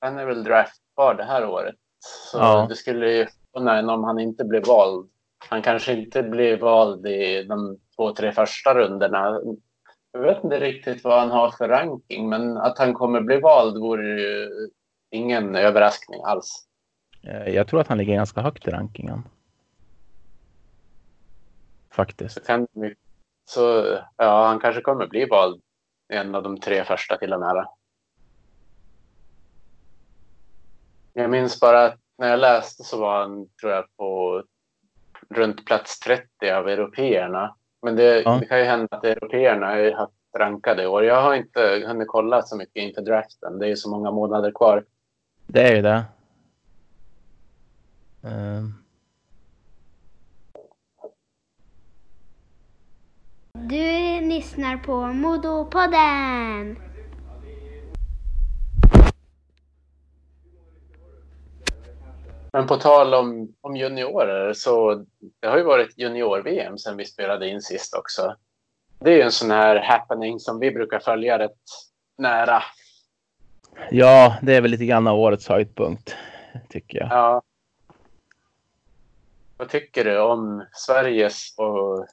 han 0.00 0.18
är 0.18 0.24
väl 0.26 0.44
draftbar 0.44 1.14
det 1.14 1.24
här 1.24 1.46
året. 1.48 1.74
Så 1.98 2.38
Ja. 2.38 2.66
det 2.68 2.76
skulle 2.76 3.12
ju 3.12 3.26
förvåna 3.26 3.94
om 3.94 4.04
han 4.04 4.18
inte 4.20 4.44
blir 4.44 4.60
vald. 4.66 5.08
Han 5.48 5.62
kanske 5.62 5.92
inte 5.92 6.22
blir 6.22 6.56
vald 6.58 7.06
i 7.06 7.42
de 7.42 7.78
två, 7.96 8.12
tre 8.14 8.32
första 8.32 8.74
rundorna. 8.74 9.40
Jag 10.12 10.20
vet 10.20 10.44
inte 10.44 10.60
riktigt 10.60 11.04
vad 11.04 11.20
han 11.20 11.30
har 11.30 11.50
för 11.50 11.68
ranking, 11.68 12.28
men 12.28 12.56
att 12.56 12.78
han 12.78 12.94
kommer 12.94 13.20
bli 13.20 13.40
vald 13.40 13.78
vore 13.78 14.20
ju 14.20 14.48
ingen 15.10 15.54
överraskning 15.56 16.20
alls. 16.24 16.66
eh, 17.22 17.48
jag 17.54 17.68
tror 17.68 17.80
att 17.80 17.88
han 17.88 17.98
ligger 17.98 18.14
ganska 18.14 18.40
högt 18.40 18.68
i 18.68 18.70
rankingen. 18.70 19.22
Faktiskt. 21.90 22.34
Så, 22.34 22.40
kan, 22.40 22.66
så 23.44 23.84
ja, 24.16 24.46
han 24.46 24.60
kanske 24.60 24.82
kommer 24.82 25.06
bli 25.06 25.24
vald 25.24 25.60
en 26.08 26.34
av 26.34 26.42
de 26.42 26.60
tre 26.60 26.84
första 26.84 27.16
till 27.18 27.32
och 27.32 27.40
med. 27.40 27.66
Jag 31.12 31.30
minns 31.30 31.60
bara 31.60 31.84
att 31.84 31.98
när 32.18 32.28
jag 32.30 32.40
läste 32.40 32.84
så 32.84 33.00
var 33.00 33.20
han, 33.20 33.48
tror 33.60 33.72
jag, 33.72 33.84
på 33.96 34.42
runt 35.28 35.66
plats 35.66 36.00
30 36.00 36.50
av 36.50 36.68
européerna. 36.68 37.54
Men 37.82 37.96
det, 37.96 38.22
Ja. 38.22 38.36
det 38.40 38.46
kan 38.46 38.58
ju 38.58 38.64
hända 38.64 38.96
att 38.96 39.04
européerna 39.04 39.66
har 39.66 39.92
haft 39.92 40.12
rankade 40.38 40.86
år. 40.86 41.04
Jag 41.04 41.22
har 41.22 41.34
inte 41.34 41.84
hunnit 41.86 42.08
kolla 42.08 42.42
så 42.42 42.56
mycket 42.56 42.76
inför 42.82 43.02
draften. 43.02 43.58
Det 43.58 43.66
är 43.66 43.68
ju 43.68 43.76
så 43.76 43.90
många 43.90 44.10
månader 44.10 44.50
kvar. 44.54 44.84
Det 45.46 45.62
är 45.62 45.76
ju 45.76 45.82
det. 45.82 46.04
Eh, 48.22 48.62
Du 53.52 54.20
lyssnar 54.20 54.76
på 54.76 55.06
Modopodden! 55.06 56.91
Men 62.52 62.66
på 62.66 62.76
tal 62.76 63.14
om, 63.14 63.54
om 63.60 63.76
juniorer 63.76 64.52
så 64.52 65.04
det 65.40 65.48
har 65.48 65.56
ju 65.56 65.62
varit 65.62 65.98
junior-VM 65.98 66.78
sen 66.78 66.96
vi 66.96 67.04
spelade 67.04 67.48
in 67.48 67.62
sist 67.62 67.94
också. 67.94 68.36
Det 68.98 69.10
är 69.10 69.16
ju 69.16 69.22
en 69.22 69.32
sån 69.32 69.50
här 69.50 69.76
happening 69.76 70.40
som 70.40 70.58
vi 70.58 70.70
brukar 70.70 70.98
följa 70.98 71.38
rätt 71.38 71.58
nära. 72.18 72.62
ja, 73.90 74.36
det 74.42 74.56
är 74.56 74.60
väl 74.60 74.70
lite 74.70 74.84
grann 74.84 75.06
årets 75.06 75.48
höjdpunkt. 75.48 76.16
Tycker 76.68 76.98
jag. 76.98 77.08
Ja. 77.10 77.42
Vad 79.56 79.68
tycker 79.68 80.04
du 80.04 80.20
om 80.20 80.66
Sveriges 80.72 81.54
och 81.56 82.06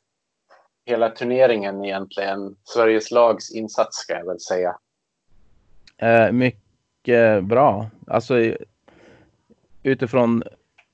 hela 0.86 1.10
turneringen 1.10 1.86
egentligen? 1.86 2.56
Sveriges 2.64 3.12
lags 3.12 3.52
insats 3.52 3.98
ska 3.98 4.14
jag 4.14 4.26
väl 4.26 4.40
säga. 4.40 4.78
Eh, 5.98 6.32
mycket 6.32 7.44
bra. 7.44 7.90
Alltså 8.08 8.36
utifrån 9.84 10.44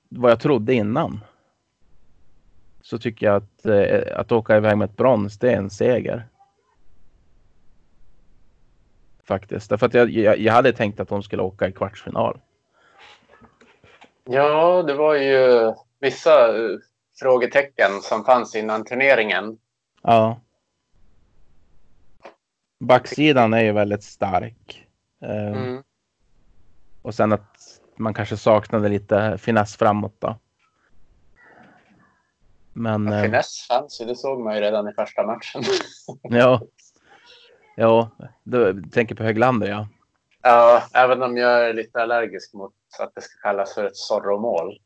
vad 0.10 0.32
jag 0.32 0.40
trodde 0.40 0.74
innan. 0.74 1.24
Så 2.82 2.98
tycker 2.98 3.26
jag 3.26 3.36
att, 3.36 3.66
eh, 3.66 4.20
att 4.20 4.32
åka 4.32 4.58
iväg 4.58 4.78
med 4.78 4.90
ett 4.90 4.98
brons, 4.98 5.40
det 5.40 5.52
är 5.52 5.58
en 5.58 5.70
seger. 5.70 6.28
Faktiskt. 9.24 9.70
Därför 9.70 9.86
att 9.86 9.94
jag, 9.94 10.10
jag, 10.10 10.40
jag 10.40 10.54
hade 10.54 10.74
tänkt 10.74 11.00
att 11.00 11.08
de 11.10 11.24
skulle 11.24 11.42
åka 11.44 11.68
i 11.68 11.72
kvartsfinal. 11.72 12.40
Ja, 14.24 14.84
det 14.84 14.94
var 14.94 15.16
ju 15.16 15.74
vissa 16.00 16.58
eh, 16.58 16.78
frågetecken 17.20 17.92
som 18.02 18.26
fanns 18.26 18.56
innan 18.56 18.84
turneringen. 18.84 19.58
Ja. 20.02 20.40
Backsidan 22.80 23.54
är 23.54 23.64
ju 23.64 23.72
väldigt 23.72 24.04
stark. 24.04 24.88
Eh, 25.22 25.48
Mm. 25.48 25.84
Och 27.02 27.16
sen 27.16 27.34
att 27.34 27.75
man 27.96 28.14
kanske 28.14 28.38
saknade 28.38 28.90
lite 28.90 29.38
finess 29.38 29.76
framåt 29.76 30.16
då. 30.20 30.38
Men 32.74 33.08
Ja, 33.08 33.18
eh, 33.18 33.24
finess 33.24 33.68
fanns 33.68 34.02
ju, 34.02 34.06
det 34.06 34.16
såg 34.16 34.40
man 34.40 34.56
ju 34.56 34.62
redan 34.62 34.90
i 34.90 34.94
första 34.94 35.26
matchen. 35.26 35.64
ja. 36.22 36.62
Ja, 37.76 38.10
du 38.44 38.84
tänker 38.92 39.16
på 39.16 39.24
Höglander 39.24 39.68
ja. 39.68 39.88
ja, 40.42 40.84
även 40.94 41.24
om 41.24 41.38
jag 41.38 41.70
är 41.70 41.74
lite 41.74 42.02
allergisk 42.02 42.54
mot 42.54 42.74
att 43.00 43.16
det 43.16 43.22
ska 43.22 43.42
kallas 43.42 43.74
för 43.74 43.86
ett 43.86 43.98
Zorro-mål. 43.98 44.80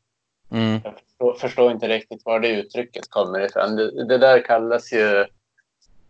Mm. 0.50 0.80
Jag 0.84 0.94
förstår, 0.94 1.34
förstår 1.34 1.72
inte 1.72 1.88
riktigt 1.88 2.22
var 2.24 2.40
det 2.40 2.48
uttrycket 2.48 3.10
kommer 3.10 3.40
ifrån. 3.40 3.76
Det, 3.76 4.04
det 4.04 4.18
där 4.18 4.44
kallas 4.44 4.92
ju 4.92 5.26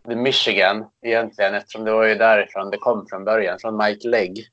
Michigan 0.03 0.85
egentligen 1.01 1.55
eftersom 1.55 1.83
det 1.83 1.91
var 1.91 2.05
ju 2.05 2.15
därifrån 2.15 2.69
det 2.69 2.77
kom 2.77 3.07
från 3.09 3.25
början, 3.25 3.59
från 3.59 3.77
Mike 3.77 4.07
Legg. 4.07 4.47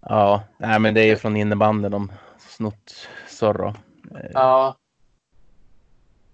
Ja, 0.00 0.42
nej 0.58 0.78
men 0.78 0.94
det 0.94 1.00
är 1.00 1.06
ju 1.06 1.16
från 1.16 1.36
innebandyn 1.36 1.90
de 1.92 2.12
snott 2.38 3.08
Zorro. 3.28 3.74
Ja. 4.32 4.76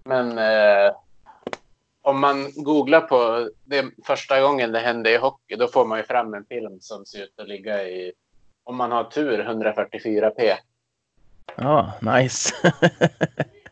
Men 0.03 0.37
eh, 0.37 0.95
om 2.01 2.19
man 2.19 2.51
googlar 2.55 3.01
på 3.01 3.49
det 3.65 3.85
första 4.05 4.41
gången 4.41 4.71
det 4.71 4.79
hände 4.79 5.11
i 5.11 5.17
hockey, 5.17 5.55
då 5.55 5.67
får 5.67 5.85
man 5.85 5.97
ju 5.97 6.03
fram 6.03 6.33
en 6.33 6.45
film 6.45 6.77
som 6.81 7.05
ser 7.05 7.23
ut 7.23 7.39
att 7.39 7.47
ligga 7.47 7.83
i, 7.83 8.11
om 8.63 8.75
man 8.75 8.91
har 8.91 9.03
tur, 9.03 9.43
144p. 9.43 10.53
Ja, 11.57 11.93
nice. 12.01 12.55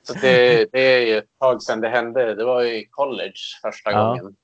Så 0.04 0.14
det, 0.14 0.66
det 0.72 0.80
är 0.82 1.06
ju 1.08 1.18
ett 1.18 1.40
tag 1.40 1.64
sedan 1.64 1.82
det 1.82 1.90
hände. 1.90 2.36
Det 2.36 2.46
var 2.46 2.64
i 2.64 2.86
college 2.92 3.34
första 3.62 3.92
Ja. 3.92 4.08
gången. 4.08 4.36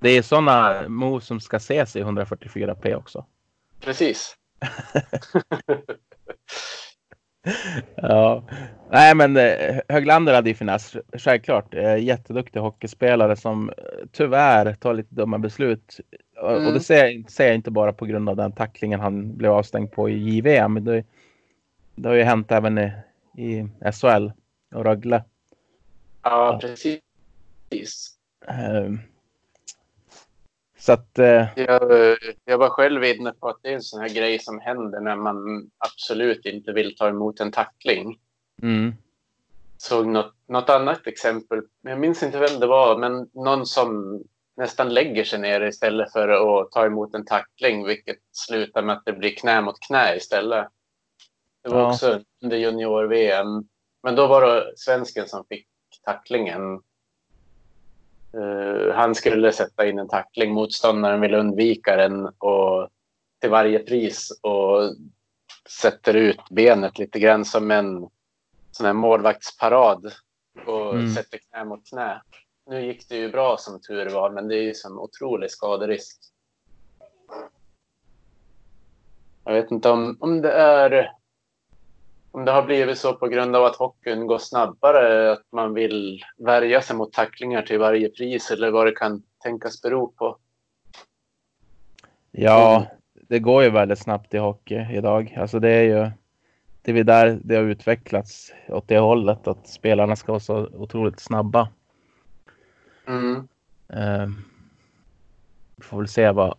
Det 0.00 0.08
är 0.10 0.22
sådana 0.22 0.88
moves 0.88 1.26
som 1.26 1.40
ska 1.40 1.56
ses 1.56 1.96
i 1.96 2.02
144p 2.02 2.94
också. 2.94 3.26
Precis. 3.80 4.34
Ja, 7.96 8.42
nej 8.90 9.14
men 9.14 9.36
eh, 9.36 9.80
Höglander 9.88 10.34
hade 10.34 10.48
ju 10.48 10.54
finess, 10.54 10.96
självklart. 11.12 11.74
Eh, 11.74 11.96
jätteduktig 11.96 12.60
hockeyspelare 12.60 13.36
som 13.36 13.68
eh, 13.70 13.74
tyvärr 14.12 14.74
tar 14.74 14.94
lite 14.94 15.14
dumma 15.14 15.38
beslut. 15.38 16.00
Och- 16.36 16.50
Och 16.50 16.56
Mm. 16.60 16.74
det 16.74 16.80
säger, 16.80 17.04
jag- 17.18 17.30
säger 17.30 17.50
jag 17.50 17.54
inte 17.58 17.70
bara 17.70 17.92
på 17.92 18.06
grund 18.06 18.28
av 18.28 18.36
den 18.36 18.52
tacklingen 18.52 19.00
han 19.00 19.36
blev 19.36 19.52
avstängd 19.52 19.92
på 19.92 20.08
i 20.10 20.18
JVM. 20.18 20.84
Det, 20.84 21.04
det 21.94 22.08
har 22.08 22.16
ju 22.16 22.22
hänt 22.22 22.52
även 22.52 22.78
i, 22.78 22.92
i 23.36 23.68
SHL 23.92 24.30
och 24.74 24.84
Rögle. 24.84 25.24
Ja, 26.22 26.58
precis. 26.62 27.00
Så 30.78 30.92
att, 30.92 31.18
eh, 31.18 31.46
Jag, 31.56 32.16
jag 32.44 32.58
var 32.58 32.68
själv 32.68 33.04
inne 33.04 33.32
på 33.32 33.48
att 33.48 33.58
det 33.62 33.68
är 33.68 33.74
en 33.74 33.82
sån 33.82 34.00
här 34.00 34.08
grej 34.08 34.38
som 34.38 34.60
händer 34.60 35.00
när 35.00 35.16
man 35.16 35.70
absolut 35.78 36.46
inte 36.46 36.72
vill 36.72 36.96
ta 36.96 37.08
emot 37.08 37.40
en 37.40 37.52
tackling. 37.52 38.18
mm, 38.62 38.94
Såg 39.76 40.06
något, 40.06 40.34
något 40.48 40.70
annat 40.70 41.06
exempel, 41.06 41.62
jag 41.82 42.00
minns 42.00 42.22
inte 42.22 42.38
vem 42.38 42.60
det 42.60 42.66
var, 42.66 42.98
men 42.98 43.30
någon 43.34 43.66
som 43.66 44.20
nästan 44.56 44.94
lägger 44.94 45.24
sig 45.24 45.38
ner 45.38 45.60
istället 45.60 46.12
för 46.12 46.28
att 46.28 46.72
ta 46.72 46.86
emot 46.86 47.14
en 47.14 47.24
tackling, 47.24 47.86
vilket 47.86 48.18
slutar 48.32 48.82
med 48.82 48.96
att 48.96 49.04
det 49.04 49.12
blir 49.12 49.30
knä 49.34 49.60
mot 49.60 49.80
knä 49.80 50.16
istället. 50.16 50.68
Det 51.62 51.70
var 51.70 51.80
Ja. 51.80 51.92
också 51.92 52.20
under 52.42 52.56
junior-VM, 52.56 53.68
men 54.02 54.14
då 54.14 54.26
var 54.26 54.42
det 54.42 54.72
svensken 54.76 55.28
som 55.28 55.44
fick 55.48 55.66
tacklingen. 56.04 56.80
Eh, 58.32 58.94
han 58.94 59.14
skulle 59.14 59.52
sätta 59.52 59.86
in 59.86 59.98
en 59.98 60.08
tackling, 60.08 60.52
motståndaren 60.52 61.20
ville 61.20 61.38
undvika 61.38 61.96
den 61.96 62.26
och 62.26 62.88
till 63.40 63.50
varje 63.50 63.78
pris 63.78 64.38
och 64.42 64.94
sätter 65.82 66.14
ut 66.14 66.40
benet 66.50 66.98
lite 66.98 67.18
grann 67.18 67.44
som 67.44 67.70
en 67.70 68.08
sån 68.70 68.86
här 68.86 68.92
målvaktsparad 68.92 70.12
och 70.66 70.94
Mm. 70.94 71.08
sätter 71.08 71.38
knä 71.38 71.64
mot 71.64 71.88
knä. 71.88 72.22
Nu 72.66 72.86
gick 72.86 73.08
det 73.08 73.16
ju 73.16 73.30
bra 73.32 73.56
som 73.56 73.80
tur 73.80 74.08
var, 74.08 74.30
men 74.30 74.48
det 74.48 74.56
är 74.56 74.62
ju 74.62 74.74
som 74.74 74.98
otrolig 74.98 75.50
skaderisk. 75.50 76.18
Jag 79.44 79.52
vet 79.52 79.70
inte 79.70 79.90
om, 79.90 80.16
om 80.20 80.42
det 80.42 80.52
är 80.52 81.12
om 82.30 82.44
det 82.44 82.52
har 82.52 82.62
blivit 82.62 82.98
så 82.98 83.14
på 83.14 83.28
grund 83.28 83.56
av 83.56 83.64
att 83.64 83.76
hockeyn 83.76 84.26
går 84.26 84.38
snabbare, 84.38 85.32
att 85.32 85.42
man 85.52 85.74
vill 85.74 86.24
värja 86.36 86.82
sig 86.82 86.96
mot 86.96 87.12
tacklingar 87.12 87.62
till 87.62 87.78
varje 87.78 88.08
pris 88.08 88.50
eller 88.50 88.70
vad 88.70 88.86
det 88.86 88.92
kan 88.92 89.22
tänkas 89.42 89.82
bero 89.82 90.12
på. 90.12 90.36
ja, 92.30 92.86
det 93.28 93.38
går 93.38 93.62
ju 93.62 93.70
väldigt 93.70 93.98
snabbt 93.98 94.34
i 94.34 94.38
hockey 94.38 94.86
idag. 94.92 95.36
Alltså 95.40 95.58
det 95.60 95.70
är 95.70 95.82
ju 95.82 96.10
det 96.82 96.98
är 97.00 97.04
där 97.04 97.40
det 97.44 97.56
har 97.56 97.62
utvecklats 97.62 98.52
åt 98.68 98.88
det 98.88 98.98
hållet 98.98 99.46
att 99.46 99.68
spelarna 99.68 100.16
ska 100.16 100.32
vara 100.32 100.40
så 100.40 100.66
otroligt 100.66 101.20
snabba. 101.20 101.68
Mm. 103.06 103.48
Eh, 103.88 104.26
vi 105.76 105.82
får 105.82 105.98
väl 105.98 106.08
se 106.08 106.30
vad, 106.30 106.54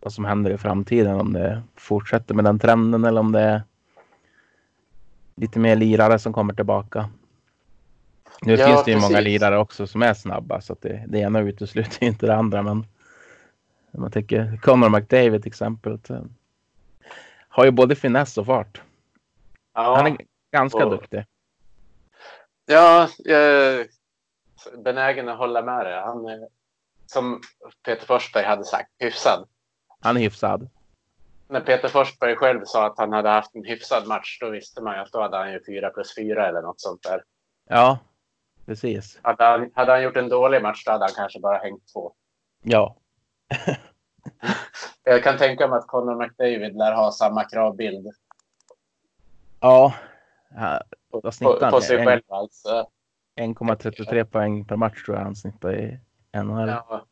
vad 0.00 0.12
som 0.12 0.24
händer 0.24 0.50
i 0.50 0.58
framtiden. 0.58 1.20
Om 1.20 1.32
det 1.32 1.62
fortsätter 1.76 2.34
med 2.34 2.44
den 2.44 2.58
trenden 2.58 3.04
eller 3.04 3.20
om 3.20 3.32
det 3.32 3.62
lite 5.36 5.58
mer 5.58 5.76
lirare 5.76 6.18
som 6.18 6.32
kommer 6.32 6.54
tillbaka. 6.54 7.10
Nu 8.42 8.54
Ja, 8.54 8.66
finns 8.66 8.84
det 8.84 8.90
ju 8.90 8.96
många 8.96 9.08
precis. 9.08 9.24
lirare 9.24 9.58
också 9.58 9.86
som 9.86 10.02
är 10.02 10.14
snabba 10.14 10.60
så 10.60 10.72
att 10.72 10.82
det, 10.82 11.04
det 11.08 11.18
ena 11.18 11.40
utesluter 11.40 12.02
ju 12.02 12.08
inte 12.08 12.26
det 12.26 12.34
andra. 12.34 12.62
Men 12.62 12.86
man 13.90 14.10
tänker 14.10 14.56
Connor 14.62 14.88
McDavid 14.88 15.42
till 15.42 15.50
exempel. 15.50 15.98
Har 17.48 17.64
ju 17.64 17.70
både 17.70 17.96
finess 17.96 18.38
och 18.38 18.46
fart. 18.46 18.82
Ja. 19.74 19.96
Han 19.96 20.06
är 20.06 20.16
ganska 20.52 20.84
och- 20.84 20.90
duktig. 20.90 21.24
Ja, 22.66 23.08
jag 23.18 23.40
är 23.42 23.86
benägen 24.84 25.28
att 25.28 25.38
hålla 25.38 25.62
med 25.62 25.86
dig. 25.86 26.00
Han 26.02 26.26
är, 26.26 26.48
som 27.06 27.40
Peter 27.84 28.06
Forsberg 28.06 28.44
hade 28.44 28.64
sagt, 28.64 28.90
hyfsad. 28.98 29.48
Han 30.00 30.16
är 30.16 30.20
hyfsad. 30.20 30.68
När 31.48 31.60
Peter 31.60 31.88
Forsberg 31.88 32.36
själv 32.36 32.60
sa 32.64 32.86
att 32.86 32.98
han 32.98 33.12
hade 33.12 33.28
haft 33.28 33.54
en 33.54 33.64
hyfsad 33.64 34.06
match, 34.08 34.38
då 34.40 34.50
visste 34.50 34.82
man 34.82 34.94
ju 34.94 35.00
att 35.00 35.12
då 35.12 35.20
hade 35.22 35.36
han 35.36 35.52
ju 35.52 35.64
4 35.64 35.90
plus 35.90 36.14
4 36.14 36.48
eller 36.48 36.62
något 36.62 36.80
sånt 36.80 37.02
där. 37.02 37.22
Ja, 37.68 37.98
precis. 38.66 39.18
Hade 39.22 39.44
han, 39.44 39.70
hade 39.74 39.92
han 39.92 40.02
gjort 40.02 40.16
en 40.16 40.28
dålig 40.28 40.62
match, 40.62 40.84
då 40.84 40.92
hade 40.92 41.04
han 41.04 41.14
kanske 41.16 41.40
bara 41.40 41.58
hängt 41.58 41.92
två. 41.92 42.12
Ja, 42.62 42.96
Jag 45.04 45.22
kan 45.24 45.38
tänka 45.38 45.68
mig 45.68 45.78
att 45.78 45.86
Connor 45.86 46.22
McDavid 46.24 46.76
lär 46.76 46.92
ha 46.94 47.12
samma 47.12 47.44
kravbild 47.44 48.06
ja. 49.60 49.94
På, 50.50 50.80
Vad 51.10 51.22
på, 51.22 51.32
snittar 51.32 51.58
på 51.70 51.76
han? 51.76 51.82
sig 51.82 51.96
En- 51.98 52.06
själv. 52.06 52.22
Alltså. 52.28 52.88
1,33 53.40 54.24
poäng 54.24 54.64
per 54.64 54.76
match 54.76 55.04
tror 55.04 55.16
jag 55.16 55.24
han 55.24 55.36
snittar 55.36 55.74
i 55.76 55.98
NHL. 56.42 56.68
Ja. 56.68 57.06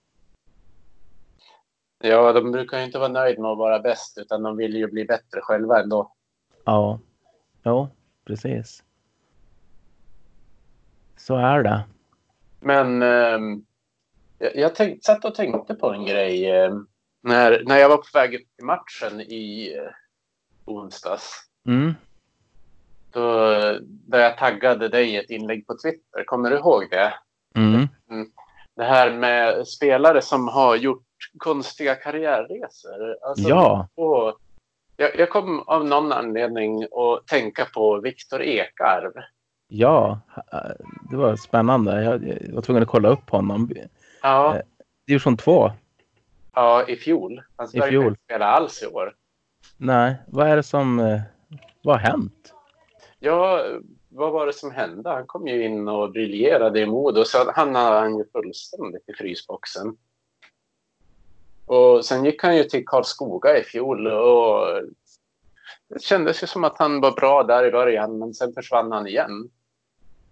Ja. 2.04 2.10
ja, 2.10 2.32
de 2.32 2.52
brukar 2.52 2.78
ju 2.78 2.84
inte 2.84 2.98
vara 2.98 3.08
nöjd 3.08 3.38
med 3.38 3.50
att 3.50 3.58
vara 3.58 3.78
bäst, 3.78 4.18
utan 4.18 4.42
de 4.42 4.56
vill 4.56 4.76
ju 4.76 4.86
bli 4.86 5.04
bättre 5.04 5.40
själva 5.40 5.80
ändå. 5.80 6.12
ja. 6.64 6.98
Jo, 7.66 7.88
precis. 8.24 8.82
Så 11.16 11.36
är 11.36 11.62
det. 11.62 11.84
Men 12.60 13.02
ehm, 13.02 13.64
jag, 14.38 14.56
jag 14.56 14.74
tänk, 14.74 15.04
satt 15.04 15.24
och 15.24 15.34
tänkte 15.34 15.74
på 15.74 15.90
en 15.92 16.04
grej 16.04 16.50
ehm, 16.50 16.86
när, 17.20 17.62
när 17.66 17.76
jag 17.78 17.88
var 17.88 17.96
på 17.96 18.08
väg 18.14 18.30
till 18.30 18.64
matchen 18.64 19.20
i 19.20 19.74
eh, 19.76 19.90
onsdags. 20.64 21.30
Mm. 21.66 21.94
Då, 23.12 23.48
där 23.88 24.18
jag 24.18 24.38
taggade 24.38 24.88
dig 24.88 25.10
i 25.10 25.16
ett 25.16 25.30
inlägg 25.30 25.66
på 25.66 25.76
Twitter. 25.78 26.24
Kommer 26.24 26.50
du 26.50 26.56
ihåg 26.56 26.86
det? 26.90 27.14
Mm. 27.56 27.88
Det 28.76 28.84
här 28.84 29.12
med 29.12 29.68
spelare 29.68 30.22
som 30.22 30.48
har 30.48 30.76
gjort 30.76 31.13
konstiga 31.38 31.94
karriärresor. 31.94 33.16
Alltså, 33.22 33.48
Ja. 33.48 33.88
Och 33.94 34.38
jag, 34.96 35.16
jag 35.18 35.30
kom 35.30 35.60
av 35.66 35.84
någon 35.84 36.12
anledning 36.12 36.82
att 36.82 37.26
tänka 37.26 37.64
på 37.64 38.00
Viktor 38.00 38.42
Ekarv. 38.42 39.12
Ja, 39.68 40.20
det 41.10 41.16
var 41.16 41.36
spännande. 41.36 42.02
Jag, 42.04 42.28
jag 42.46 42.54
var 42.54 42.62
tvungen 42.62 42.82
att 42.82 42.88
kolla 42.88 43.08
upp 43.08 43.30
honom. 43.30 43.70
Ja, 44.22 44.54
Eh. 44.56 44.60
Division 45.06 45.36
2? 45.36 45.70
ja, 46.54 46.84
i 46.88 46.96
fjol. 46.96 47.42
Han 47.56 47.68
I 47.72 47.78
verkar 47.78 47.90
fjol. 47.90 48.06
inte 48.06 48.20
spela 48.24 48.46
alls 48.46 48.82
i 48.82 48.86
år. 48.86 49.14
Nej, 49.76 50.14
vad 50.26 50.48
är 50.48 50.56
det 50.56 50.62
som... 50.62 50.98
eh, 51.00 51.20
Vad 51.82 51.96
har 52.00 52.02
hänt? 52.10 52.54
Ja, 53.18 53.64
vad 54.08 54.32
var 54.32 54.46
det 54.46 54.52
som 54.52 54.70
hände? 54.70 55.10
Han 55.10 55.26
kom 55.26 55.46
ju 55.46 55.64
in 55.64 55.88
och 55.88 56.12
briljerade 56.12 56.80
i 56.80 56.86
Modo. 56.86 57.24
Så 57.24 57.52
hamnade 57.52 57.98
han 58.00 58.18
ju 58.18 58.24
fullständigt 58.32 59.08
i 59.08 59.12
frysboxen. 59.12 59.96
Och 61.66 62.04
sen 62.04 62.24
gick 62.24 62.42
han 62.42 62.56
ju 62.56 62.64
till 62.64 62.86
Karlskoga 62.86 63.58
i 63.58 63.62
fjol 63.62 64.06
och 64.06 64.66
det 65.88 66.02
kändes 66.02 66.42
ju 66.42 66.46
som 66.46 66.64
att 66.64 66.78
han 66.78 67.00
var 67.00 67.10
bra 67.12 67.42
där 67.42 67.64
i 67.66 67.70
början, 67.70 68.18
men 68.18 68.34
sen 68.34 68.52
försvann 68.52 68.92
han 68.92 69.06
igen. 69.06 69.50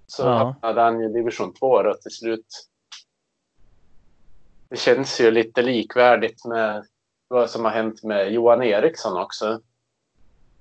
Så 0.07 0.23
Ja. 0.23 0.29
hamnade 0.33 0.81
han 0.81 1.01
i 1.03 1.09
division 1.13 1.55
2 1.55 1.83
då 1.83 1.95
till 1.95 2.11
slut. 2.11 2.47
Det 4.69 4.77
känns 4.77 5.21
ju 5.21 5.31
lite 5.31 5.63
likvärdigt 5.63 6.45
med 6.45 6.87
vad 7.29 7.51
som 7.51 7.65
har 7.65 7.73
hänt 7.73 8.03
med 8.03 8.33
Johan 8.33 8.63
Eriksson 8.63 9.17
också. 9.23 9.61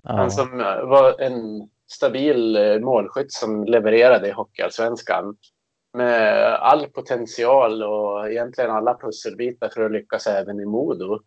Ja. 0.01 0.11
Han 0.13 0.31
som 0.31 0.57
var 0.83 1.21
en 1.21 1.69
stabil 1.91 2.55
eh, 2.55 2.79
målskytt 2.79 3.31
som 3.33 3.63
levererade 3.65 4.27
i 4.27 4.31
Hockeyallsvenskan. 4.31 5.37
Med 5.93 6.53
all 6.53 6.87
potential 6.87 7.83
och 7.83 8.29
egentligen 8.31 8.71
alla 8.71 8.97
pusselbitar 8.97 9.69
för 9.69 9.85
att 9.85 9.91
lyckas 9.91 10.27
även 10.27 10.59
i 10.59 10.65
Modo. 10.65 11.19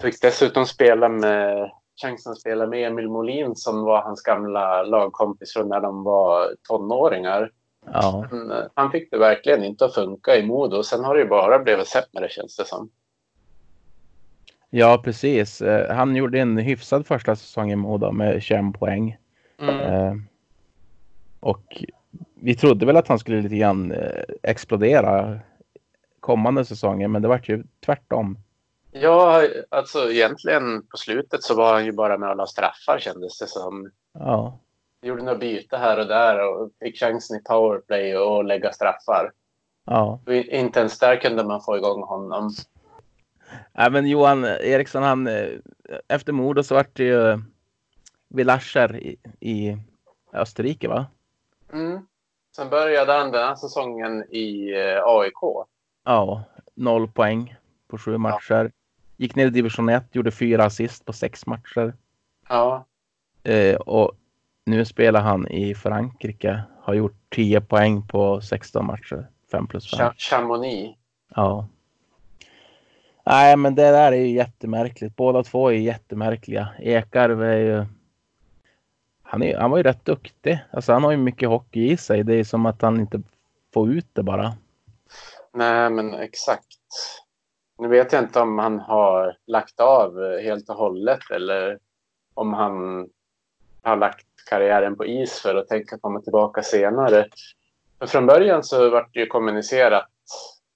Fick 0.00 0.20
dessutom 0.22 0.66
spela 0.66 1.08
med 1.08 1.70
chansen 2.02 2.32
att 2.32 2.40
spela 2.40 2.66
med 2.66 2.86
Emil 2.88 3.08
Molin 3.08 3.56
som 3.56 3.82
var 3.84 4.02
hans 4.02 4.22
gamla 4.22 4.82
lagkompis 4.82 5.52
från 5.52 5.68
när 5.68 5.80
de 5.80 6.04
var 6.04 6.54
tonåringar. 6.68 7.50
ja. 7.92 8.28
Men, 8.30 8.50
eh, 8.50 8.64
han 8.74 8.90
fick 8.90 9.10
det 9.10 9.18
verkligen 9.18 9.64
inte 9.64 9.84
att 9.84 9.94
funka 9.94 10.36
i 10.36 10.46
Modo. 10.46 10.82
Sen 10.82 11.04
har 11.04 11.14
det 11.14 11.20
ju 11.20 11.28
bara 11.28 11.58
blivit 11.58 11.86
sämre 11.88 12.28
känns 12.28 12.56
det 12.56 12.64
som. 12.64 12.90
ja, 14.70 15.00
precis. 15.04 15.62
Eh, 15.62 15.94
Han 15.96 16.16
gjorde 16.16 16.38
en 16.40 16.58
hyfsad 16.58 17.06
första 17.06 17.36
säsong 17.36 17.70
i 17.72 17.76
Modo 17.76 18.12
med 18.12 18.42
21 18.42 18.78
poäng. 18.78 19.16
Mm. 19.58 19.80
Eh, 19.80 20.14
Och 21.40 21.84
vi 22.42 22.54
trodde 22.54 22.86
väl 22.86 22.96
att 22.96 23.08
han 23.08 23.18
skulle 23.18 23.40
lite 23.40 23.56
grann 23.56 23.92
eh, 23.92 24.22
explodera 24.42 25.38
kommande 26.20 26.64
säsonger, 26.64 27.08
men 27.08 27.22
det 27.22 27.28
var 27.28 27.40
ju 27.44 27.64
tvärtom. 27.86 28.38
Ja, 28.92 29.42
alltså 29.68 30.10
egentligen 30.10 30.86
på 30.86 30.96
slutet 30.96 31.42
så 31.42 31.54
var 31.54 31.72
han 31.72 31.84
ju 31.84 31.92
bara 31.92 32.18
med 32.18 32.30
och 32.30 32.36
la 32.36 32.46
straffar 32.46 32.98
kändes 32.98 33.38
det 33.38 33.46
som. 33.46 33.90
Ja, 34.12 34.58
Gjorde 35.02 35.22
några 35.22 35.38
byte 35.38 35.76
här 35.76 35.98
och 35.98 36.06
där 36.06 36.48
och 36.48 36.70
fick 36.80 36.98
chansen 36.98 37.36
i 37.36 37.42
powerplay 37.42 38.16
och 38.16 38.44
lägga 38.44 38.72
straffar. 38.72 39.32
Ja. 39.84 40.20
Inte 40.50 40.80
ens 40.80 40.98
där 40.98 41.16
kunde 41.16 41.44
man 41.44 41.60
få 41.60 41.76
igång 41.76 42.02
honom. 42.02 42.50
Nej, 43.72 43.90
men 43.90 44.06
Johan 44.06 44.44
Eriksson, 44.44 45.02
han, 45.02 45.26
eh, 45.26 45.48
efter 46.08 46.32
mordet 46.32 46.66
så 46.66 46.74
vart 46.74 46.96
det 46.96 47.04
ju 47.04 47.42
Villacher 48.28 48.96
i, 48.96 49.16
i 49.40 49.76
Österrike, 50.32 50.88
va? 50.88 51.06
Mm. 51.72 52.06
Sen 52.56 52.70
började 52.70 53.12
han 53.12 53.30
den 53.32 53.44
här 53.48 53.54
säsongen 53.54 54.24
i 54.30 54.72
eh, 54.80 55.02
AIK. 55.04 55.66
Ja, 56.04 56.42
noll 56.74 57.08
poäng 57.08 57.54
på 57.88 57.98
sju 57.98 58.18
matcher. 58.18 58.70
Gick 59.16 59.34
ner 59.36 59.46
i 59.46 59.50
division 59.50 59.88
1, 59.88 60.04
gjorde 60.12 60.30
fyra 60.30 60.64
assist 60.64 61.04
på 61.04 61.12
sex 61.12 61.46
matcher. 61.46 61.94
Ja, 62.48 62.86
Eh, 63.42 63.76
och 63.76 64.12
nu 64.66 64.84
spelar 64.84 65.20
han 65.20 65.48
i 65.48 65.74
Frankrike. 65.74 66.62
Har 66.82 66.94
gjort 66.94 67.16
10 67.28 67.60
poäng 67.60 68.06
på 68.06 68.40
16 68.40 68.86
matcher. 68.86 69.26
5 69.50 69.66
plus 69.66 69.90
5. 69.90 70.06
Cha- 70.08 70.14
Chamonix. 70.16 70.98
Ja. 71.34 71.68
Nej, 73.26 73.56
men 73.56 73.74
det 73.74 73.90
där 73.90 74.12
är 74.12 74.16
ju 74.16 74.28
jättemärkligt. 74.30 75.16
Båda 75.16 75.42
två 75.42 75.68
är 75.68 75.74
jättemärkliga. 75.74 76.68
Ekarv 76.78 77.42
är 77.42 77.56
ju... 77.56 77.84
Han, 79.30 79.42
är, 79.42 79.58
han 79.58 79.70
var 79.70 79.78
ju 79.78 79.82
rätt 79.82 80.04
duktig. 80.04 80.64
Alltså 80.70 80.92
han 80.92 81.04
har 81.04 81.10
ju 81.10 81.16
mycket 81.16 81.48
hockey 81.48 81.90
i 81.90 81.96
sig. 81.96 82.24
Det 82.24 82.34
är 82.34 82.44
som 82.44 82.66
att 82.66 82.82
han 82.82 83.00
inte 83.00 83.22
får 83.74 83.90
ut 83.90 84.06
det 84.12 84.22
bara. 84.22 84.52
Nej, 85.52 85.90
men 85.90 86.14
exakt. 86.14 86.78
Nu 87.78 87.88
vet 87.88 88.12
jag 88.12 88.22
inte 88.22 88.40
om 88.40 88.58
han 88.58 88.78
har 88.80 89.36
lagt 89.46 89.80
av 89.80 90.38
helt 90.42 90.68
och 90.68 90.76
hållet 90.76 91.30
eller 91.30 91.78
om 92.34 92.52
han 92.52 93.08
har 93.82 93.96
lagt 93.96 94.26
karriären 94.50 94.96
på 94.96 95.06
is 95.06 95.40
för 95.40 95.54
att 95.54 95.68
tänka 95.68 95.98
komma 95.98 96.20
tillbaka 96.20 96.62
senare. 96.62 97.26
Men 97.98 98.08
från 98.08 98.26
början 98.26 98.62
så 98.62 98.90
var 98.90 99.08
det 99.12 99.20
ju 99.20 99.26
kommunicerat 99.26 100.08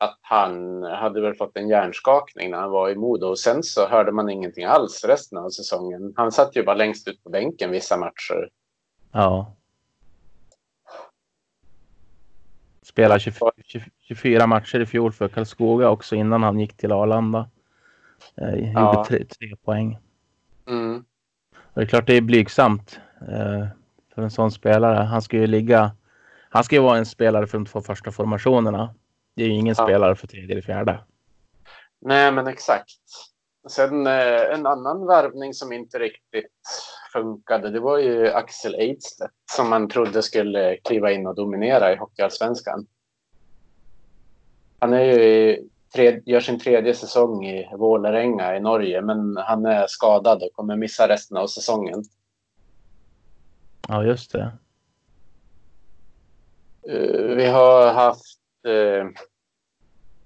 att 0.05 0.19
han 0.23 0.83
hade 0.83 1.21
väl 1.21 1.35
fått 1.35 1.57
en 1.57 1.69
hjärnskakning 1.69 2.51
när 2.51 2.59
han 2.59 2.71
var 2.71 2.91
i 2.91 2.95
Modo 2.95 3.27
och 3.27 3.39
sen 3.39 3.63
så 3.63 3.89
hörde 3.89 4.13
man 4.13 4.31
ingenting 4.31 4.65
alls 4.65 5.05
resten 5.05 5.39
av 5.39 5.51
säsongen. 5.51 6.13
Han 6.17 6.33
satt 6.33 6.57
ju 6.57 6.63
bara 6.65 6.77
längst 6.77 7.09
ut 7.09 7.25
på 7.25 7.31
bänken 7.31 7.71
vissa 7.71 7.97
matcher. 7.97 8.49
Ja. 9.13 9.55
Spelade 12.83 13.21
24, 13.21 13.51
24 14.01 14.47
matcher 14.47 14.81
i 14.81 14.87
fjol 14.87 15.13
för 15.13 15.29
Karlskoga 15.29 15.91
också 15.91 16.17
innan 16.17 16.43
han 16.43 16.61
gick 16.61 16.77
till 16.77 16.93
Arlanda. 16.93 17.49
Eh, 18.37 18.55
gjorde 18.55 18.71
Ja. 18.73 19.05
tre, 19.09 19.25
tre 19.25 19.57
poäng. 19.65 19.99
Mm. 20.69 21.05
Det 21.75 21.81
är 21.81 21.87
klart 21.87 22.07
det 22.07 22.17
är 22.17 22.21
blygsamt 22.21 23.01
eh, 23.21 23.67
för 24.15 24.23
en 24.23 24.31
sån 24.31 24.51
spelare. 24.51 25.05
Han 25.05 25.23
ska 25.23 25.37
ju 25.37 25.47
ligga. 25.47 25.93
Han 26.51 26.65
ska 26.65 26.77
ju 26.77 26.83
vara 26.83 26.99
en 26.99 27.07
spelare 27.07 27.47
för 27.47 27.59
de 27.59 27.67
två 27.67 27.81
första 27.81 28.11
formationerna. 28.11 28.95
Det 29.35 29.43
är 29.45 29.49
ju 29.49 29.55
ingen 29.55 29.74
Ja. 29.78 29.85
spelare 29.85 30.16
för 30.16 30.26
tredje 30.26 30.53
eller 30.53 30.62
fjärde. 30.62 31.05
Nej, 32.01 32.32
men 32.32 32.47
exakt. 32.47 32.91
Sen 33.68 34.07
eh, 34.07 34.55
en 34.55 34.66
annan 34.66 35.07
värvning 35.07 35.55
som 35.55 35.72
inte 35.72 35.99
riktigt 35.99 36.53
funkade, 37.12 37.70
det 37.70 37.80
var 37.80 37.99
ju 37.99 38.28
Axel 38.32 38.74
Eidstedt 38.74 39.32
som 39.53 39.70
man 39.70 39.89
trodde 39.89 40.22
skulle 40.22 40.76
kliva 40.76 41.12
in 41.12 41.26
och 41.26 41.35
dominera 41.35 41.93
i 41.93 41.97
Hockeyallsvenskan. 41.97 42.87
Han 44.78 44.93
är 44.93 45.01
ju 45.05 45.22
i, 45.24 45.68
tre, 45.95 46.20
gör 46.26 46.41
sin 46.41 46.59
tredje 46.61 46.95
säsong 46.95 47.47
i 47.47 47.68
Vålerenga 47.76 48.57
i 48.57 48.61
Norge, 48.61 49.03
men 49.03 49.37
han 49.37 49.66
är 49.66 49.87
skadad 49.89 50.43
och 50.43 50.53
kommer 50.53 50.76
missa 50.76 51.09
resten 51.09 51.37
av 51.37 51.47
säsongen. 51.47 52.05
Ja, 53.89 54.05
just 54.05 54.32
det. 54.32 54.53
Eh, 56.89 57.37
vi 57.37 57.47
har 57.47 57.93
haft... 57.93 58.41
eh, 58.65 59.07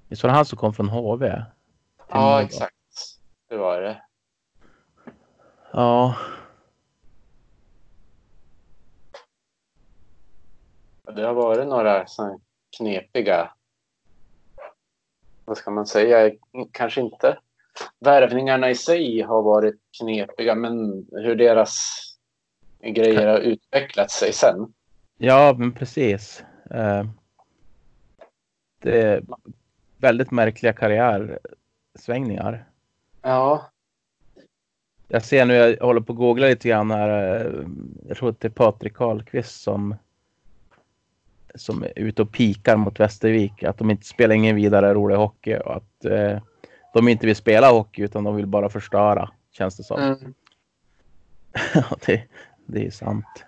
Visst 0.09 0.23
var 0.23 0.31
det 0.31 0.37
han 0.37 0.47
som 0.47 0.59
kom 0.59 0.75
från 0.75 0.89
HV? 0.89 1.43
Ja, 2.09 2.43
exakt. 2.43 2.75
Det 3.49 3.57
var 3.57 3.81
det. 3.81 4.03
Ja, 5.73 6.15
Det 11.15 11.27
har 11.27 11.35
varit 11.35 11.69
några 11.69 12.07
såna 12.07 12.39
knepiga, 12.79 13.51
vad 15.45 15.57
ska 15.57 15.71
man 15.71 15.87
säga, 15.87 16.31
kanske 16.73 17.01
inte 17.01 17.39
värvningarna 18.01 18.71
i 18.71 18.75
sig 18.75 19.23
har 19.23 19.43
varit 19.43 19.75
knepiga, 20.01 20.55
men 20.55 21.07
hur 21.13 21.37
deras 21.37 21.77
grejer 22.83 23.27
har 23.27 23.39
utvecklat 23.39 24.11
sig 24.11 24.33
sen. 24.33 24.73
ja 25.19 25.55
men 25.59 25.73
precis. 25.73 26.45
Eh, 28.81 29.21
väldigt 29.97 30.31
märkliga 30.31 30.73
karriärsvängningar. 30.73 32.65
Ja, 33.23 33.71
Jag 35.09 35.25
ser 35.25 35.45
nu, 35.47 35.55
jag 35.55 35.87
håller 35.87 36.01
på 36.01 36.13
att 36.13 36.19
googla 36.19 36.47
lite 36.47 36.69
grann 36.69 36.91
här. 36.91 37.37
eh, 37.47 37.53
Jag 38.09 38.17
tror 38.17 38.29
att 38.29 38.41
det 38.41 38.49
är 38.49 38.53
Patrik 38.53 38.95
Karlqvist 38.95 39.61
som 39.63 39.95
som 41.55 41.83
är 41.83 41.93
ute 41.97 42.23
och 42.23 42.33
pikar 42.33 42.77
mot 42.77 43.01
Västervik. 43.01 43.63
Att 43.63 43.79
de 43.79 43.91
inte 43.91 44.07
spelar 44.07 44.35
ingen 44.35 44.57
vidare 44.57 44.95
rolig 44.95 45.17
hockey 45.17 45.57
och 45.59 45.77
att 45.77 46.05
eh, 46.05 46.39
de 46.95 47.09
inte 47.09 47.27
vill 47.27 47.37
spela 47.37 47.71
hockey 47.71 48.03
utan 48.03 48.25
de 48.25 48.37
vill 48.37 48.47
bara 48.47 48.69
förstöra. 48.69 49.31
Känns 49.51 49.77
det 49.77 49.83
som. 49.83 50.01
mm. 50.01 50.35
Det, 52.07 52.23
det 52.67 52.87
är 52.87 52.91
sant. 52.91 53.45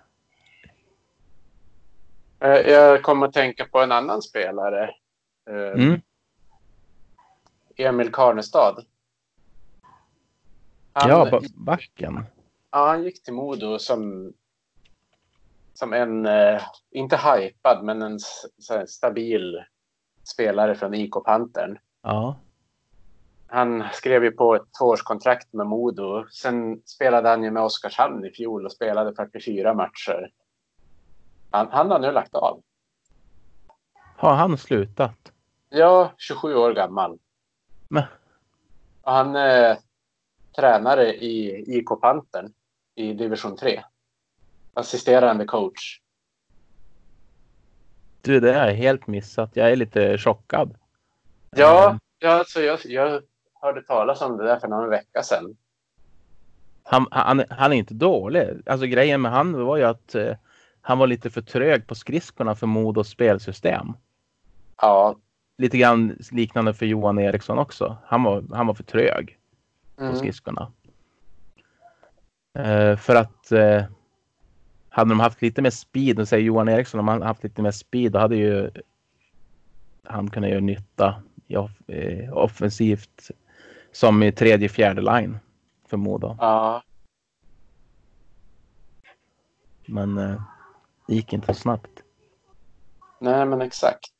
Eh, 2.39 2.49
jag 2.49 3.03
kommer 3.03 3.27
att 3.27 3.33
tänka 3.33 3.65
på 3.65 3.79
en 3.79 3.91
annan 3.91 4.21
spelare. 4.21 4.89
Eh, 5.49 5.81
Mm. 5.81 6.01
Emil 7.75 8.11
Karnestad. 8.11 8.85
Han, 10.93 11.09
Ja, 11.09 11.27
ba- 11.31 11.41
backen. 11.55 12.25
Ja, 12.71 12.87
han 12.87 13.03
gick 13.03 13.23
till 13.23 13.33
Modo 13.33 13.79
som, 13.79 14.33
som 15.73 15.93
en, 15.93 16.25
eh, 16.25 16.61
inte 16.91 17.17
hypad, 17.17 17.83
men 17.83 18.01
en 18.01 18.19
stabil 18.87 19.63
spelare 20.23 20.75
från 20.75 20.93
IK 20.93 21.11
Pantern. 21.25 21.77
Ja. 22.01 22.35
Han 23.47 23.83
skrev 23.93 24.23
ju 24.23 24.31
på 24.31 24.55
ett 24.55 24.73
tvåårskontrakt 24.79 25.53
med 25.53 25.67
Modo. 25.67 26.25
Sen 26.29 26.81
spelade 26.85 27.29
han 27.29 27.43
ju 27.43 27.51
med 27.51 27.63
Oskarshamn 27.63 28.25
i 28.25 28.31
fjol 28.31 28.65
och 28.65 28.71
spelade 28.71 29.15
44 29.15 29.73
matcher. 29.73 30.31
Han, 31.51 31.67
han 31.71 31.91
har 31.91 31.99
nu 31.99 32.11
lagt 32.11 32.35
av. 32.35 32.61
Har 34.17 34.35
han 34.35 34.57
slutat? 34.57 35.30
Ja, 35.73 36.13
27 36.17 36.55
år 36.55 36.73
gammal. 36.73 37.19
Men, 37.87 38.03
Och 39.01 39.11
han 39.13 39.35
är 39.35 39.77
tränare 40.55 41.13
i 41.13 41.63
IK 41.77 42.01
Pantern 42.01 42.53
i 42.95 43.13
division 43.13 43.57
3. 43.57 43.83
Assisterande 44.73 45.45
coach. 45.45 45.99
du, 48.21 48.39
det 48.39 48.53
har 48.53 48.67
jag 48.67 48.73
helt 48.73 49.07
missat. 49.07 49.49
Jag 49.53 49.71
är 49.71 49.75
lite 49.75 50.17
chockad. 50.17 50.75
Ja, 51.55 51.85
Mm. 51.89 51.99
ja 52.19 52.29
alltså 52.31 52.61
jag, 52.61 52.79
jag 52.85 53.21
hörde 53.61 53.81
talas 53.81 54.21
om 54.21 54.37
det 54.37 54.43
där 54.43 54.59
för 54.59 54.67
någon 54.67 54.89
vecka 54.89 55.23
sedan. 55.23 55.57
Han, 56.83 57.07
han, 57.11 57.43
han 57.49 57.73
är 57.73 57.77
inte 57.77 57.93
dålig. 57.93 58.61
Alltså 58.65 58.85
grejen 58.85 59.21
med 59.21 59.31
han 59.31 59.65
var 59.65 59.77
ju 59.77 59.83
att 59.83 60.15
eh, 60.15 60.35
han 60.81 60.97
var 60.97 61.07
lite 61.07 61.29
för 61.29 61.41
trög 61.41 61.87
på 61.87 61.95
skridskorna 61.95 62.55
för 62.55 62.67
Modos 62.67 63.09
spelsystem. 63.09 63.93
Ja. 64.81 65.15
Lite 65.61 65.77
grann 65.77 66.17
liknande 66.31 66.73
för 66.73 66.85
Johan 66.85 67.19
Eriksson 67.19 67.57
också. 67.59 67.97
Han 68.05 68.23
var, 68.23 68.43
han 68.51 68.67
var 68.67 68.73
för 68.73 68.83
trög 68.83 69.37
på 69.95 70.03
Mm. 70.03 70.15
skridskorna. 70.15 70.71
Eh, 72.59 72.95
för 72.97 73.15
att 73.15 73.51
eh, 73.51 73.83
hade 74.89 75.09
de 75.11 75.19
haft 75.19 75.41
lite 75.41 75.61
mer 75.61 75.69
speed, 75.69 76.19
och 76.19 76.27
säger 76.27 76.43
Johan 76.43 76.69
Eriksson, 76.69 76.99
om 76.99 77.07
han 77.07 77.21
haft 77.21 77.43
lite 77.43 77.61
mer 77.61 77.71
speed, 77.71 78.11
då 78.11 78.19
hade 78.19 78.35
ju 78.35 78.71
han 80.03 80.29
kunnat 80.29 80.49
göra 80.49 80.59
nytta 80.59 81.23
i 81.47 81.55
off, 81.55 81.89
eh, 81.89 82.33
offensivt 82.37 83.31
som 83.91 84.23
i 84.23 84.31
tredje, 84.31 84.69
fjärde 84.69 85.01
line 85.01 85.39
för 85.87 85.97
Modo. 85.97 86.35
Ja. 86.39 86.83
Men 89.85 90.17
eh, 90.17 90.41
det 91.07 91.15
gick 91.15 91.33
inte 91.33 91.47
så 91.47 91.53
snabbt. 91.53 92.03
Nej, 93.19 93.45
men 93.45 93.61
exakt. 93.61 94.11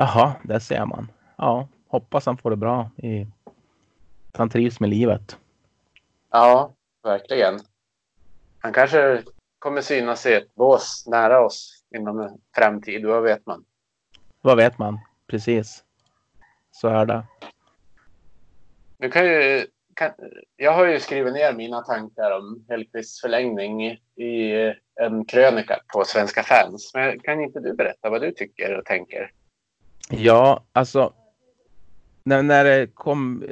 Jaha, 0.00 0.34
där 0.42 0.58
ser 0.58 0.86
man. 0.86 1.12
Ja, 1.36 1.68
hoppas 1.88 2.26
han 2.26 2.36
får 2.36 2.50
det 2.50 2.56
bra. 2.56 2.90
I, 2.96 3.26
att 4.32 4.36
han 4.36 4.50
trivs 4.50 4.80
med 4.80 4.90
livet. 4.90 5.38
Ja, 6.30 6.72
verkligen. 7.02 7.60
Han 8.58 8.72
kanske 8.72 9.22
kommer 9.58 9.80
synas 9.80 10.26
i 10.26 10.34
ett 10.34 10.54
bås 10.54 11.04
nära 11.06 11.40
oss 11.40 11.84
inom 11.96 12.20
en 12.20 12.40
framtid. 12.54 13.06
Vad 13.06 13.22
vet 13.22 13.46
man? 13.46 13.64
Vad 14.40 14.56
vet 14.56 14.78
man? 14.78 15.00
Precis. 15.26 15.84
Så 16.70 16.88
är 16.88 17.06
det. 17.06 17.22
Du 18.98 19.10
kan 19.10 19.26
ju, 19.26 19.66
kan, 19.94 20.10
jag 20.56 20.72
har 20.72 20.86
ju 20.86 21.00
skrivit 21.00 21.32
ner 21.32 21.52
mina 21.52 21.82
tankar 21.82 22.38
om 22.38 22.64
Hellkvists 22.68 23.20
förlängning 23.20 23.86
i, 23.86 24.00
i 24.16 24.52
en 25.00 25.24
krönika 25.24 25.80
på 25.94 26.04
Svenska 26.04 26.42
fans. 26.42 26.90
Men 26.94 27.20
kan 27.20 27.40
inte 27.40 27.60
du 27.60 27.74
berätta 27.74 28.10
vad 28.10 28.20
du 28.20 28.32
tycker 28.32 28.78
och 28.78 28.84
tänker? 28.84 29.32
Ja, 30.10 30.64
alltså. 30.72 31.12
När, 32.22 32.42
när 32.42 32.64
det 32.64 32.86
kom 32.94 33.44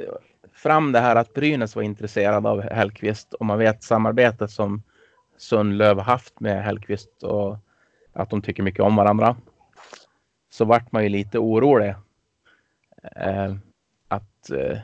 fram 0.53 0.91
det 0.91 0.99
här 0.99 1.15
att 1.15 1.33
Brynäs 1.33 1.75
var 1.75 1.83
intresserad 1.83 2.47
av 2.47 2.61
Hellqvist 2.61 3.33
och 3.33 3.45
man 3.45 3.57
vet 3.59 3.83
samarbetet 3.83 4.51
som 4.51 4.83
Sundlöv 5.37 5.99
haft 5.99 6.39
med 6.39 6.63
Hellqvist 6.63 7.23
och 7.23 7.57
att 8.13 8.29
de 8.29 8.41
tycker 8.41 8.63
mycket 8.63 8.81
om 8.81 8.95
varandra. 8.95 9.35
Så 10.49 10.65
vart 10.65 10.91
man 10.91 11.03
ju 11.03 11.09
lite 11.09 11.39
orolig. 11.39 11.95
Eh, 13.15 13.55
att 14.07 14.49
eh, 14.51 14.77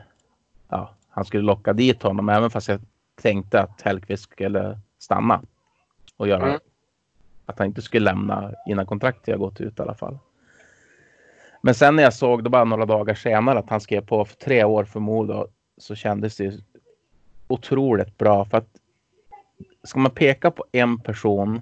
ja, 0.68 0.94
han 1.08 1.24
skulle 1.24 1.42
locka 1.42 1.72
dit 1.72 2.02
honom 2.02 2.28
även 2.28 2.50
fast 2.50 2.68
jag 2.68 2.80
tänkte 3.22 3.60
att 3.60 3.82
Hellqvist 3.82 4.22
skulle 4.22 4.78
stanna 4.98 5.42
och 6.16 6.28
göra 6.28 6.46
Mm. 6.46 6.60
att 7.46 7.58
han 7.58 7.66
inte 7.66 7.82
skulle 7.82 8.04
lämna 8.04 8.52
innan 8.66 8.86
kontraktet 8.86 9.34
har 9.34 9.38
gått 9.38 9.60
ut 9.60 9.78
i 9.78 9.82
alla 9.82 9.94
fall. 9.94 10.18
Men 11.64 11.74
sen 11.74 11.96
när 11.96 12.02
jag 12.02 12.14
såg 12.14 12.44
det 12.44 12.50
bara 12.50 12.64
några 12.64 12.86
dagar 12.86 13.14
senare 13.14 13.58
att 13.58 13.70
han 13.70 13.80
skrev 13.80 14.06
på 14.06 14.24
för 14.24 14.36
tre 14.36 14.64
år 14.64 14.84
för 14.84 15.00
Modo 15.00 15.46
så 15.78 15.94
kändes 15.94 16.36
det 16.36 16.54
otroligt 17.48 18.18
bra 18.18 18.44
för 18.44 18.58
att 18.58 18.68
ska 19.82 19.98
man 19.98 20.10
peka 20.10 20.50
på 20.50 20.64
en 20.72 21.00
person 21.00 21.60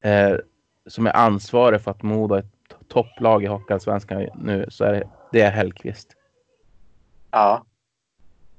eh, 0.00 0.36
som 0.86 1.06
är 1.06 1.16
ansvarig 1.16 1.80
för 1.80 1.90
att 1.90 2.02
Modo 2.02 2.34
är 2.34 2.38
ett 2.38 2.88
topplag 2.88 3.44
i 3.44 3.46
Hockeyallsvenskan 3.46 4.26
nu 4.34 4.66
så 4.68 4.84
är 4.84 4.92
det, 4.92 5.08
det 5.32 5.40
är 5.40 5.50
Hellqvist. 5.50 6.16
Ja. 7.30 7.64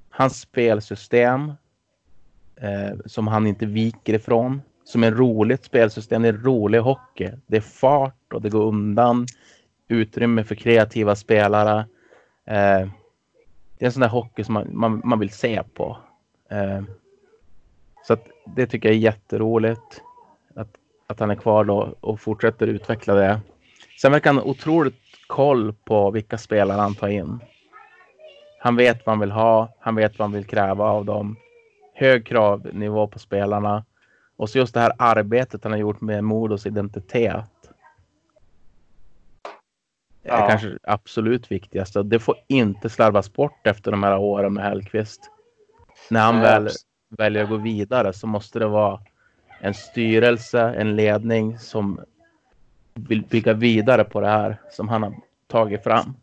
Hans 0.09 0.39
spelsystem 0.39 1.53
eh, 2.55 2.97
som 3.05 3.27
han 3.27 3.47
inte 3.47 3.65
viker 3.65 4.13
ifrån. 4.13 4.61
Som 4.83 5.03
är 5.03 5.11
roligt 5.11 5.65
spelsystem. 5.65 6.21
Det 6.21 6.27
är 6.27 6.33
rolig 6.33 6.79
hockey. 6.79 7.31
Det 7.47 7.57
är 7.57 7.61
fart 7.61 8.33
och 8.33 8.41
det 8.41 8.49
går 8.49 8.63
undan. 8.63 9.27
Utrymme 9.87 10.43
för 10.43 10.55
kreativa 10.55 11.15
spelare. 11.15 11.79
Eh, 12.45 12.87
det 13.77 13.83
är 13.83 13.85
en 13.85 13.91
sån 13.91 14.01
där 14.01 14.09
hockey 14.09 14.43
som 14.43 14.53
man, 14.53 14.67
man, 14.71 15.01
man 15.03 15.19
vill 15.19 15.29
se 15.29 15.63
på. 15.73 15.97
Eh, 16.49 16.81
så 18.07 18.13
att 18.13 18.27
det 18.55 18.67
tycker 18.67 18.89
jag 18.89 18.95
är 18.95 18.99
jätteroligt. 18.99 20.01
Att, 20.55 20.69
att 21.07 21.19
han 21.19 21.31
är 21.31 21.35
kvar 21.35 21.63
då 21.63 21.95
och 21.99 22.19
fortsätter 22.19 22.67
utveckla 22.67 23.13
det. 23.13 23.39
Sen 24.01 24.11
verkar 24.11 24.29
han 24.29 24.37
ha 24.37 24.49
otroligt 24.49 24.95
koll 25.27 25.73
på 25.73 26.11
vilka 26.11 26.37
spelare 26.37 26.81
han 26.81 26.95
tar 26.95 27.07
in. 27.07 27.39
Han 28.59 28.75
vet 28.75 29.05
vad 29.05 29.13
han 29.13 29.19
vill 29.19 29.31
ha. 29.31 29.73
Han 29.79 29.95
vet 29.95 30.19
vad 30.19 30.25
han 30.25 30.33
vill 30.33 30.45
kräva 30.45 30.85
av 30.85 31.05
dem. 31.05 31.35
Hög 31.93 32.25
kravnivå 32.25 33.07
på 33.07 33.19
spelarna. 33.19 33.85
Och 34.37 34.49
så 34.49 34.57
just 34.57 34.73
det 34.73 34.79
här 34.79 34.91
arbetet 34.97 35.63
han 35.63 35.71
har 35.71 35.79
gjort 35.79 36.01
med 36.01 36.23
Modos 36.23 36.65
identitet. 36.65 37.45
Är 40.25 40.39
Ja. 40.39 40.47
kanske 40.49 40.77
absolut 40.83 41.51
viktigaste. 41.51 42.03
Det 42.03 42.19
får 42.19 42.35
inte 42.47 42.89
slarvas 42.89 43.33
bort 43.33 43.67
efter 43.67 43.91
de 43.91 44.03
här 44.03 44.17
åren 44.17 44.53
med 44.53 44.63
Hellqvist. 44.63 45.31
När 46.09 46.21
han 46.21 46.39
väl 46.41 46.69
väljer 47.09 47.43
att 47.43 47.49
gå 47.49 47.57
vidare 47.57 48.13
så 48.13 48.27
måste 48.27 48.59
det 48.59 48.67
vara 48.67 48.99
en 49.61 49.73
styrelse, 49.73 50.61
en 50.61 50.95
ledning 50.95 51.59
som 51.59 51.99
vill 52.93 53.23
bygga 53.23 53.53
vidare 53.53 54.03
på 54.03 54.21
det 54.21 54.27
här 54.27 54.61
som 54.71 54.89
han 54.89 55.03
har 55.03 55.15
tagit 55.47 55.83
fram. 55.83 56.15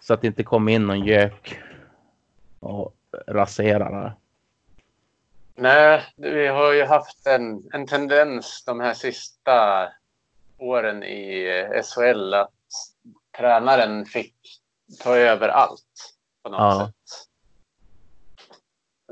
Så 0.00 0.14
att 0.14 0.20
det 0.20 0.26
inte 0.26 0.42
kommer 0.42 0.72
in 0.72 0.86
någon 0.86 1.04
gök 1.04 1.60
och 2.60 2.94
raserar 3.26 4.02
det. 4.02 4.12
Nej, 5.54 6.02
vi 6.16 6.46
har 6.46 6.72
ju 6.72 6.84
haft 6.84 7.26
en, 7.26 7.62
en 7.72 7.86
tendens 7.86 8.64
de 8.66 8.80
här 8.80 8.94
sista 8.94 9.88
åren 10.58 11.02
i 11.02 11.46
SHL 11.84 12.34
att 12.34 12.50
tränaren 13.38 14.04
fick 14.04 14.34
ta 15.02 15.16
över 15.16 15.48
allt 15.48 16.14
på 16.42 16.50
något 16.50 16.60
Ja. 16.60 16.86
sätt. 16.86 17.28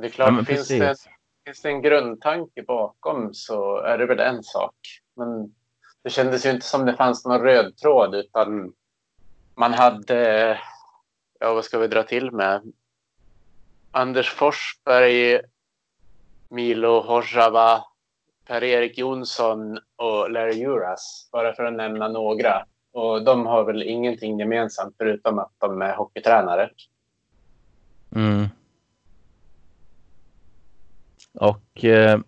Det 0.01 0.07
är 0.07 0.11
klart, 0.11 0.35
Ja, 0.39 0.45
finns, 0.45 0.69
det, 0.69 0.97
finns 1.45 1.63
det 1.63 1.69
en 1.69 1.83
grundtanke 1.83 2.63
bakom 2.63 3.35
så 3.35 3.77
är 3.79 3.99
det 3.99 4.07
väl 4.07 4.21
en 4.21 4.43
sak. 4.43 4.75
Men 5.17 5.55
det 6.03 6.11
kändes 6.11 6.47
ju 6.47 6.51
inte 6.51 6.67
som 6.67 6.87
det 6.87 6.97
fanns 6.97 7.25
någon 7.25 7.41
röd 7.41 7.77
tråd 7.77 8.15
utan 8.15 8.73
man 9.55 9.75
hade, 9.75 10.61
ja 11.41 11.55
vad 11.55 11.65
ska 11.65 11.79
vi 11.79 11.87
dra 11.89 12.03
till 12.03 12.31
med? 12.33 12.73
Anders 13.91 14.31
Forsberg, 14.31 15.41
Milo 16.49 17.01
Horzava, 17.01 17.85
Per-Erik 18.47 18.99
Jonsson 18.99 19.79
och 19.97 20.31
Larry 20.31 20.55
Juras. 20.55 21.29
Bara 21.33 21.55
för 21.55 21.65
att 21.65 21.75
nämna 21.75 22.09
några. 22.09 22.67
Och 22.93 23.25
de 23.25 23.47
har 23.47 23.65
väl 23.65 23.83
ingenting 23.83 24.39
gemensamt 24.39 24.95
förutom 24.99 25.39
att 25.39 25.53
de 25.59 25.83
är 25.83 25.95
hockeytränare. 25.95 26.71
Mm. 28.17 28.49
Och 31.35 31.85
eh, 31.85 32.19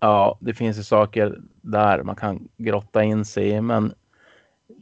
ja, 0.00 0.38
det 0.40 0.54
finns 0.54 0.78
ju 0.78 0.82
saker 0.82 1.40
där 1.62 2.02
man 2.02 2.16
kan 2.16 2.48
grotta 2.56 3.02
in 3.02 3.24
sig 3.24 3.48
i, 3.48 3.60
men 3.60 3.94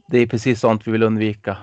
det 0.07 0.17
är 0.17 0.27
precis 0.27 0.59
sånt 0.59 0.87
vi 0.87 0.91
vill 0.91 1.03
undvika 1.03 1.57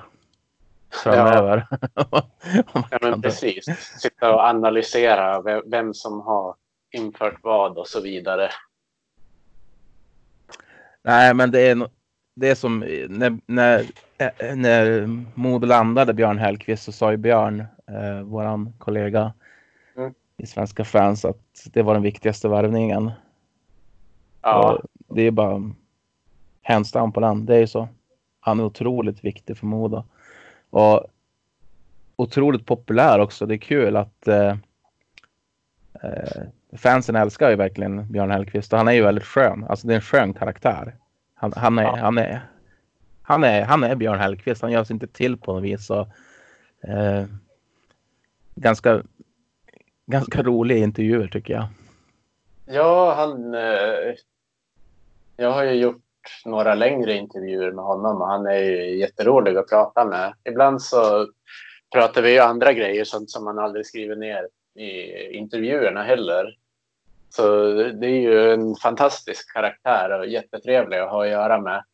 framöver. 0.90 1.66
Ja, 1.94 2.28
kan 2.90 2.98
men 3.02 3.22
precis. 3.22 3.64
Sitta 4.00 4.34
och 4.34 4.40
analysera 4.40 5.42
vem 5.66 5.94
som 5.94 6.20
har 6.20 6.54
infört 6.90 7.38
vad 7.42 7.78
och 7.78 7.88
så 7.88 8.00
vidare. 8.00 8.50
Nej, 11.06 11.34
men 11.34 11.50
det 11.50 11.60
är, 11.60 11.88
det 12.34 12.48
är 12.48 12.54
som 12.54 12.78
när, 13.08 13.38
när, 13.46 13.84
eh, 14.18 14.56
när 14.56 15.06
Modo 15.34 15.66
landade 15.66 16.14
Björn 16.14 16.38
Hellkvist 16.38 16.82
så 16.82 16.92
sa 16.92 17.10
ju 17.10 17.16
Björn, 17.16 17.64
eh, 17.86 18.20
våran 18.20 18.72
kollega 18.78 19.32
Mm. 19.96 20.14
i 20.36 20.46
Svenska 20.46 20.84
fans, 20.84 21.24
att 21.24 21.66
det 21.72 21.82
var 21.82 21.94
den 21.94 22.02
viktigaste 22.02 22.48
värvningen. 22.48 23.10
Ja, 24.42 24.72
Och 25.08 25.16
det 25.16 25.22
är 25.22 25.30
bara 25.30 25.70
hands 26.62 26.92
down 26.92 27.12
på 27.12 27.20
den. 27.20 27.46
Det 27.46 27.54
är 27.54 27.60
ju 27.60 27.66
så. 27.66 27.88
Han 28.40 28.60
är 28.60 28.64
otroligt 28.64 29.24
viktig 29.24 29.58
för 29.58 29.66
Modo. 29.66 30.04
Och 30.70 31.06
otroligt 32.16 32.66
populär 32.66 33.18
också. 33.18 33.46
Det 33.46 33.54
är 33.54 33.58
kul 33.58 33.96
att 33.96 34.28
eh, 34.28 34.56
eh, 36.02 36.42
fansen 36.76 37.16
älskar 37.16 37.50
ju 37.50 37.56
verkligen 37.56 38.12
Björn 38.12 38.30
Hellkvist 38.30 38.72
och 38.72 38.78
han 38.78 38.88
är 38.88 38.92
ju 38.92 39.02
väldigt 39.02 39.24
skön. 39.24 39.66
Alltså 39.68 39.86
det 39.86 39.92
är 39.92 39.96
en 39.96 40.00
skön 40.00 40.34
karaktär. 40.34 40.94
Han, 41.34 41.52
han, 41.56 41.78
är, 41.78 41.82
Ja. 41.82 41.96
han, 41.96 42.18
är, 42.18 42.40
han, 43.22 43.44
är, 43.44 43.64
han 43.64 43.84
är 43.84 43.94
Björn 43.94 44.18
Hellkvist. 44.18 44.62
Han 44.62 44.72
gör 44.72 44.84
sig 44.84 44.94
inte 44.94 45.06
till 45.06 45.36
på 45.36 45.52
något 45.52 45.62
vis. 45.64 45.90
Och, 45.90 46.08
eh, 46.88 47.24
ganska, 48.54 49.02
ganska 50.06 50.42
roliga 50.42 50.78
intervjuer 50.78 51.28
tycker 51.28 51.54
jag. 51.54 51.66
ja 52.66 53.14
han... 53.16 53.54
Eh, 53.54 54.14
jag 55.38 55.52
har 55.52 55.64
ju 55.64 55.72
gjort 55.72 56.02
några 56.44 56.74
längre 56.74 57.12
intervjuer 57.12 57.72
med 57.72 57.84
honom 57.84 58.22
och 58.22 58.28
han 58.28 58.46
är 58.46 58.58
ju 58.58 58.98
jätterolig 58.98 59.56
att 59.56 59.68
prata 59.68 60.04
med. 60.04 60.34
Ibland 60.44 60.82
så 60.82 61.28
pratar 61.92 62.22
vi 62.22 62.32
ju 62.32 62.38
andra 62.38 62.72
grejer, 62.72 63.04
sånt 63.04 63.30
som 63.30 63.44
man 63.44 63.58
aldrig 63.58 63.86
skriver 63.86 64.16
ner 64.16 64.48
i 64.82 65.36
intervjuerna 65.36 66.02
heller. 66.02 66.56
Så 67.30 67.72
det 67.72 68.06
är 68.06 68.20
ju 68.20 68.52
en 68.52 68.76
fantastisk 68.76 69.52
karaktär 69.52 70.18
och 70.18 70.26
jättetrevlig 70.26 70.98
att 70.98 71.10
ha 71.10 71.24
att 71.24 71.30
göra 71.30 71.60
med. 71.60 71.84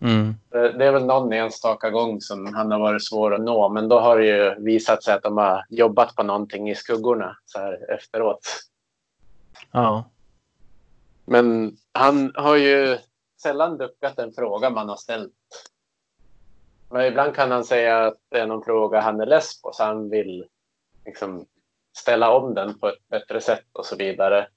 Mm. 0.00 0.34
Det 0.50 0.86
är 0.86 0.92
väl 0.92 1.04
någon 1.04 1.32
enstaka 1.32 1.90
gång 1.90 2.20
som 2.20 2.54
han 2.54 2.70
har 2.70 2.78
varit 2.78 3.04
svår 3.04 3.34
att 3.34 3.40
nå, 3.40 3.68
men 3.68 3.88
då 3.88 4.00
har 4.00 4.18
det 4.18 4.26
ju 4.26 4.54
visat 4.64 5.02
sig 5.02 5.14
att 5.14 5.22
de 5.22 5.36
har 5.36 5.64
jobbat 5.68 6.16
på 6.16 6.22
någonting 6.22 6.70
i 6.70 6.74
skuggorna 6.74 7.36
så 7.44 7.58
här 7.58 7.94
efteråt. 7.94 8.40
Ja. 9.72 10.10
Men 11.24 11.76
han 11.92 12.32
har 12.34 12.56
ju 12.56 12.98
sällan 13.42 13.78
duckat 13.78 14.18
en 14.18 14.32
fråga 14.32 14.70
man 14.70 14.88
har 14.88 14.96
ställt. 14.96 15.32
Men 16.90 17.06
ibland 17.06 17.34
kan 17.34 17.50
han 17.50 17.64
säga 17.64 18.06
att 18.06 18.16
det 18.30 18.38
är 18.38 18.46
någon 18.46 18.64
fråga 18.64 19.00
han 19.00 19.20
är 19.20 19.26
less 19.26 19.62
på 19.62 19.72
så 19.72 19.84
han 19.84 20.10
vill 20.10 20.44
liksom 21.04 21.46
ställa 21.96 22.30
om 22.30 22.54
den 22.54 22.78
på 22.78 22.88
ett 22.88 23.08
bättre 23.08 23.40
sätt 23.40 23.66
och 23.72 23.86
så 23.86 23.96
vidare. 23.96 24.48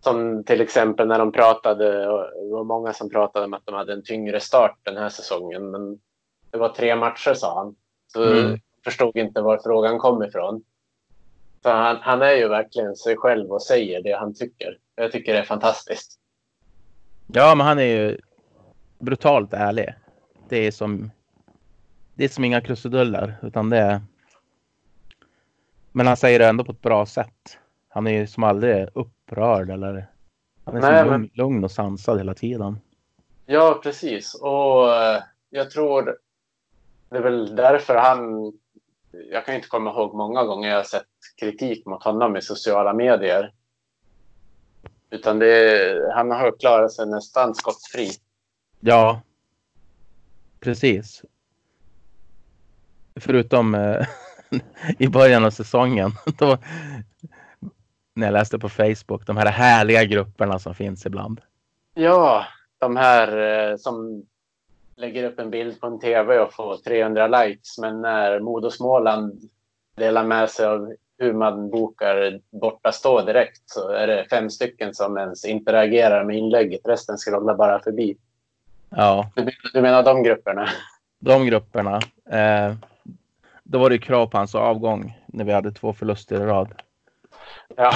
Som 0.00 0.44
till 0.44 0.60
exempel 0.60 1.08
när 1.08 1.18
de 1.18 1.32
pratade, 1.32 2.08
och 2.08 2.46
det 2.46 2.52
var 2.52 2.64
många 2.64 2.92
som 2.92 3.10
pratade 3.10 3.44
om 3.44 3.54
att 3.54 3.66
de 3.66 3.74
hade 3.74 3.92
en 3.92 4.02
tyngre 4.02 4.40
start 4.40 4.78
den 4.82 4.96
här 4.96 5.08
säsongen. 5.08 5.70
Men 5.70 6.00
det 6.50 6.58
var 6.58 6.68
tre 6.68 6.96
matcher 6.96 7.34
sa 7.34 7.54
han. 7.54 7.76
Så 8.12 8.22
Mm. 8.24 8.60
förstod 8.84 9.16
inte 9.16 9.40
var 9.40 9.58
frågan 9.58 9.98
kom 9.98 10.22
ifrån. 10.22 10.64
Så 11.62 11.70
han, 11.70 11.96
han 11.96 12.22
är 12.22 12.32
ju 12.32 12.48
verkligen 12.48 12.96
sig 12.96 13.16
själv 13.16 13.50
och 13.52 13.62
säger 13.62 14.02
det 14.02 14.12
han 14.12 14.34
tycker. 14.34 14.78
Jag 14.94 15.12
tycker 15.12 15.32
det 15.32 15.38
är 15.38 15.44
fantastiskt. 15.44 16.18
Ja, 17.26 17.54
men 17.54 17.66
han 17.66 17.78
är 17.78 17.82
ju 17.84 18.18
brutalt 18.98 19.52
ärlig. 19.52 19.94
Det 20.48 20.56
är 20.66 20.70
som. 20.70 21.10
Det 22.14 22.24
är 22.24 22.28
som 22.28 22.44
inga 22.44 22.60
krusiduller 22.60 23.34
utan 23.42 23.70
det 23.70 23.76
är. 23.76 24.00
Men 25.92 26.06
han 26.06 26.16
säger 26.16 26.38
det 26.38 26.46
ändå 26.46 26.64
på 26.64 26.72
ett 26.72 26.82
bra 26.82 27.06
sätt. 27.06 27.58
Han 27.88 28.06
är 28.06 28.10
ju 28.10 28.26
som 28.26 28.44
aldrig 28.44 28.88
upprörd 29.30 29.70
eller. 29.70 30.06
Han 30.64 30.76
är 30.76 30.80
Nej, 30.80 31.00
som 31.00 31.10
men- 31.10 31.20
lugn, 31.20 31.30
lugn 31.34 31.64
och 31.64 31.70
sansad 31.70 32.18
hela 32.18 32.34
tiden. 32.34 32.80
Ja, 33.46 33.80
precis. 33.82 34.34
Och 34.34 34.94
eh, 34.94 35.22
jag 35.50 35.70
tror 35.70 36.16
det 37.08 37.16
är 37.16 37.22
väl 37.22 37.56
därför 37.56 37.96
han... 37.96 38.52
Jag 39.32 39.46
kan 39.46 39.54
inte 39.54 39.68
komma 39.68 39.90
ihåg 39.90 40.14
många 40.14 40.44
gånger 40.44 40.68
jag 40.68 40.76
har 40.76 40.84
sett 40.84 41.06
kritik 41.40 41.86
mot 41.86 42.04
honom 42.04 42.36
i 42.36 42.42
sociala 42.42 42.92
medier. 42.92 43.52
Utan 45.10 45.38
det, 45.38 46.12
han 46.14 46.30
har 46.30 46.58
klarat 46.58 46.92
sig 46.92 47.06
nästan 47.06 47.54
skottfri. 47.54 48.10
Ja. 48.80 49.20
Precis. 50.60 51.22
Förutom 53.20 53.74
eh, 53.74 54.06
i 54.98 55.08
början 55.08 55.44
av 55.44 55.50
säsongen. 55.50 56.10
Då, 56.38 56.58
när 58.20 58.26
jag 58.26 58.32
läste 58.32 58.58
på 58.58 58.68
Facebook. 58.68 59.26
De 59.26 59.36
här 59.36 59.46
härliga 59.46 60.04
grupperna 60.04 60.58
som 60.58 60.74
finns 60.74 61.06
ibland. 61.06 61.40
Ja, 61.94 62.44
de 62.78 62.96
här 62.96 63.36
eh, 63.70 63.76
som 63.76 64.22
lägger 64.96 65.24
upp 65.24 65.38
en 65.38 65.50
bild 65.50 65.80
på 65.80 65.86
en 65.86 66.00
tv 66.00 66.38
och 66.38 66.52
får 66.54 66.76
300 66.76 67.26
likes. 67.26 67.78
Men 67.78 68.00
när 68.00 68.40
Modo 68.40 68.70
Småland 68.70 69.40
delar 69.96 70.24
med 70.24 70.50
sig 70.50 70.66
av 70.66 70.94
hur 71.18 71.32
man 71.32 71.70
bokar 71.70 72.40
borta 72.50 72.92
stå 72.92 73.22
direkt 73.22 73.62
så 73.64 73.88
är 73.88 74.06
det 74.06 74.26
fem 74.30 74.50
stycken 74.50 74.94
som 74.94 75.18
ens 75.18 75.44
interagerar 75.44 76.24
med 76.24 76.36
inlägget. 76.36 76.80
Resten 76.84 77.16
scrollar 77.16 77.54
bara 77.54 77.78
förbi. 77.82 78.16
Ja, 78.90 79.30
Du, 79.34 79.50
du 79.72 79.80
menar 79.82 80.02
de 80.02 80.22
grupperna? 80.22 80.68
de 81.20 81.46
grupperna. 81.46 81.96
Eh, 82.30 82.74
då 83.64 83.78
var 83.78 83.90
det 83.90 83.98
krav 83.98 84.26
på 84.26 84.36
hans 84.38 84.54
avgång 84.54 85.18
när 85.26 85.44
vi 85.44 85.52
hade 85.52 85.72
två 85.72 85.92
förluster 85.92 86.36
i 86.36 86.46
rad. 86.46 86.68
Ja. 87.76 87.92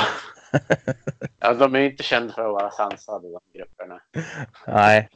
ja 1.39 1.55
de 1.55 1.75
är 1.75 1.81
inte 1.81 2.03
kända 2.03 2.33
för 2.35 2.43
att 2.47 2.53
vara 2.53 2.71
sansade, 2.71 3.29
de 3.33 3.59
grupperna. 3.59 4.01
Nej, 4.67 5.09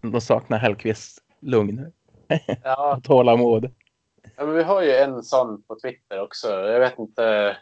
de 0.00 0.20
saknar 0.20 0.58
Hellkvist 0.58 1.18
lugn 1.40 1.92
Ja, 2.64 2.96
och 2.96 3.04
tålamod. 3.04 3.70
Ja, 4.36 4.46
men 4.46 4.54
vi 4.54 4.62
har 4.62 4.82
ju 4.82 4.92
en 4.92 5.22
sån 5.22 5.62
på 5.62 5.80
Twitter 5.80 6.20
också. 6.20 6.48
Jag 6.48 6.80
vet 6.80 6.98
inte. 6.98 7.56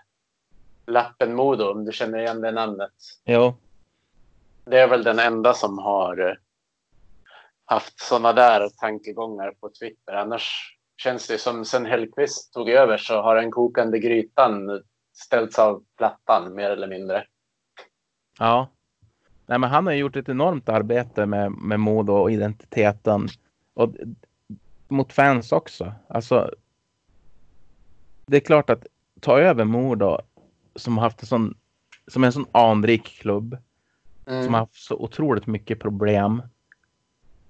Lappen 0.86 1.34
Modo, 1.34 1.70
om 1.70 1.84
du 1.84 1.92
känner 1.92 2.18
igen 2.18 2.40
det 2.40 2.50
namnet. 2.50 2.92
Jo, 3.24 3.54
Det 4.64 4.78
är 4.80 4.88
väl 4.88 5.04
den 5.04 5.18
enda 5.18 5.54
som 5.54 5.78
har 5.78 6.28
eh, 6.28 6.34
haft 7.64 8.00
såna 8.00 8.32
där 8.32 8.68
tankegångar 8.68 9.54
på 9.60 9.70
Twitter. 9.80 10.12
Annars 10.12 10.76
känns 10.96 11.26
det 11.26 11.38
som 11.38 11.64
sen 11.64 11.86
Hellqvist 11.86 12.52
tog 12.52 12.70
över 12.70 12.98
så 12.98 13.22
har 13.22 13.36
den 13.36 13.50
kokande 13.50 13.98
grytan 13.98 14.82
ställts 15.20 15.58
av 15.58 15.84
plattan 15.96 16.54
mer 16.54 16.70
eller 16.70 16.88
mindre. 16.88 17.24
ja. 18.38 18.68
Nej, 19.46 19.58
men 19.58 19.70
han 19.70 19.86
har 19.86 19.92
gjort 19.92 20.16
ett 20.16 20.28
enormt 20.28 20.68
arbete 20.68 21.26
med, 21.26 21.52
med 21.52 21.80
mod 21.80 22.10
och 22.10 22.30
identiteten. 22.30 23.28
Och 23.74 23.94
mot 24.88 25.12
fans 25.12 25.52
också. 25.52 25.92
Alltså, 26.08 26.50
det 28.26 28.36
är 28.36 28.40
klart 28.40 28.70
att 28.70 28.86
ta 29.20 29.38
över 29.38 29.64
Modo 29.64 30.18
som 30.76 30.98
har 30.98 31.04
haft 31.04 31.20
en 31.22 31.26
sån, 31.26 31.56
som 32.06 32.24
en 32.24 32.32
sån 32.32 32.46
anrik 32.52 33.04
klubb. 33.04 33.58
som 34.24 34.54
har 34.54 34.60
haft 34.60 34.74
så 34.74 34.94
otroligt 34.94 35.46
mycket 35.46 35.80
problem. 35.80 36.42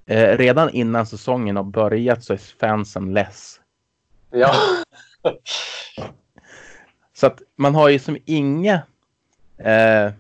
Eh, 0.07 0.39
redan 0.39 0.71
innan 0.71 1.07
säsongen 1.07 1.57
har 1.57 1.65
börjat 1.65 2.25
så 2.25 2.33
är 2.33 2.59
fansen 2.61 3.13
less. 3.13 3.61
Ja. 4.31 4.55
Så 7.21 7.27
att 7.27 7.43
man 7.57 7.75
har 7.75 7.89
ju 7.89 7.99
som 7.99 8.17
inga 8.25 8.75
eh, 9.59 10.13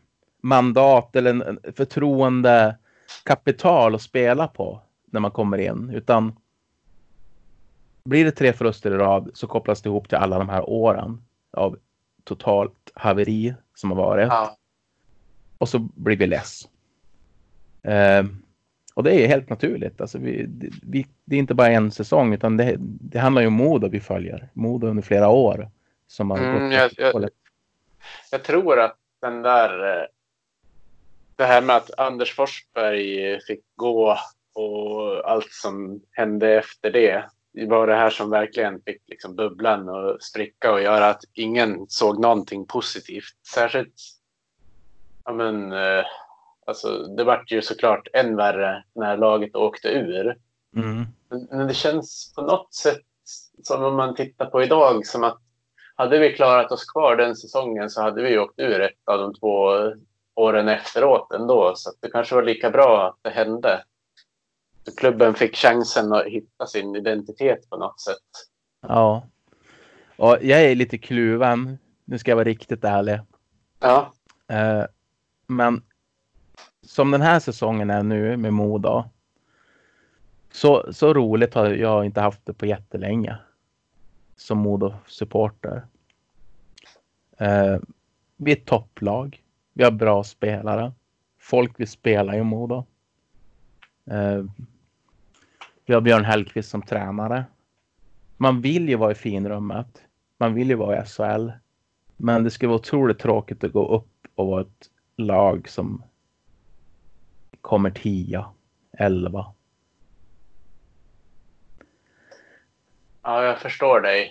mandat 0.42 1.16
eller 1.16 1.30
en- 1.30 1.42
en 1.64 1.72
förtroende 1.76 2.76
kapital 3.24 3.94
att 3.94 4.03
spela 4.03 4.48
på 4.48 4.80
när 5.11 5.20
man 5.20 5.30
kommer 5.30 5.59
in. 5.59 5.90
Utan 5.94 6.36
blir 8.05 8.24
det 8.24 8.30
tre 8.32 8.53
förluster 8.53 8.90
i 8.90 8.94
rad 8.96 9.30
så 9.34 9.46
kopplas 9.46 9.82
det 9.82 9.88
ihop 9.88 10.09
till 10.09 10.18
alla 10.18 10.38
de 10.38 10.48
här 10.48 10.70
åren 10.70 11.22
av 11.53 11.76
totalt 12.24 12.90
haveri 12.94 13.55
som 13.74 13.90
har 13.90 13.96
varit. 13.96 14.26
ja. 14.28 14.57
Och 15.59 15.68
så 15.68 15.78
blir 15.78 16.16
vi 16.16 16.26
less. 16.26 16.68
Eh, 17.82 18.24
och 18.94 19.03
det 19.03 19.24
är 19.24 19.28
helt 19.28 19.48
naturligt. 19.51 20.01
Alltså 20.01 20.18
vi, 20.18 20.46
det- 20.46 20.70
vi, 20.82 21.07
det 21.24 21.36
är 21.36 21.40
inte 21.40 21.55
bara 21.55 21.68
en 21.68 21.90
säsong 21.90 22.34
utan 22.34 22.57
det, 22.57 22.76
det 22.80 23.18
handlar 23.18 23.42
ju 23.42 23.48
om 23.48 23.55
Modo 23.55 23.88
vi 23.88 24.01
följer. 24.01 24.48
Modo 24.53 24.86
under 24.86 25.03
flera 25.03 25.28
år. 25.28 25.70
Som 26.11 26.30
har 26.30 26.38
Mm, 26.38 26.62
gått 26.70 26.72
jag, 26.98 27.12
jag, 27.14 27.28
jag 28.30 28.44
tror 28.44 28.80
att 28.80 28.96
den 29.20 29.42
där... 29.42 30.00
eh, 30.00 30.06
Det 31.36 31.44
här 31.44 31.62
med 31.62 31.76
att 31.76 31.98
Anders 31.98 32.34
Forsberg 32.34 33.40
fick 33.46 33.64
gå 33.76 34.18
och 34.54 35.30
allt 35.30 35.52
som 35.52 36.02
hände 36.12 36.58
efter 36.58 36.90
det. 36.90 37.24
Det 37.52 37.66
var 37.66 37.86
det 37.86 37.94
här 37.94 38.11
som 38.11 38.30
verkligen 38.30 38.82
fick 38.82 39.02
liksom 39.06 39.36
bubblan 39.36 39.88
och 39.88 40.22
spricka 40.22 40.72
och 40.72 40.82
göra 40.82 41.06
att 41.08 41.22
ingen 41.32 41.86
såg 41.88 42.20
någonting 42.20 42.66
positivt. 42.66 43.36
Särskilt... 43.54 43.94
Ja, 45.24 45.32
men, 45.32 45.72
eh, 45.72 46.04
alltså, 46.66 47.02
det 47.16 47.24
vart 47.24 47.50
ju 47.52 47.62
såklart 47.62 48.08
än 48.12 48.36
värre 48.36 48.84
när 48.94 49.16
laget 49.16 49.56
åkte 49.56 49.88
ur. 49.88 50.36
Mm. 50.76 51.06
Men 51.50 51.66
det 51.66 51.74
känns 51.74 52.32
på 52.34 52.42
något 52.42 52.74
sätt 52.74 53.02
som 53.62 53.84
om 53.84 53.96
man 53.96 54.14
tittar 54.14 54.46
på 54.46 54.62
idag 54.62 55.06
som 55.06 55.24
att 55.24 55.38
hade 56.01 56.18
vi 56.18 56.32
klarat 56.32 56.72
oss 56.72 56.84
kvar 56.84 57.16
den 57.16 57.36
säsongen 57.36 57.90
så 57.90 58.03
hade 58.03 58.22
vi 58.22 58.38
åkt 58.38 58.59
ur 58.59 58.80
ett 58.80 59.09
av 59.09 59.18
de 59.18 59.34
två 59.34 59.70
åren 60.34 60.68
efteråt 60.68 61.32
ändå. 61.32 61.72
Så 61.76 61.90
det 62.01 62.11
kanske 62.11 62.34
var 62.34 62.42
lika 62.42 62.70
bra 62.70 63.09
att 63.09 63.18
det 63.22 63.30
hände. 63.30 63.84
För 64.84 64.92
klubben 64.92 65.34
fick 65.34 65.57
chansen 65.57 66.12
att 66.12 66.26
hitta 66.26 66.66
sin 66.66 66.96
identitet 66.96 67.70
på 67.70 67.76
något 67.76 68.01
sätt. 68.01 68.16
Ja. 68.88 69.22
Och 70.16 70.38
jag 70.40 70.62
är 70.62 70.74
lite 70.74 70.98
kluven. 70.98 71.78
Nu 72.05 72.18
ska 72.18 72.30
jag 72.30 72.36
vara 72.36 72.44
riktigt 72.44 72.84
ärlig. 72.84 73.20
Ja, 73.80 74.12
Eh, 74.51 74.84
men 75.46 75.82
som 76.86 77.11
den 77.11 77.20
här 77.20 77.40
säsongen 77.40 77.90
är 77.90 78.03
nu 78.03 78.36
med 78.36 78.53
Modo. 78.53 79.05
Så, 80.53 80.92
så 80.92 81.14
roligt 81.14 81.55
har 81.55 81.70
jag 81.70 82.05
inte 82.05 82.20
haft 82.20 82.46
det 82.46 82.53
på 82.53 82.66
jättelänge. 82.66 83.38
Som 84.41 84.59
Modo-supporter. 84.59 85.82
Eh, 87.38 87.78
vi 88.36 88.53
är 88.53 88.57
ett 88.57 88.64
topplag. 88.64 89.43
Vi 89.72 89.84
har 89.84 89.91
bra 89.91 90.24
spelare. 90.24 90.93
Folk 91.38 91.80
vill 91.80 91.88
spela 91.88 92.36
i 92.36 92.43
Modo. 92.43 92.84
Eh, 94.11 94.45
vi 95.86 95.95
har 95.95 96.01
Björn 96.01 96.24
Hellkvist 96.24 96.70
som 96.70 96.82
tränare. 96.82 97.45
Man 98.36 98.61
vill 98.61 98.88
ju 98.88 98.97
vara 98.97 99.12
i 99.12 99.14
finrummet. 99.14 100.03
Man 100.38 100.55
vill 100.55 100.68
ju 100.68 100.74
vara 100.74 101.03
i 101.03 101.07
SHL. 101.07 101.51
Men 102.16 102.45
det 102.45 102.51
skulle 102.51 102.68
vara 102.68 102.78
otroligt 102.78 103.18
tråkigt 103.18 103.64
att 103.64 103.72
gå 103.72 103.88
upp 103.88 104.26
och 104.34 104.47
vara 104.47 104.61
ett 104.61 104.91
lag 105.16 105.68
som 105.68 106.03
kommer 107.61 107.91
10, 107.91 108.45
11. 108.93 109.47
Ja 113.31 113.45
jag 113.45 113.59
förstår 113.59 114.01
dig. 114.01 114.31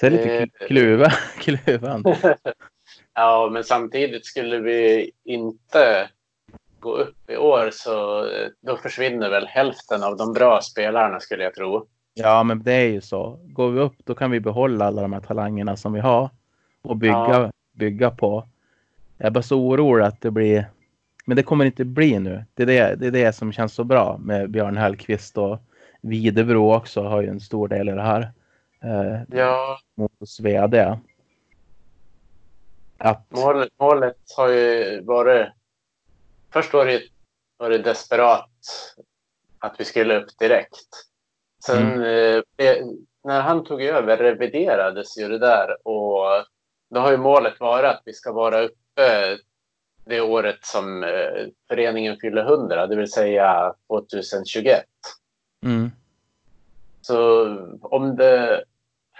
Så 0.00 0.06
är 0.06 0.10
lite 0.10 0.34
Eh. 0.38 0.42
kl- 0.42 0.66
kluven. 0.66 1.10
kluven. 1.38 2.04
Ja, 3.14 3.48
men 3.52 3.64
samtidigt 3.64 4.26
skulle 4.26 4.58
vi 4.58 5.10
inte 5.24 6.08
gå 6.80 6.92
upp 6.96 7.30
i 7.30 7.36
år 7.36 7.70
så 7.72 8.24
eh, 8.26 8.48
då 8.60 8.76
försvinner 8.76 9.30
väl 9.30 9.46
hälften 9.46 10.02
av 10.02 10.16
de 10.16 10.32
bra 10.32 10.60
spelarna 10.62 11.20
skulle 11.20 11.44
jag 11.44 11.54
tro. 11.54 11.86
Ja, 12.14 12.42
men 12.42 12.62
det 12.62 12.72
är 12.72 12.86
ju 12.88 13.00
så. 13.00 13.38
Går 13.42 13.70
vi 13.70 13.80
upp 13.80 13.94
då 14.04 14.14
kan 14.14 14.30
vi 14.30 14.40
behålla 14.40 14.84
alla 14.86 15.02
de 15.02 15.12
här 15.12 15.20
talangerna 15.20 15.76
som 15.76 15.92
vi 15.92 16.00
har 16.00 16.30
och 16.82 16.96
bygga, 16.96 17.12
Ja. 17.14 17.50
bygga 17.72 18.10
på. 18.10 18.48
Jag 19.18 19.26
är 19.26 19.30
bara 19.30 19.42
så 19.42 19.58
orolig 19.60 20.04
att 20.04 20.20
det 20.20 20.30
blir. 20.30 20.64
Men 21.24 21.36
det 21.36 21.42
kommer 21.42 21.64
inte 21.64 21.84
bli 21.84 22.18
nu. 22.18 22.44
Det 22.54 22.62
är 22.62 22.66
det, 22.66 22.94
det 22.94 23.06
är 23.06 23.10
det 23.26 23.32
som 23.32 23.52
känns 23.52 23.74
så 23.74 23.84
bra 23.84 24.18
med 24.18 24.50
Björn 24.50 24.76
Hellkvist 24.76 25.38
och 25.38 25.58
Videbro 26.00 26.74
också 26.74 27.02
har 27.02 27.22
ju 27.22 27.28
en 27.28 27.40
stor 27.40 27.68
del 27.68 27.88
i 27.88 27.92
det 27.92 28.02
här. 28.02 28.32
Eh, 28.82 29.20
Ja, 29.28 29.78
mot 29.94 30.40
VD. 30.40 30.96
Att, 32.98 33.30
målet, 33.30 33.68
målet 33.78 34.16
har 34.36 34.48
ju 34.48 35.00
varit... 35.04 35.48
Först 36.52 36.72
var 36.72 36.86
det, 36.86 37.02
var 37.56 37.70
det 37.70 37.78
desperat 37.78 38.50
att 39.58 39.80
vi 39.80 39.84
skulle 39.84 40.20
upp 40.20 40.38
direkt. 40.38 40.88
Sen 41.66 41.92
eh, 41.92 42.42
det, 42.56 42.82
när 43.24 43.40
han 43.40 43.64
tog 43.64 43.82
över 43.82 44.16
reviderades 44.16 45.18
ju 45.18 45.28
det 45.28 45.38
där 45.38 45.86
och 45.88 46.44
då 46.90 47.00
har 47.00 47.10
ju 47.10 47.16
målet 47.16 47.60
varit 47.60 47.90
att 47.90 48.02
vi 48.04 48.12
ska 48.12 48.32
vara 48.32 48.60
uppe 48.60 49.38
det 50.04 50.20
året 50.20 50.58
som 50.64 51.04
eh, 51.04 51.46
föreningen 51.68 52.16
fyller 52.20 52.42
100, 52.44 52.86
det 52.86 52.96
vill 52.96 53.10
säga 53.10 53.74
2021 53.88 54.84
mm, 55.64 55.90
Så 57.00 57.56
om 57.82 58.16
det, 58.16 58.64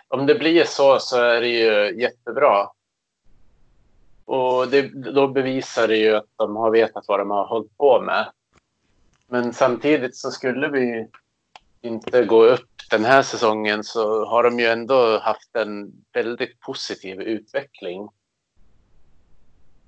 om 0.09 0.26
det 0.26 0.34
blir 0.34 0.64
så 0.64 0.99
så 0.99 1.16
är 1.22 1.41
det 1.41 1.49
ju 1.49 2.01
jättebra. 2.01 2.68
Och 4.24 4.68
det, 4.68 4.88
då 5.12 5.28
bevisar 5.28 5.88
det 5.88 5.97
ju 5.97 6.16
att 6.16 6.28
de 6.36 6.57
har 6.57 6.70
vetat 6.70 7.05
vad 7.09 7.20
de 7.20 7.30
har 7.30 7.47
hållit 7.47 7.76
på 7.76 8.01
med. 8.01 8.32
Men 9.26 9.53
samtidigt 9.53 10.16
så 10.16 10.30
skulle 10.30 10.68
vi 10.68 11.09
inte 11.80 12.24
gå 12.24 12.45
upp 12.45 12.70
den 12.91 13.05
här 13.05 13.22
säsongen 13.22 13.84
så 13.84 14.24
har 14.24 14.43
de 14.43 14.59
ju 14.59 14.66
ändå 14.66 15.18
haft 15.18 15.57
en 15.57 15.93
väldigt 16.12 16.61
positiv 16.61 17.20
utveckling. 17.20 18.09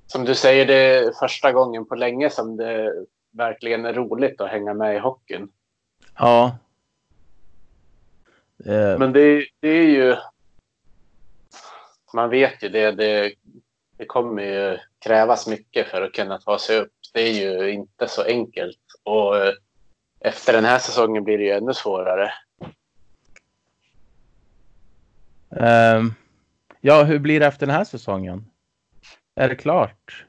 Som 0.06 0.24
du 0.24 0.34
säger, 0.34 0.66
det 0.66 0.74
är 0.74 1.12
första 1.12 1.52
gången 1.52 1.86
på 1.86 1.94
länge 1.94 2.30
som 2.30 2.56
det 2.56 2.92
verkligen 3.30 3.84
är 3.84 3.92
roligt 3.92 4.40
att 4.40 4.50
hänga 4.50 4.74
med 4.74 4.96
i 4.96 4.98
hockeyn. 4.98 5.48
Ja. 6.16 6.58
Eh, 8.66 8.98
Men 8.98 9.12
det, 9.12 9.46
det 9.60 9.68
är 9.68 9.86
ju... 9.88 10.16
Man 12.14 12.30
vet 12.30 12.62
ju 12.62 12.68
det, 12.68 12.92
det. 12.92 13.34
Det 13.96 14.04
kommer 14.06 14.42
ju 14.42 14.78
krävas 14.98 15.46
mycket 15.46 15.88
för 15.88 16.02
att 16.02 16.12
kunna 16.12 16.38
ta 16.38 16.58
sig 16.58 16.78
upp. 16.78 16.92
Det 17.12 17.20
är 17.20 17.32
ju 17.32 17.70
inte 17.72 18.08
så 18.08 18.22
enkelt. 18.22 18.78
Och 19.02 19.36
eh, 19.36 19.52
efter 20.20 20.52
den 20.52 20.64
här 20.64 20.78
säsongen 20.78 21.24
blir 21.24 21.38
det 21.38 21.44
ju 21.44 21.50
ännu 21.50 21.74
svårare. 21.74 22.32
ehm, 25.56 26.14
ja, 26.80 27.02
hur 27.02 27.18
blir 27.18 27.40
det 27.40 27.46
efter 27.46 27.66
den 27.66 27.74
här 27.76 27.84
säsongen? 27.84 28.46
Är 29.34 29.48
det 29.48 29.56
klart? 29.56 30.26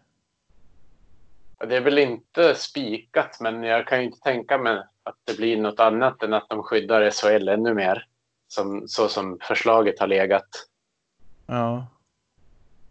Det 1.67 1.77
är 1.77 1.81
väl 1.81 1.97
inte 1.97 2.55
spikat, 2.55 3.37
men 3.39 3.63
jag 3.63 3.87
kan 3.87 3.99
ju 3.99 4.05
inte 4.05 4.19
tänka 4.19 4.57
mig 4.57 4.83
att 5.03 5.15
det 5.23 5.37
blir 5.37 5.57
något 5.57 5.79
annat 5.79 6.23
än 6.23 6.33
att 6.33 6.49
de 6.49 6.63
skyddar 6.63 7.11
SHL 7.11 7.47
ännu 7.47 7.73
mer. 7.73 8.07
Som, 8.47 8.87
så 8.87 9.07
som 9.07 9.37
förslaget 9.41 9.99
har 9.99 10.07
legat. 10.07 10.47
Ja. 11.45 11.87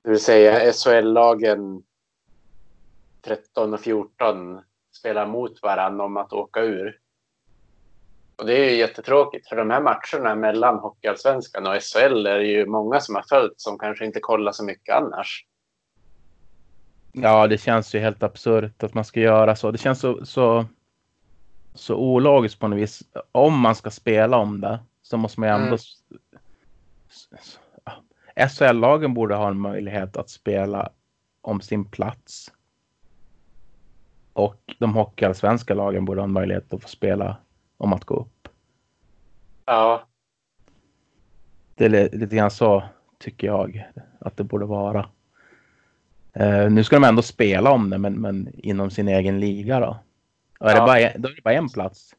Det 0.02 0.10
vill 0.10 0.20
säga 0.20 0.72
SHL-lagen 0.72 1.82
13 3.22 3.74
och 3.74 3.80
14 3.80 4.60
spelar 4.92 5.26
mot 5.26 5.62
varandra 5.62 6.04
om 6.04 6.16
att 6.16 6.32
åka 6.32 6.60
ur. 6.60 6.98
Och 8.36 8.46
det 8.46 8.56
är 8.56 8.70
ju 8.70 8.76
jättetråkigt 8.76 9.48
för 9.48 9.56
de 9.56 9.70
här 9.70 9.80
matcherna 9.80 10.34
mellan 10.34 10.78
Hockeyallsvenskan 10.78 11.66
och 11.66 11.82
SHL 11.82 12.26
är 12.26 12.38
det 12.38 12.46
ju 12.46 12.66
många 12.66 13.00
som 13.00 13.14
har 13.14 13.24
följt 13.28 13.60
som 13.60 13.78
kanske 13.78 14.06
inte 14.06 14.20
kollar 14.20 14.52
så 14.52 14.64
mycket 14.64 14.94
annars. 14.94 15.46
Ja, 17.12 17.46
det 17.46 17.58
känns 17.58 17.94
ju 17.94 17.98
helt 17.98 18.22
absurt 18.22 18.82
att 18.82 18.94
man 18.94 19.04
ska 19.04 19.20
göra 19.20 19.56
så. 19.56 19.70
Det 19.70 19.78
känns 19.78 20.00
så, 20.00 20.26
så, 20.26 20.66
så 21.74 21.96
ologiskt 21.96 22.58
på 22.60 22.68
något 22.68 22.78
vis. 22.78 23.02
Om 23.32 23.60
man 23.60 23.74
ska 23.74 23.90
spela 23.90 24.36
om 24.36 24.60
det 24.60 24.78
så 25.02 25.16
måste 25.16 25.40
man 25.40 25.48
ju 25.48 25.54
ändå... 25.54 25.76
Mm. 28.36 28.48
SHL-lagen 28.48 29.14
borde 29.14 29.34
ha 29.34 29.48
en 29.48 29.60
möjlighet 29.60 30.16
att 30.16 30.30
spela 30.30 30.90
om 31.40 31.60
sin 31.60 31.84
plats. 31.84 32.52
Och 34.32 34.74
de 34.78 34.94
hockeyallsvenska 34.94 35.74
lagen 35.74 36.04
borde 36.04 36.20
ha 36.20 36.24
en 36.24 36.32
möjlighet 36.32 36.72
att 36.72 36.82
få 36.82 36.88
spela 36.88 37.36
om 37.76 37.92
att 37.92 38.04
gå 38.04 38.14
upp. 38.14 38.48
Ja, 39.64 40.02
Det 41.74 41.84
är 41.84 41.88
li- 41.88 42.08
lite 42.12 42.36
grann 42.36 42.50
så 42.50 42.82
tycker 43.18 43.46
jag 43.46 43.88
att 44.20 44.36
det 44.36 44.44
borde 44.44 44.64
vara. 44.66 45.08
Eh, 46.32 46.70
nu 46.70 46.84
ska 46.84 46.96
de 46.96 47.04
ändå 47.04 47.22
spela 47.22 47.70
om 47.70 47.90
det, 47.90 47.98
men, 47.98 48.20
men 48.20 48.48
inom 48.54 48.90
sin 48.90 49.08
egen 49.08 49.40
liga 49.40 49.80
då. 49.80 49.96
Och 50.62 50.70
är 50.70 50.74
det 50.74 50.80
Ja. 50.80 50.86
bara, 50.86 51.00
en- 51.00 51.22
då 51.22 51.28
är 51.28 51.34
det 51.34 51.42
bara 51.42 51.54
en 51.54 51.68
plats. 51.68 52.14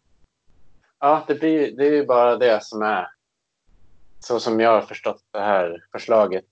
ja 1.00 1.24
det, 1.28 1.36
blir, 1.36 1.72
det 1.78 1.88
är 1.88 1.92
ju 1.92 2.06
bara 2.06 2.38
det 2.38 2.64
som 2.64 2.82
är 2.82 3.08
så 4.20 4.40
som 4.40 4.60
jag 4.60 4.72
har 4.72 4.82
förstått 4.82 5.24
det 5.32 5.40
här 5.40 5.84
förslaget. 5.92 6.46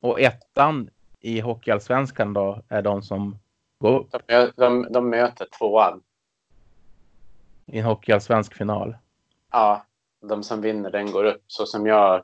Och 0.00 0.20
ettan 0.20 0.90
i 1.20 1.40
Hockeyallsvenskan 1.40 2.32
då 2.32 2.62
är 2.68 2.82
de 2.82 3.02
som 3.02 3.38
går 3.78 3.98
upp 3.98 4.14
De, 4.26 4.50
de, 4.56 4.86
de 4.92 5.10
möter 5.10 5.46
tvåan. 5.58 6.02
i 7.66 7.78
en 7.78 7.84
Hockeyallsvensk 7.84 8.54
final. 8.54 8.96
Ja, 9.50 9.84
de 10.20 10.42
som 10.42 10.60
vinner 10.60 10.90
den 10.90 11.10
går 11.12 11.24
upp 11.24 11.42
så 11.46 11.66
som 11.66 11.86
jag 11.86 12.22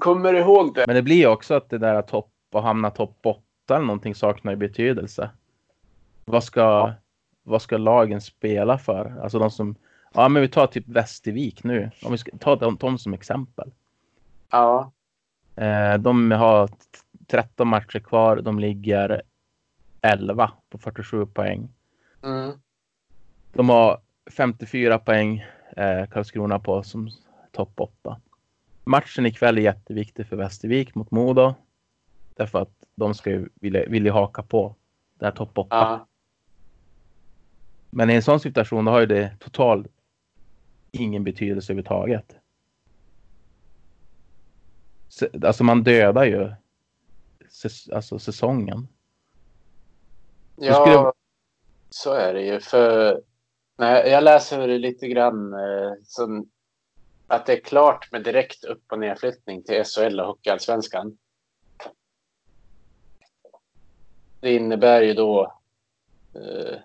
kommer 0.00 0.34
ihåg 0.34 0.74
det. 0.74 0.84
Men 0.86 0.96
det 0.96 1.02
blir 1.02 1.16
ju 1.16 1.26
också 1.26 1.54
att 1.54 1.70
det 1.70 1.78
där 1.78 1.94
att 1.94 2.08
topp 2.08 2.30
och 2.52 2.62
hamna 2.62 2.90
topp 2.90 3.18
åtta 3.26 3.76
eller 3.76 3.86
någonting 3.86 4.14
saknar 4.14 4.52
ju 4.52 4.56
betydelse. 4.56 5.30
Vad 6.24 6.44
ska, 6.44 6.60
Ja. 6.60 6.94
Vad 7.46 7.62
ska 7.62 7.76
lagen 7.76 8.20
spela 8.20 8.78
för? 8.78 9.18
Alltså 9.22 9.38
de 9.38 9.50
som, 9.50 9.74
ja 10.14 10.28
men 10.28 10.42
vi 10.42 10.48
tar 10.48 10.66
typ 10.66 10.88
Västervik 10.88 11.64
nu. 11.64 11.90
Om 12.02 12.12
vi 12.12 12.18
ska 12.18 12.30
ta 12.38 12.56
dem, 12.56 12.76
dem 12.76 12.98
som 12.98 13.14
exempel. 13.14 13.70
Ja, 14.50 14.92
Eh, 15.58 15.94
de 15.98 16.30
har 16.30 16.66
t- 16.66 16.74
13 17.26 17.68
matcher 17.68 17.98
kvar. 17.98 18.36
De 18.36 18.58
ligger 18.58 19.22
11 20.00 20.52
på 20.70 20.78
47 20.78 21.26
poäng. 21.26 21.68
mm. 22.22 22.52
De 23.52 23.68
har 23.68 24.00
54 24.30 24.98
poäng 24.98 25.44
eh, 25.76 26.06
Karlskrona 26.06 26.58
på 26.58 26.82
som 26.82 27.10
topp 27.52 27.80
8. 27.80 28.20
Matchen 28.84 29.26
ikväll 29.26 29.58
är 29.58 29.62
jätteviktig 29.62 30.26
för 30.26 30.36
Västervik 30.36 30.94
mot 30.94 31.10
Modo. 31.10 31.54
Därför 32.34 32.62
att 32.62 32.74
de 32.94 33.14
ska 33.14 33.30
ju 33.30 33.48
vilja, 33.54 33.88
vilja 33.88 34.12
haka 34.12 34.42
på 34.42 34.74
det 35.18 35.24
här 35.24 35.32
topp 35.32 35.58
8. 35.58 35.76
ja, 35.76 36.06
Men 37.96 38.10
i 38.10 38.14
en 38.14 38.22
sån 38.22 38.40
situation 38.40 38.84
då 38.84 38.92
har 38.92 39.00
ju 39.00 39.06
det 39.06 39.36
totalt 39.40 39.86
ingen 40.90 41.24
betydelse 41.24 41.72
överhuvudtaget. 41.72 42.36
Så, 45.08 45.26
alltså 45.44 45.64
man 45.64 45.82
dödar 45.82 46.24
ju 46.24 46.52
alltså 47.92 48.18
säsongen. 48.18 48.88
ja 50.56 50.74
skulle- 50.74 51.12
så 51.90 52.12
är 52.12 52.34
det 52.34 52.42
ju. 52.42 52.60
För 52.60 53.22
nej, 53.76 54.08
jag 54.10 54.24
läser 54.24 54.66
lite 54.78 55.08
grann 55.08 55.52
eh, 55.52 55.92
som 56.04 56.50
att 57.26 57.46
det 57.46 57.52
är 57.52 57.60
klart 57.60 58.12
med 58.12 58.24
direkt 58.24 58.64
upp 58.64 58.92
och 58.92 58.98
nedflyttning 58.98 59.62
till 59.62 59.84
SHL 59.84 60.20
och 60.20 60.26
Hockeyallsvenskan. 60.26 61.18
Det 64.40 64.54
innebär 64.54 65.02
ju 65.02 65.14
då 65.14 65.58
eh, 66.34 66.78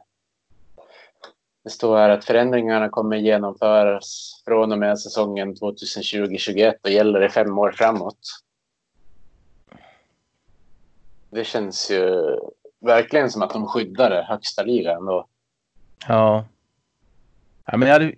det 1.64 1.70
står 1.70 1.98
här 1.98 2.10
att 2.10 2.26
förändringarna 2.26 2.90
kommer 2.90 3.18
genomföras 3.18 4.42
från 4.46 4.72
och 4.72 4.80
med 4.80 5.00
säsongen 5.00 5.56
2020-21 5.56 6.74
och 6.84 6.90
gäller 6.90 7.26
i 7.26 7.30
fem 7.30 7.58
år 7.58 7.72
framåt. 7.72 8.20
Det 11.30 11.44
känns 11.44 11.92
ju 11.92 12.38
verkligen 12.80 13.32
som 13.32 13.42
att 13.42 13.54
de 13.54 13.68
skyddar 13.68 14.24
högsta 14.24 14.64
ligan 14.64 15.06
då. 15.06 15.28
Ja. 16.08 16.46
ja 17.66 17.78
men 17.78 17.88
jag, 17.88 17.96
hade, 17.96 18.14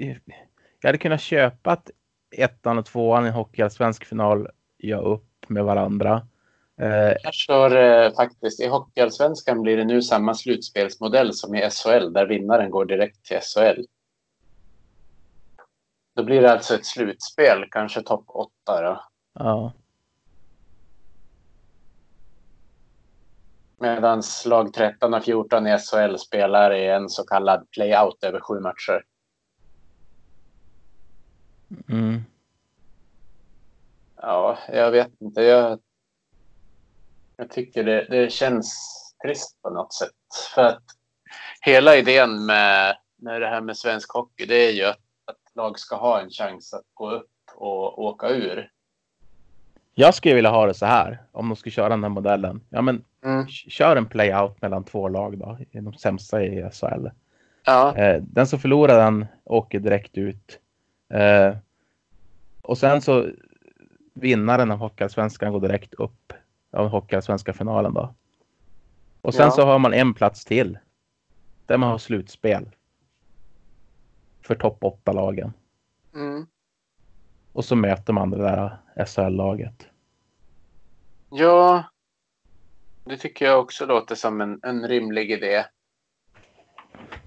jag 0.82 0.88
hade 0.88 0.98
kunnat 0.98 1.22
köpa 1.22 1.72
att 1.72 1.92
ettan 2.32 2.78
och 2.78 2.86
tvåan 2.86 3.26
i 3.26 3.28
en 3.28 3.34
hockeyallsvensk 3.34 4.06
final 4.06 4.48
gör 4.78 5.02
upp 5.02 5.46
med 5.48 5.64
varandra. 5.64 6.28
Eh, 6.84 7.16
Här 7.24 7.32
står 7.32 7.70
det 7.70 8.14
faktiskt 8.16 8.60
i 8.60 8.68
Hockeyallsvenskan 8.68 9.62
blir 9.62 9.78
det 9.78 9.84
nu 9.86 10.02
samma 10.02 10.34
slutspelsmodell 10.34 11.34
som 11.34 11.56
i 11.56 11.70
SHL 11.70 12.14
där 12.14 12.26
vinnaren 12.26 12.72
går 12.72 12.86
direkt 12.86 13.26
till 13.26 13.40
SHL. 13.42 13.82
Då 16.16 16.24
blir 16.24 16.42
det 16.42 16.52
alltså 16.52 16.76
ett 16.76 16.86
slutspel, 16.86 17.66
kanske 17.72 18.02
topp 18.02 18.26
åtta 18.28 18.82
då. 18.82 19.04
ja. 19.34 19.74
Medan 23.78 24.24
lag 24.46 24.74
13 24.74 25.14
och 25.14 25.24
14 25.24 25.68
i 25.68 25.78
SHL 25.78 26.16
spelar 26.18 26.74
i 26.74 26.88
en 26.88 27.10
så 27.10 27.24
kallad 27.24 27.68
playout 27.72 28.24
över 28.24 28.40
sju 28.40 28.60
matcher. 28.60 29.06
Mm. 31.90 32.24
Ja, 34.16 34.58
jag 34.68 34.92
vet 34.92 35.22
inte. 35.22 35.42
Jag, 35.42 35.80
jag 37.38 37.50
tycker 37.50 37.84
det, 37.84 38.08
det 38.10 38.32
känns 38.32 38.76
trist 39.26 39.62
på 39.62 39.70
något 39.70 39.94
sätt. 39.94 40.10
För 40.56 40.62
att 40.64 40.84
hela 41.62 41.96
idén 41.96 42.46
med, 42.46 42.98
med 43.18 43.42
det 43.42 43.48
här 43.48 43.62
med 43.62 43.78
svensk 43.78 44.12
hockey, 44.14 44.46
det 44.46 44.68
är 44.68 44.72
ju 44.72 44.84
att, 44.86 45.00
att 45.26 45.56
lag 45.56 45.80
ska 45.80 45.96
ha 45.96 46.22
en 46.22 46.30
chans 46.30 46.74
att 46.74 46.86
gå 46.94 47.12
upp 47.12 47.30
och 47.56 48.04
åka 48.04 48.30
ur. 48.30 48.70
Jag 49.96 50.14
skulle 50.14 50.36
vilja 50.36 50.50
ha 50.50 50.66
det 50.68 50.74
så 50.74 50.86
här 50.86 51.18
om 51.32 51.50
de 51.50 51.56
skulle 51.56 51.74
köra 51.74 51.90
den 51.90 52.04
här 52.04 52.10
modellen. 52.10 52.62
Ja, 52.70 52.82
men 52.82 53.04
Mm. 53.26 53.48
kör 53.48 53.96
en 53.96 54.06
playout 54.06 54.62
mellan 54.62 54.84
två 54.84 55.08
lag 55.08 55.38
då, 55.38 55.58
i 55.72 55.80
de 55.80 55.94
sämsta 55.94 56.44
i 56.44 56.70
SHL. 56.72 57.08
Ja, 57.66 57.96
Eh, 57.98 58.22
den 58.22 58.48
som 58.48 58.60
förlorar 58.60 58.98
den 58.98 59.26
åker 59.44 59.80
direkt 59.80 60.18
ut. 60.18 60.60
Eh, 61.14 61.56
och 62.62 62.78
sen 62.78 63.02
så 63.02 63.30
vinnaren 64.14 64.72
av 64.72 64.78
Hockeyallsvenskan 64.78 65.52
går 65.54 65.60
direkt 65.60 65.94
upp 65.94 66.34
av 66.74 66.88
Hockeyallsvenska 66.88 67.54
finalen 67.54 67.94
då. 67.94 68.14
Och 69.22 69.34
sen 69.34 69.46
Ja. 69.46 69.52
så 69.52 69.66
har 69.66 69.80
man 69.80 69.94
en 69.94 70.14
plats 70.14 70.46
till. 70.46 70.78
Där 71.66 71.78
man 71.78 71.90
har 71.90 71.98
slutspel. 71.98 72.70
För 74.42 74.56
topp 74.56 74.78
8-lagen. 74.84 75.54
mm. 76.16 76.48
Och 77.54 77.66
så 77.66 77.76
möter 77.76 78.14
man 78.14 78.30
det 78.30 78.38
där 78.38 78.78
SHL-laget. 79.06 79.88
ja 81.30 81.84
det 83.06 83.18
tycker 83.18 83.46
jag 83.46 83.60
också 83.60 83.86
låter 83.86 84.16
som 84.16 84.42
en, 84.42 84.60
en 84.64 84.88
rimlig 84.88 85.32
idé. 85.32 85.66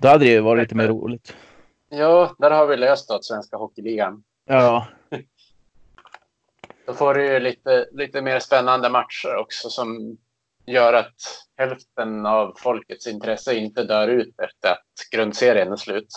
Då 0.00 0.08
hade 0.08 0.24
det 0.24 0.30
ju 0.30 0.40
varit 0.40 0.62
lite 0.62 0.74
mer 0.74 0.88
roligt. 0.88 1.36
Ja, 1.88 2.34
där 2.38 2.50
har 2.50 2.66
vi 2.66 2.76
löst 2.76 3.10
åt 3.10 3.24
Svenska 3.24 3.56
Hockeyligan. 3.56 4.24
Ja, 4.44 4.86
Då 6.86 6.94
får 6.94 7.14
du 7.14 7.40
lite, 7.40 7.88
lite 7.92 8.22
mer 8.22 8.38
spännande 8.38 8.88
matcher 8.90 9.36
också 9.36 9.68
som 9.70 10.16
gör 10.66 10.92
att 10.92 11.14
hälften 11.56 12.26
av 12.26 12.54
folkets 12.58 13.06
intresse 13.06 13.54
inte 13.56 13.84
dör 13.84 14.08
ut 14.08 14.40
efter 14.40 14.70
att 14.72 14.84
grundserien 15.12 15.72
är 15.72 15.76
slut. 15.76 16.08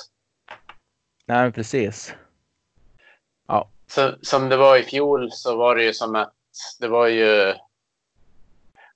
nej 1.26 1.52
precis. 1.52 2.14
Så, 3.88 4.16
som 4.22 4.50
det 4.50 4.58
var 4.58 4.78
i 4.78 4.84
fjol 4.84 5.32
så 5.32 5.58
var 5.58 5.76
det 5.76 5.84
ju 5.84 5.94
som 5.94 6.16
att 6.16 6.34
det 6.80 6.88
var 6.88 7.08
ju... 7.08 7.54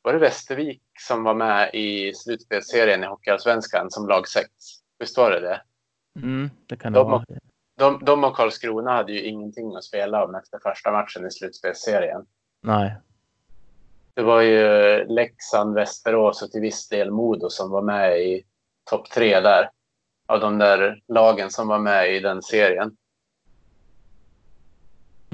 Var 0.01 0.13
det 0.13 0.19
Västervik 0.19 0.81
som 0.99 1.23
var 1.23 1.33
med 1.33 1.69
i 1.73 2.13
slutspelsserien 2.13 3.03
i 3.03 3.07
Hockeyallsvenskan 3.07 3.91
som 3.91 4.07
lag 4.07 4.27
6? 4.27 4.49
Visst 4.99 5.17
var 5.17 5.31
det 5.31 5.39
det? 5.39 5.61
Mm, 6.19 6.49
det 6.67 6.77
kan 6.77 6.93
det 6.93 6.99
De- 6.99 7.11
vara. 7.11 7.23
De, 7.75 8.05
de 8.05 8.23
och 8.23 8.35
Karlskrona 8.35 8.91
hade 8.91 9.13
ju 9.13 9.21
ingenting 9.21 9.75
att 9.75 9.83
spela 9.83 10.25
om 10.25 10.35
efter 10.35 10.59
första 10.59 10.91
matchen 10.91 11.27
i 11.27 11.31
slutspelsserien. 11.31 12.25
Nej. 12.61 12.95
Det 14.13 14.21
var 14.21 14.41
ju 14.41 14.57
Leksand, 15.07 15.75
Västerås 15.75 16.41
och 16.41 16.51
till 16.51 16.61
viss 16.61 16.89
del 16.89 17.11
Modo 17.11 17.49
som 17.49 17.69
var 17.71 17.81
med 17.81 18.19
i 18.19 18.43
topp 18.89 19.09
tre 19.09 19.39
där. 19.39 19.69
Av 20.25 20.39
de 20.39 20.57
där 20.57 21.01
lagen 21.07 21.49
som 21.49 21.67
var 21.67 21.79
med 21.79 22.15
i 22.15 22.19
den 22.19 22.41
serien. 22.41 22.97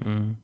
Mm. 0.05 0.35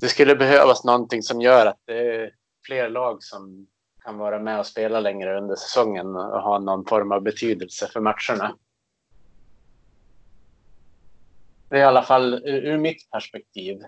Det 0.00 0.08
skulle 0.08 0.36
behövas 0.36 0.84
någonting 0.84 1.22
som 1.22 1.40
gör 1.40 1.66
att 1.66 1.80
det 1.84 2.14
är 2.14 2.30
fler 2.66 2.90
lag 2.90 3.22
som 3.22 3.66
kan 4.04 4.18
vara 4.18 4.38
med 4.38 4.58
och 4.58 4.66
spela 4.66 5.00
längre 5.00 5.38
under 5.38 5.56
säsongen 5.56 6.16
och 6.16 6.42
ha 6.42 6.58
någon 6.58 6.84
form 6.84 7.12
av 7.12 7.22
betydelse 7.22 7.88
för 7.92 8.00
matcherna. 8.00 8.56
Det 11.72 11.78
är 11.78 11.80
i 11.80 11.84
alla 11.84 12.02
fall 12.02 12.34
ur, 12.44 12.78
mitt 12.78 13.10
perspektiv. 13.10 13.82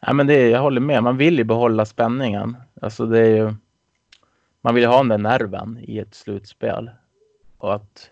Ja, 0.00 0.12
men 0.12 0.26
det 0.26 0.34
är, 0.34 0.50
jag 0.50 0.60
håller 0.60 0.80
med. 0.80 1.02
Man 1.02 1.16
vill 1.16 1.38
ju 1.38 1.44
behålla 1.44 1.86
spänningen. 1.86 2.56
Alltså 2.80 3.06
det 3.06 3.18
är 3.18 3.36
ju, 3.36 3.54
man 4.60 4.74
vill 4.74 4.82
ju 4.84 4.88
ha 4.88 4.96
den 4.96 5.08
där 5.08 5.18
nerven 5.18 5.78
i 5.82 5.98
ett 5.98 6.14
slutspel. 6.14 6.90
Och 7.58 7.74
att... 7.74 8.10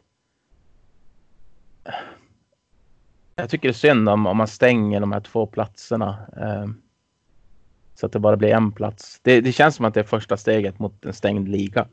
Jag 3.36 3.50
tycker 3.50 3.68
det 3.68 3.72
är 3.72 3.92
synd 3.92 4.08
om, 4.08 4.26
om 4.26 4.36
man 4.36 4.48
stänger 4.48 5.00
de 5.00 5.12
här 5.12 5.20
två 5.20 5.46
platserna. 5.46 6.18
Eh, 6.36 6.66
så 7.94 8.06
att 8.06 8.12
det 8.12 8.18
bara 8.18 8.36
blir 8.36 8.54
en 8.54 8.72
plats. 8.72 9.20
Det, 9.22 9.40
det 9.40 9.52
känns 9.52 9.74
som 9.74 9.84
att 9.84 9.94
det 9.94 10.00
är 10.00 10.04
första 10.04 10.36
steget 10.36 10.78
mot 10.78 11.04
en 11.04 11.12
stängd 11.12 11.48
liga. 11.48 11.86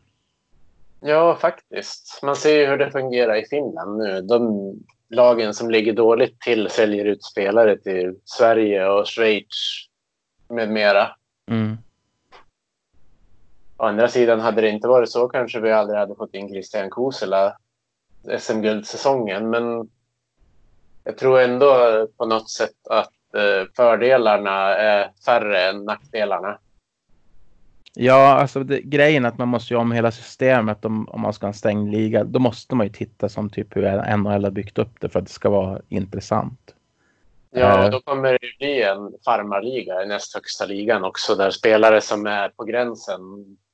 Ja, 1.00 1.38
faktiskt. 1.42 2.20
Man 2.24 2.36
ser 2.36 2.60
ju 2.60 2.66
hur 2.66 2.78
det 2.78 2.92
fungerar 2.92 3.36
i 3.36 3.46
Finland 3.46 3.98
nu. 3.98 4.22
De 4.22 4.74
lagen 5.10 5.54
som 5.54 5.72
ligger 5.72 5.94
dåligt 5.94 6.40
till 6.40 6.70
säljer 6.70 7.06
ut 7.06 7.24
spelare 7.24 7.78
till 7.78 8.16
Sverige 8.26 8.88
och 8.88 9.08
Schweiz 9.08 9.88
med 10.50 10.70
mera. 10.70 11.16
Mm. 11.52 11.78
Å 13.78 13.84
andra 13.84 14.08
sidan, 14.08 14.40
hade 14.40 14.62
det 14.62 14.70
inte 14.70 14.88
varit 14.88 15.12
så 15.12 15.28
kanske 15.28 15.60
vi 15.60 15.72
aldrig 15.72 16.00
hade 16.00 16.16
fått 16.16 16.34
in 16.34 16.50
Christian 16.50 16.90
Kosela 16.90 17.58
SM-guldsäsongen. 18.40 19.50
Men 19.50 19.90
jag 21.04 21.18
tror 21.18 21.40
ändå 21.40 22.08
på 22.18 22.26
något 22.26 22.50
sätt 22.50 22.88
att 22.90 23.34
eh, 23.36 23.68
fördelarna 23.76 24.76
är 24.76 25.12
färre 25.26 25.70
än 25.70 25.86
nackdelarna. 25.86 26.58
Ja, 27.98 28.34
alltså 28.34 28.64
det, 28.64 28.82
grejen 28.82 29.26
är 29.26 29.30
att 29.30 29.38
man 29.38 29.48
måste 29.48 29.74
ju 29.74 29.80
om 29.80 29.92
hela 29.92 30.12
systemet 30.12 30.86
om, 30.86 31.10
om 31.10 31.22
man 31.22 31.34
ska 31.34 31.46
ha 31.46 31.50
en 31.50 31.54
stängd 31.54 31.92
liga. 31.92 32.24
Då 32.24 32.40
måste 32.40 32.76
man 32.76 32.86
ju 32.88 32.94
titta 32.94 33.30
som 33.30 33.50
typ 33.50 33.76
hur 33.76 34.18
NHL 34.18 34.44
har 34.44 34.52
byggt 34.52 34.78
upp 34.78 35.00
det 35.02 35.10
för 35.10 35.20
att 35.20 35.26
det 35.26 35.32
ska 35.32 35.50
vara 35.50 35.82
intressant. 35.90 36.76
Ja, 37.52 37.86
Eh. 37.86 37.92
då 37.92 38.00
kommer 38.00 38.32
det 38.32 38.58
bli 38.60 38.82
en 38.84 39.14
farmarliga 39.26 40.04
i 40.04 40.08
näst 40.08 40.34
högsta 40.36 40.66
ligan 40.66 41.04
också 41.04 41.36
där 41.36 41.52
spelare 41.52 42.02
som 42.02 42.26
är 42.28 42.50
på 42.50 42.64
gränsen 42.64 43.20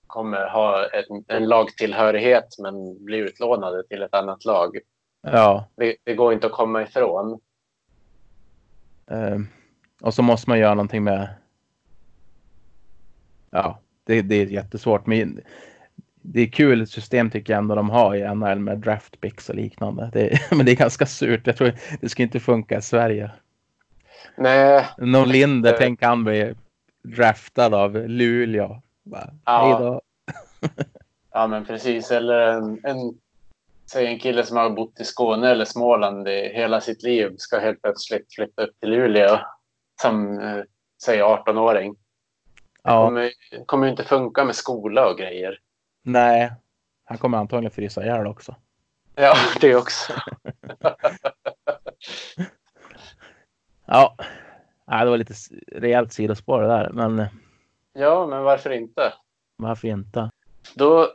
kommer 0.07 0.49
ha 0.49 0.86
en, 0.89 1.24
en 1.28 1.47
lagtillhörighet 1.47 2.55
men 2.59 3.05
blir 3.05 3.24
utlånade 3.24 3.84
till 3.84 4.01
ett 4.01 4.15
annat 4.15 4.45
lag. 4.45 4.78
Ja, 5.22 5.65
Det, 5.76 5.95
det 6.03 6.13
går 6.15 6.34
inte 6.34 6.47
att 6.47 6.53
komma 6.53 6.82
ifrån. 6.82 7.39
eh, 9.11 9.38
och 10.01 10.13
så 10.13 10.22
måste 10.22 10.49
man 10.49 10.59
göra 10.59 10.74
någonting 10.74 11.03
med. 11.03 11.28
Ja, 13.51 13.80
det, 14.03 14.21
det 14.21 14.35
är 14.35 14.45
jättesvårt. 14.45 15.05
Men 15.05 15.41
det 16.21 16.41
är 16.41 16.47
kul 16.47 16.87
system 16.87 17.31
tycker 17.31 17.53
jag 17.53 17.57
ändå 17.57 17.75
de 17.75 17.89
har 17.89 18.15
i 18.15 18.35
NHL 18.35 18.59
med 18.59 18.77
draft 18.77 19.21
picks 19.21 19.49
och 19.49 19.55
liknande. 19.55 20.09
Det, 20.13 20.39
men 20.51 20.65
det 20.65 20.71
är 20.71 20.75
ganska 20.75 21.05
surt. 21.05 21.47
Jag 21.47 21.57
tror 21.57 21.73
det 22.01 22.09
ska 22.09 22.23
inte 22.23 22.39
funka 22.39 22.77
i 22.77 22.81
Sverige. 22.81 23.31
Nej, 24.35 24.87
Någon 24.97 25.29
Linder, 25.29 25.75
tänk 25.77 26.03
han 26.03 26.23
blir 26.23 26.55
draftad 27.03 27.75
av 27.75 27.95
Luleå. 27.95 28.81
Bara, 29.03 29.29
Ja. 29.45 29.65
Hej 29.65 29.85
då. 29.85 30.01
ja 31.31 31.47
men 31.47 31.65
precis. 31.65 32.11
Eller 32.11 32.47
en, 32.47 32.79
en, 32.83 32.97
säg 33.91 34.05
en 34.05 34.19
kille 34.19 34.43
som 34.43 34.57
har 34.57 34.69
bott 34.69 34.99
i 34.99 35.03
Skåne 35.03 35.49
eller 35.49 35.65
Småland 35.65 36.27
i 36.27 36.51
hela 36.53 36.81
sitt 36.81 37.03
liv 37.03 37.35
ska 37.37 37.59
helt 37.59 37.81
plötsligt 37.81 38.33
flytta 38.35 38.63
upp 38.63 38.79
till 38.79 38.89
Luleå 38.89 39.39
som 40.01 40.39
eh, 40.39 40.63
säg 41.03 41.21
18-åring. 41.21 41.95
Det 42.84 42.89
Ja, 42.91 43.05
kommer, 43.05 43.32
kommer 43.65 43.88
inte 43.88 44.03
funka 44.03 44.43
med 44.45 44.55
skola 44.55 45.09
och 45.09 45.17
grejer. 45.17 45.59
nej. 46.03 46.53
Han 47.05 47.17
kommer 47.17 47.38
antagligen 47.38 47.71
frysa 47.71 48.03
ihjäl 48.03 48.27
också. 48.27 48.55
Ja, 49.15 49.36
det 49.61 49.75
också. 49.75 50.13
Ja, 53.86 54.15
det 54.86 55.09
var 55.09 55.17
lite 55.17 55.34
rejält 55.71 56.13
sidospår 56.13 56.61
det 56.61 56.67
där. 56.67 56.89
Men 56.89 57.25
Ja, 57.93 58.27
men 58.27 58.43
varför 58.43 58.69
inte? 58.69 59.13
varför 59.55 59.88
inte? 59.88 60.29
Då 60.75 61.07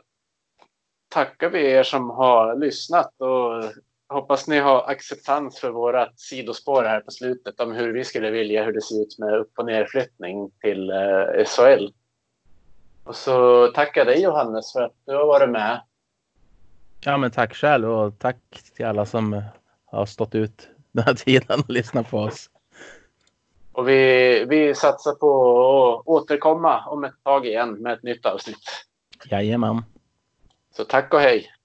tackar 1.09 1.49
vi 1.49 1.71
er 1.71 1.83
som 1.83 2.09
har 2.09 2.55
lyssnat 2.55 3.13
och 3.21 3.63
hoppas 4.09 4.47
ni 4.47 4.59
har 4.59 4.89
acceptans 4.89 5.59
för 5.59 5.69
vårat 5.69 6.19
sidospår 6.19 6.83
här 6.83 6.99
på 6.99 7.11
slutet 7.11 7.59
om 7.59 7.71
hur 7.71 7.93
vi 7.93 8.03
skulle 8.03 8.31
vilja 8.31 8.63
hur 8.63 8.73
det 8.73 8.81
ser 8.81 9.01
ut 9.01 9.19
med 9.19 9.33
upp 9.33 9.51
och 9.57 9.65
nerflyttning 9.65 10.51
till 10.61 10.89
eh, 10.89 11.45
SHL. 11.45 11.87
Och 13.03 13.15
så 13.15 13.67
tackar 13.67 14.05
dig 14.05 14.21
Johannes 14.21 14.73
för 14.73 14.81
att 14.81 14.95
du 15.05 15.15
har 15.15 15.25
varit 15.27 15.49
med. 15.49 15.81
Ja, 16.99 17.17
men 17.17 17.31
tack 17.31 17.55
själv 17.55 17.91
och 17.91 18.19
tack 18.19 18.37
till 18.75 18.85
alla 18.85 19.05
som 19.05 19.33
eh, 19.33 19.43
har 19.85 20.05
stått 20.05 20.35
ut 20.35 20.69
den 20.91 21.03
här 21.03 21.13
tiden 21.13 21.59
och 21.59 21.69
lyssnat 21.69 22.09
på 22.09 22.17
oss. 22.17 22.49
Och 23.71 23.87
vi, 23.87 24.45
vi 24.45 24.75
satsar 24.75 25.13
på 25.13 25.29
att 25.99 26.07
återkomma 26.07 26.85
om 26.85 27.03
ett 27.03 27.23
tag 27.23 27.45
igen 27.45 27.73
med 27.73 27.93
ett 27.93 28.03
nytt 28.03 28.25
avsnitt. 28.25 28.85
Jajamän. 29.25 29.83
Så 30.75 30.83
tack 30.83 31.13
och 31.13 31.19
hej! 31.19 31.56